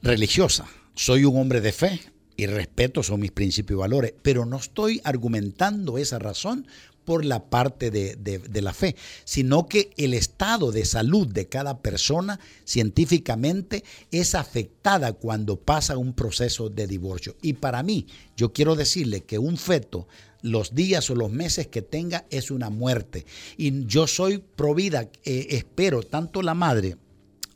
religiosa. 0.00 0.64
Soy 0.94 1.24
un 1.24 1.36
hombre 1.36 1.60
de 1.60 1.72
fe, 1.72 1.98
y 2.40 2.46
respeto 2.46 3.02
son 3.02 3.20
mis 3.20 3.32
principios 3.32 3.76
y 3.76 3.80
valores, 3.80 4.14
pero 4.22 4.46
no 4.46 4.56
estoy 4.56 5.00
argumentando 5.04 5.98
esa 5.98 6.18
razón 6.18 6.66
por 7.10 7.24
la 7.24 7.42
parte 7.50 7.90
de, 7.90 8.62
la 8.62 8.72
fe, 8.72 8.94
sino 9.24 9.66
que 9.66 9.90
el 9.96 10.14
estado 10.14 10.70
de 10.70 10.84
salud 10.84 11.26
de 11.26 11.48
cada 11.48 11.80
persona 11.80 12.38
científicamente 12.64 13.82
es 14.12 14.36
afectada 14.36 15.14
cuando 15.14 15.56
pasa 15.56 15.96
un 15.96 16.12
proceso 16.12 16.68
de 16.68 16.86
divorcio. 16.86 17.34
Y 17.42 17.54
para 17.54 17.82
mí, 17.82 18.06
yo 18.36 18.52
quiero 18.52 18.76
decirle 18.76 19.22
que 19.22 19.40
un 19.40 19.56
feto 19.56 20.06
los 20.40 20.76
días 20.76 21.10
o 21.10 21.16
los 21.16 21.32
meses 21.32 21.66
que 21.66 21.82
tenga 21.82 22.26
es 22.30 22.52
una 22.52 22.70
muerte. 22.70 23.26
Y 23.56 23.86
yo 23.86 24.06
soy 24.06 24.38
provida, 24.38 25.08
eh, 25.24 25.48
espero, 25.50 26.04
tanto 26.04 26.42
la 26.42 26.54
madre 26.54 26.96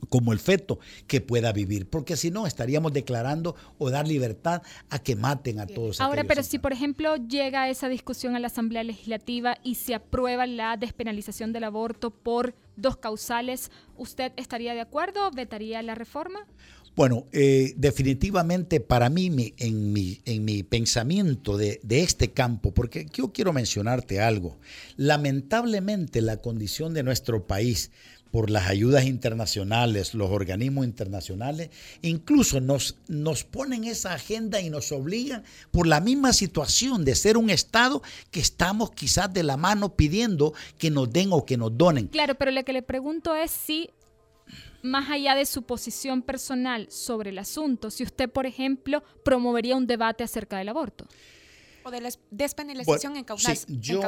como 0.09 0.33
el 0.33 0.39
feto 0.39 0.79
que 1.07 1.21
pueda 1.21 1.51
vivir, 1.51 1.89
porque 1.89 2.15
si 2.17 2.31
no 2.31 2.47
estaríamos 2.47 2.93
declarando 2.93 3.55
o 3.77 3.89
dar 3.89 4.07
libertad 4.07 4.61
a 4.89 4.99
que 4.99 5.15
maten 5.15 5.59
a 5.59 5.67
todos. 5.67 6.01
Ahora, 6.01 6.23
pero 6.23 6.43
si 6.43 6.59
por 6.59 6.73
ejemplo 6.73 7.15
llega 7.15 7.69
esa 7.69 7.89
discusión 7.89 8.35
a 8.35 8.39
la 8.39 8.47
Asamblea 8.47 8.83
Legislativa 8.83 9.57
y 9.63 9.75
se 9.75 9.95
aprueba 9.95 10.45
la 10.47 10.77
despenalización 10.77 11.53
del 11.53 11.63
aborto 11.63 12.11
por 12.11 12.55
dos 12.75 12.97
causales, 12.97 13.71
¿usted 13.97 14.31
estaría 14.35 14.73
de 14.73 14.81
acuerdo? 14.81 15.31
¿Vetaría 15.31 15.81
la 15.81 15.95
reforma? 15.95 16.45
Bueno, 16.95 17.27
eh, 17.33 17.73
definitivamente 17.75 18.79
para 18.79 19.09
mí, 19.09 19.53
en, 19.57 19.91
mi, 19.91 20.21
en 20.23 20.45
mi 20.45 20.63
pensamiento 20.63 21.57
de, 21.57 21.81
de, 21.83 22.03
este 22.03 22.31
campo, 22.31 22.73
porque 22.73 23.05
yo 23.11 23.33
quiero 23.33 23.51
mencionarte 23.51 24.21
algo, 24.21 24.59
lamentablemente 24.95 26.21
la 26.21 26.37
condición 26.37 26.93
de 26.93 27.03
nuestro 27.03 27.47
país 27.47 27.91
por 28.35 28.49
las 28.49 28.67
ayudas 28.67 29.05
internacionales, 29.05 30.13
los 30.13 30.29
organismos 30.29 30.83
internacionales, 30.83 31.69
incluso 32.01 32.59
nos, 32.59 32.97
nos 33.07 33.45
ponen 33.45 33.85
esa 33.85 34.11
agenda 34.11 34.59
y 34.59 34.69
nos 34.69 34.91
obligan 34.91 35.45
por 35.71 35.87
la 35.87 36.01
misma 36.01 36.33
situación 36.33 37.05
de 37.05 37.15
ser 37.15 37.37
un 37.37 37.49
Estado 37.49 38.03
que 38.31 38.41
estamos 38.41 38.91
quizás 38.91 39.33
de 39.33 39.43
la 39.43 39.55
mano 39.55 39.95
pidiendo 39.95 40.53
que 40.77 40.91
nos 40.91 41.13
den 41.13 41.29
o 41.31 41.45
que 41.45 41.55
nos 41.55 41.77
donen. 41.77 42.07
Claro, 42.07 42.35
pero 42.35 42.51
lo 42.51 42.65
que 42.65 42.73
le 42.73 42.81
pregunto 42.81 43.33
es 43.33 43.51
si 43.51 43.89
más 44.83 45.09
allá 45.09 45.33
de 45.33 45.45
su 45.45 45.61
posición 45.61 46.21
personal 46.21 46.87
sobre 46.91 47.29
el 47.29 47.39
asunto, 47.39 47.89
si 47.89 48.03
usted, 48.03 48.29
por 48.29 48.45
ejemplo, 48.45 49.01
promovería 49.23 49.77
un 49.77 49.87
debate 49.87 50.25
acerca 50.25 50.57
del 50.57 50.67
aborto 50.67 51.07
o 51.85 51.91
de 51.91 52.01
la 52.01 52.09
despenalización 52.31 53.15
en 53.15 53.23
causales. 53.23 53.65
yo, 53.67 54.01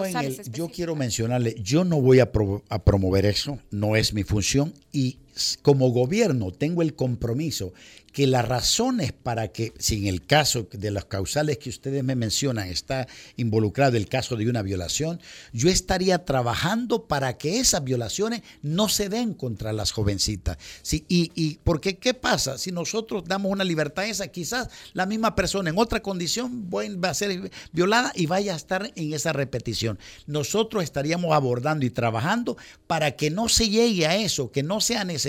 yo 0.52 0.70
quiero 0.70 0.96
mencionarle, 0.96 1.56
yo 1.62 1.84
no 1.84 2.02
voy 2.02 2.20
a, 2.20 2.32
a 2.70 2.84
promover 2.84 3.26
eso, 3.26 3.60
no 3.70 3.96
es 3.96 4.14
mi 4.14 4.24
función 4.24 4.74
y 4.92 5.20
como 5.62 5.90
gobierno 5.90 6.52
tengo 6.52 6.82
el 6.82 6.96
compromiso 6.96 7.74
que 8.18 8.26
las 8.26 8.48
razones 8.48 9.14
para 9.14 9.50
que, 9.50 9.74
si 9.78 9.98
en 9.98 10.08
el 10.08 10.26
caso 10.26 10.68
de 10.72 10.90
las 10.90 11.06
causales 11.06 11.60
que 11.60 11.70
ustedes 11.70 12.04
me 12.04 12.16
mencionan 12.16 12.68
está 12.68 13.08
involucrado 13.36 13.96
el 13.96 14.08
caso 14.08 14.36
de 14.36 14.50
una 14.50 14.64
violación, 14.64 15.22
yo 15.54 15.70
estaría 15.70 16.26
trabajando 16.26 17.04
para 17.04 17.38
que 17.38 17.60
esas 17.60 17.84
violaciones 17.84 18.42
no 18.64 18.90
se 18.90 19.10
den 19.10 19.36
contra 19.36 19.72
las 19.72 19.92
jovencitas. 19.92 20.58
Sí, 20.82 21.06
y, 21.08 21.32
y 21.36 21.60
porque, 21.64 21.98
¿qué 21.98 22.16
pasa? 22.16 22.58
Si 22.58 22.72
nosotros 22.72 23.24
damos 23.28 23.52
una 23.52 23.64
libertad 23.64 24.08
esa, 24.08 24.30
quizás 24.30 24.70
la 24.94 25.06
misma 25.06 25.36
persona 25.36 25.70
en 25.70 25.78
otra 25.78 26.02
condición 26.02 26.68
va 26.74 27.10
a 27.10 27.14
ser 27.14 27.52
violada 27.72 28.12
y 28.16 28.26
vaya 28.26 28.54
a 28.54 28.58
estar 28.58 28.92
en 28.96 29.14
esa 29.14 29.32
repetición. 29.32 30.00
Nosotros 30.26 30.84
estaríamos 30.84 31.34
abordando 31.34 31.86
y 31.86 31.92
trabajando 31.92 32.58
para 32.88 33.12
que 33.12 33.30
no 33.30 33.48
se 33.48 33.70
llegue 33.70 34.08
a 34.08 34.16
eso, 34.16 34.52
que 34.52 34.64
no 34.64 34.82
sea 34.82 35.04
necesario, 35.04 35.27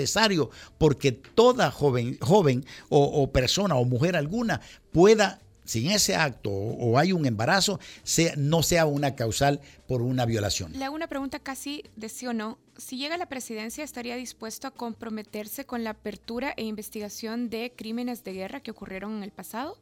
porque 0.77 1.11
toda 1.11 1.71
joven, 1.71 2.17
joven 2.19 2.65
o, 2.89 3.29
persona 3.31 3.75
o 3.75 3.85
mujer 3.85 4.15
alguna 4.15 4.61
pueda 4.91 5.39
sin 5.65 5.91
ese 5.91 6.15
acto 6.15 6.49
o, 6.51 6.97
hay 6.97 7.11
un 7.13 7.25
embarazo, 7.25 7.79
sea, 8.03 8.33
no 8.37 8.63
sea 8.63 8.87
una 8.87 9.15
causal 9.15 9.61
por 9.87 10.01
una 10.01 10.25
violación. 10.25 10.73
Le 10.73 10.83
hago 10.83 10.95
una 10.95 11.07
pregunta 11.07 11.37
casi 11.37 11.83
de 11.95 12.09
sí 12.09 12.25
o 12.25 12.33
no. 12.33 12.57
Si 12.77 12.97
llega 12.97 13.15
a 13.15 13.17
la 13.19 13.27
presidencia, 13.27 13.83
¿estaría 13.83 14.15
dispuesto 14.15 14.67
a 14.67 14.71
comprometerse 14.71 15.65
con 15.65 15.83
la 15.83 15.91
apertura 15.91 16.53
e 16.57 16.63
investigación 16.63 17.49
de 17.49 17.71
crímenes 17.75 18.23
de 18.23 18.33
guerra 18.33 18.61
que 18.61 18.71
ocurrieron 18.71 19.17
en 19.17 19.23
el 19.23 19.31
pasado? 19.31 19.77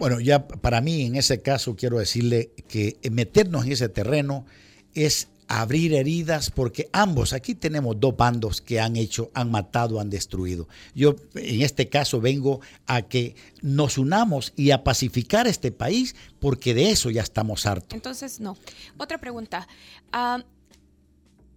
Bueno, 0.00 0.18
ya 0.18 0.48
para 0.48 0.80
mí 0.80 1.02
en 1.02 1.16
ese 1.16 1.42
caso 1.42 1.76
quiero 1.76 1.98
decirle 1.98 2.52
que 2.68 2.96
meternos 3.10 3.66
en 3.66 3.72
ese 3.72 3.90
terreno 3.90 4.46
es 4.94 5.28
abrir 5.50 5.94
heridas 5.94 6.48
porque 6.48 6.88
ambos, 6.92 7.32
aquí 7.32 7.56
tenemos 7.56 7.98
dos 7.98 8.16
bandos 8.16 8.60
que 8.60 8.78
han 8.78 8.94
hecho, 8.94 9.32
han 9.34 9.50
matado, 9.50 9.98
han 9.98 10.08
destruido. 10.08 10.68
Yo 10.94 11.16
en 11.34 11.62
este 11.62 11.88
caso 11.88 12.20
vengo 12.20 12.60
a 12.86 13.02
que 13.02 13.34
nos 13.60 13.98
unamos 13.98 14.52
y 14.54 14.70
a 14.70 14.84
pacificar 14.84 15.48
este 15.48 15.72
país 15.72 16.14
porque 16.38 16.72
de 16.72 16.90
eso 16.90 17.10
ya 17.10 17.22
estamos 17.22 17.66
hartos. 17.66 17.94
Entonces, 17.94 18.38
no. 18.38 18.56
Otra 18.96 19.18
pregunta. 19.18 19.66
Ah, 20.12 20.44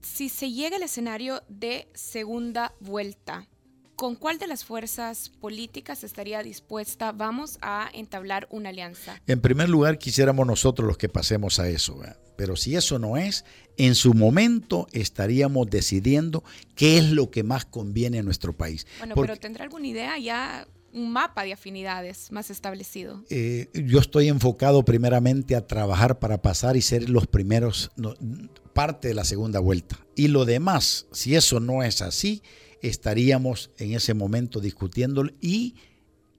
si 0.01 0.27
se 0.27 0.51
llega 0.51 0.77
al 0.77 0.83
escenario 0.83 1.43
de 1.47 1.87
segunda 1.93 2.73
vuelta, 2.79 3.47
¿con 3.95 4.15
cuál 4.15 4.39
de 4.39 4.47
las 4.47 4.65
fuerzas 4.65 5.29
políticas 5.41 6.03
estaría 6.03 6.43
dispuesta, 6.43 7.11
vamos, 7.11 7.57
a 7.61 7.89
entablar 7.93 8.47
una 8.51 8.69
alianza? 8.69 9.21
En 9.27 9.41
primer 9.41 9.69
lugar, 9.69 9.97
quisiéramos 9.97 10.45
nosotros 10.45 10.87
los 10.87 10.97
que 10.97 11.09
pasemos 11.09 11.59
a 11.59 11.69
eso, 11.69 12.01
pero 12.35 12.55
si 12.55 12.75
eso 12.75 12.99
no 12.99 13.17
es, 13.17 13.45
en 13.77 13.95
su 13.95 14.13
momento 14.13 14.87
estaríamos 14.91 15.69
decidiendo 15.69 16.43
qué 16.75 16.97
es 16.97 17.11
lo 17.11 17.31
que 17.31 17.43
más 17.43 17.65
conviene 17.65 18.19
a 18.19 18.23
nuestro 18.23 18.53
país. 18.53 18.87
Bueno, 18.99 19.15
pero 19.15 19.37
¿tendrá 19.37 19.63
alguna 19.63 19.87
idea 19.87 20.17
ya? 20.17 20.67
un 20.93 21.11
mapa 21.11 21.43
de 21.43 21.53
afinidades 21.53 22.31
más 22.31 22.49
establecido? 22.49 23.23
Eh, 23.29 23.69
yo 23.73 23.99
estoy 23.99 24.29
enfocado 24.29 24.85
primeramente 24.85 25.55
a 25.55 25.65
trabajar 25.65 26.19
para 26.19 26.41
pasar 26.41 26.77
y 26.77 26.81
ser 26.81 27.09
los 27.09 27.27
primeros, 27.27 27.91
parte 28.73 29.07
de 29.07 29.13
la 29.15 29.25
segunda 29.25 29.59
vuelta. 29.59 29.97
Y 30.15 30.27
lo 30.27 30.45
demás, 30.45 31.07
si 31.11 31.35
eso 31.35 31.59
no 31.59 31.83
es 31.83 32.01
así, 32.01 32.43
estaríamos 32.83 33.71
en 33.77 33.93
ese 33.93 34.13
momento 34.13 34.59
discutiéndolo 34.59 35.31
y 35.41 35.75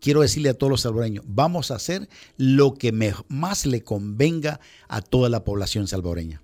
quiero 0.01 0.21
decirle 0.21 0.51
a 0.51 0.55
todos 0.55 0.71
los 0.71 0.83
salvadoreños, 0.83 1.25
vamos 1.27 1.71
a 1.71 1.77
hacer 1.77 2.09
lo 2.37 2.75
que 2.75 2.93
más 3.29 3.67
le 3.67 3.83
convenga 3.83 4.61
a 4.87 5.01
toda 5.01 5.29
la 5.29 5.43
población 5.43 5.89
salvadoreña. 5.89 6.43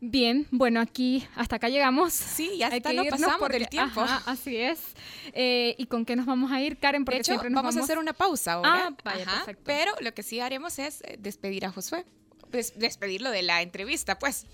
Bien, 0.00 0.46
bueno, 0.50 0.80
aquí 0.80 1.26
hasta 1.34 1.56
acá 1.56 1.68
llegamos. 1.68 2.12
Sí, 2.12 2.52
ya 2.58 2.68
está, 2.68 2.92
no 2.92 3.04
pasamos 3.04 3.48
del 3.50 3.68
tiempo. 3.68 4.00
así 4.26 4.56
es. 4.56 4.78
Eh, 5.32 5.74
¿Y 5.76 5.86
con 5.86 6.04
qué 6.04 6.14
nos 6.16 6.24
vamos 6.24 6.52
a 6.52 6.60
ir, 6.60 6.78
Karen? 6.78 7.04
Porque 7.04 7.16
de 7.16 7.20
hecho, 7.20 7.50
vamos, 7.50 7.76
a 7.76 7.80
hacer 7.80 7.98
una 7.98 8.12
pausa 8.12 8.54
ahora. 8.54 8.88
Ah, 8.88 8.96
vaya, 9.04 9.24
perfecto. 9.24 9.62
Pero 9.66 9.92
lo 10.00 10.14
que 10.14 10.22
sí 10.22 10.40
haremos 10.40 10.78
es 10.78 11.02
eh, 11.02 11.18
despedir 11.20 11.66
a 11.66 11.72
Josué. 11.72 12.04
Pues, 12.50 12.72
despedirlo 12.76 13.30
de 13.30 13.42
la 13.42 13.60
entrevista, 13.60 14.18
pues 14.18 14.46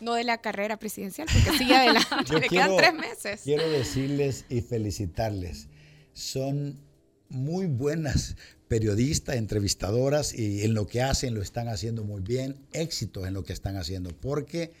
no 0.00 0.14
de 0.14 0.24
la 0.24 0.38
carrera 0.38 0.78
presidencial, 0.78 1.28
porque 1.32 1.58
sigue 1.58 1.74
adelante, 1.74 2.40
le 2.40 2.48
quedan 2.48 2.76
tres 2.76 2.94
meses. 2.94 3.40
Quiero 3.44 3.68
decirles 3.68 4.44
y 4.48 4.60
felicitarles. 4.60 5.68
Son 6.12 6.80
muy 7.28 7.66
buenas 7.66 8.36
periodistas, 8.68 9.36
entrevistadoras 9.36 10.34
y 10.34 10.64
en 10.64 10.74
lo 10.74 10.86
que 10.86 11.02
hacen 11.02 11.34
lo 11.34 11.42
están 11.42 11.68
haciendo 11.68 12.04
muy 12.04 12.20
bien, 12.20 12.56
éxitos 12.72 13.26
en 13.26 13.34
lo 13.34 13.44
que 13.44 13.52
están 13.52 13.76
haciendo, 13.76 14.10
porque 14.10 14.72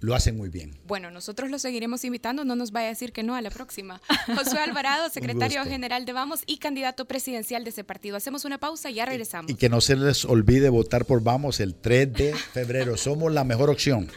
lo 0.00 0.16
hacen 0.16 0.36
muy 0.36 0.48
bien. 0.48 0.76
Bueno, 0.86 1.12
nosotros 1.12 1.50
lo 1.50 1.60
seguiremos 1.60 2.04
invitando, 2.04 2.44
no 2.44 2.56
nos 2.56 2.72
vaya 2.72 2.86
a 2.86 2.90
decir 2.90 3.12
que 3.12 3.22
no 3.22 3.36
a 3.36 3.40
la 3.40 3.50
próxima. 3.50 4.00
Josué 4.26 4.58
Alvarado, 4.58 5.08
secretario 5.10 5.64
general 5.64 6.04
de 6.04 6.12
Vamos 6.12 6.40
y 6.46 6.58
candidato 6.58 7.04
presidencial 7.04 7.62
de 7.62 7.70
ese 7.70 7.84
partido. 7.84 8.16
Hacemos 8.16 8.44
una 8.44 8.58
pausa 8.58 8.90
y 8.90 8.94
ya 8.94 9.06
regresamos. 9.06 9.50
Y 9.50 9.54
que 9.54 9.68
no 9.68 9.80
se 9.80 9.94
les 9.94 10.24
olvide 10.24 10.68
votar 10.70 11.04
por 11.04 11.22
Vamos 11.22 11.60
el 11.60 11.76
3 11.76 12.12
de 12.12 12.34
febrero. 12.34 12.96
Somos 12.96 13.32
la 13.32 13.44
mejor 13.44 13.70
opción. 13.70 14.08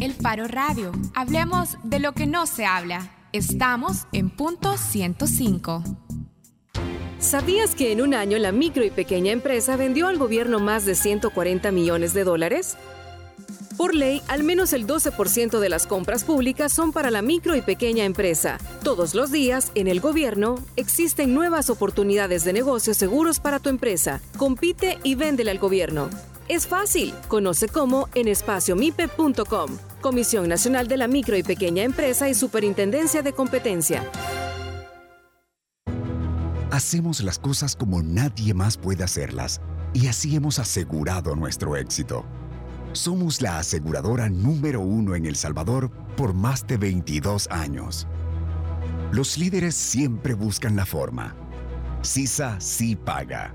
El 0.00 0.12
Faro 0.12 0.46
Radio. 0.48 0.92
Hablemos 1.14 1.78
de 1.84 1.98
lo 1.98 2.12
que 2.12 2.26
no 2.26 2.46
se 2.46 2.66
habla. 2.66 3.10
Estamos 3.32 4.06
en 4.12 4.30
punto 4.30 4.76
105. 4.76 5.82
¿Sabías 7.18 7.74
que 7.74 7.90
en 7.90 8.02
un 8.02 8.12
año 8.12 8.38
la 8.38 8.52
micro 8.52 8.84
y 8.84 8.90
pequeña 8.90 9.32
empresa 9.32 9.76
vendió 9.76 10.08
al 10.08 10.18
gobierno 10.18 10.60
más 10.60 10.84
de 10.84 10.94
140 10.94 11.72
millones 11.72 12.12
de 12.12 12.24
dólares? 12.24 12.76
Por 13.76 13.94
ley, 13.94 14.22
al 14.28 14.44
menos 14.44 14.72
el 14.72 14.86
12% 14.86 15.58
de 15.58 15.68
las 15.68 15.86
compras 15.86 16.22
públicas 16.22 16.72
son 16.72 16.92
para 16.92 17.10
la 17.10 17.22
micro 17.22 17.56
y 17.56 17.62
pequeña 17.62 18.04
empresa. 18.04 18.58
Todos 18.84 19.14
los 19.14 19.32
días, 19.32 19.72
en 19.74 19.88
el 19.88 20.00
gobierno, 20.00 20.56
existen 20.76 21.34
nuevas 21.34 21.70
oportunidades 21.70 22.44
de 22.44 22.52
negocios 22.52 22.96
seguros 22.96 23.40
para 23.40 23.58
tu 23.58 23.70
empresa. 23.70 24.20
Compite 24.36 24.98
y 25.02 25.16
véndele 25.16 25.50
al 25.50 25.58
gobierno. 25.58 26.08
Es 26.48 26.66
fácil. 26.66 27.14
Conoce 27.28 27.68
cómo 27.68 28.08
en 28.14 28.28
espaciomipe.com. 28.28 29.78
Comisión 30.00 30.48
Nacional 30.48 30.88
de 30.88 30.98
la 30.98 31.08
Micro 31.08 31.36
y 31.36 31.42
Pequeña 31.42 31.82
Empresa 31.82 32.28
y 32.28 32.34
Superintendencia 32.34 33.22
de 33.22 33.32
Competencia. 33.32 34.10
Hacemos 36.70 37.22
las 37.22 37.38
cosas 37.38 37.76
como 37.76 38.02
nadie 38.02 38.52
más 38.52 38.76
puede 38.76 39.04
hacerlas 39.04 39.60
y 39.92 40.08
así 40.08 40.34
hemos 40.34 40.58
asegurado 40.58 41.36
nuestro 41.36 41.76
éxito. 41.76 42.24
Somos 42.92 43.40
la 43.40 43.58
aseguradora 43.58 44.28
número 44.28 44.80
uno 44.80 45.14
en 45.14 45.24
El 45.24 45.36
Salvador 45.36 45.90
por 46.16 46.34
más 46.34 46.66
de 46.66 46.76
22 46.76 47.48
años. 47.50 48.06
Los 49.12 49.38
líderes 49.38 49.76
siempre 49.76 50.34
buscan 50.34 50.76
la 50.76 50.84
forma. 50.84 51.36
CISA 52.02 52.60
sí 52.60 52.96
paga. 52.96 53.54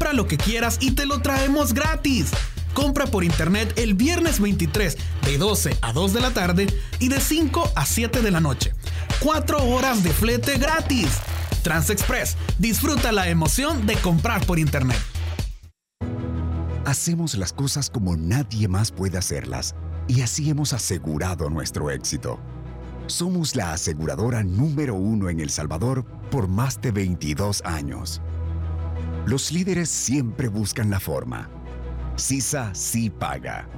Compra 0.00 0.14
lo 0.14 0.26
que 0.26 0.38
quieras 0.38 0.78
y 0.80 0.92
te 0.92 1.04
lo 1.04 1.20
traemos 1.20 1.74
gratis. 1.74 2.30
Compra 2.72 3.04
por 3.04 3.22
internet 3.22 3.74
el 3.76 3.92
viernes 3.92 4.40
23 4.40 4.96
de 5.26 5.36
12 5.36 5.76
a 5.82 5.92
2 5.92 6.14
de 6.14 6.20
la 6.22 6.30
tarde 6.30 6.74
y 7.00 7.08
de 7.08 7.20
5 7.20 7.72
a 7.76 7.84
7 7.84 8.22
de 8.22 8.30
la 8.30 8.40
noche. 8.40 8.72
4 9.20 9.62
horas 9.62 10.02
de 10.02 10.08
flete 10.10 10.56
gratis. 10.56 11.18
TransExpress, 11.62 12.38
disfruta 12.58 13.12
la 13.12 13.28
emoción 13.28 13.86
de 13.86 13.94
comprar 13.96 14.46
por 14.46 14.58
internet. 14.58 14.96
Hacemos 16.86 17.34
las 17.36 17.52
cosas 17.52 17.90
como 17.90 18.16
nadie 18.16 18.68
más 18.68 18.92
puede 18.92 19.18
hacerlas 19.18 19.74
y 20.08 20.22
así 20.22 20.48
hemos 20.48 20.72
asegurado 20.72 21.50
nuestro 21.50 21.90
éxito. 21.90 22.40
Somos 23.06 23.54
la 23.54 23.74
aseguradora 23.74 24.44
número 24.44 24.94
uno 24.94 25.28
en 25.28 25.40
El 25.40 25.50
Salvador 25.50 26.06
por 26.30 26.48
más 26.48 26.80
de 26.80 26.90
22 26.90 27.60
años. 27.66 28.22
Los 29.30 29.52
líderes 29.52 29.88
siempre 29.88 30.48
buscan 30.48 30.90
la 30.90 30.98
forma. 30.98 31.48
CISA 32.16 32.74
sí 32.74 33.10
paga. 33.10 33.68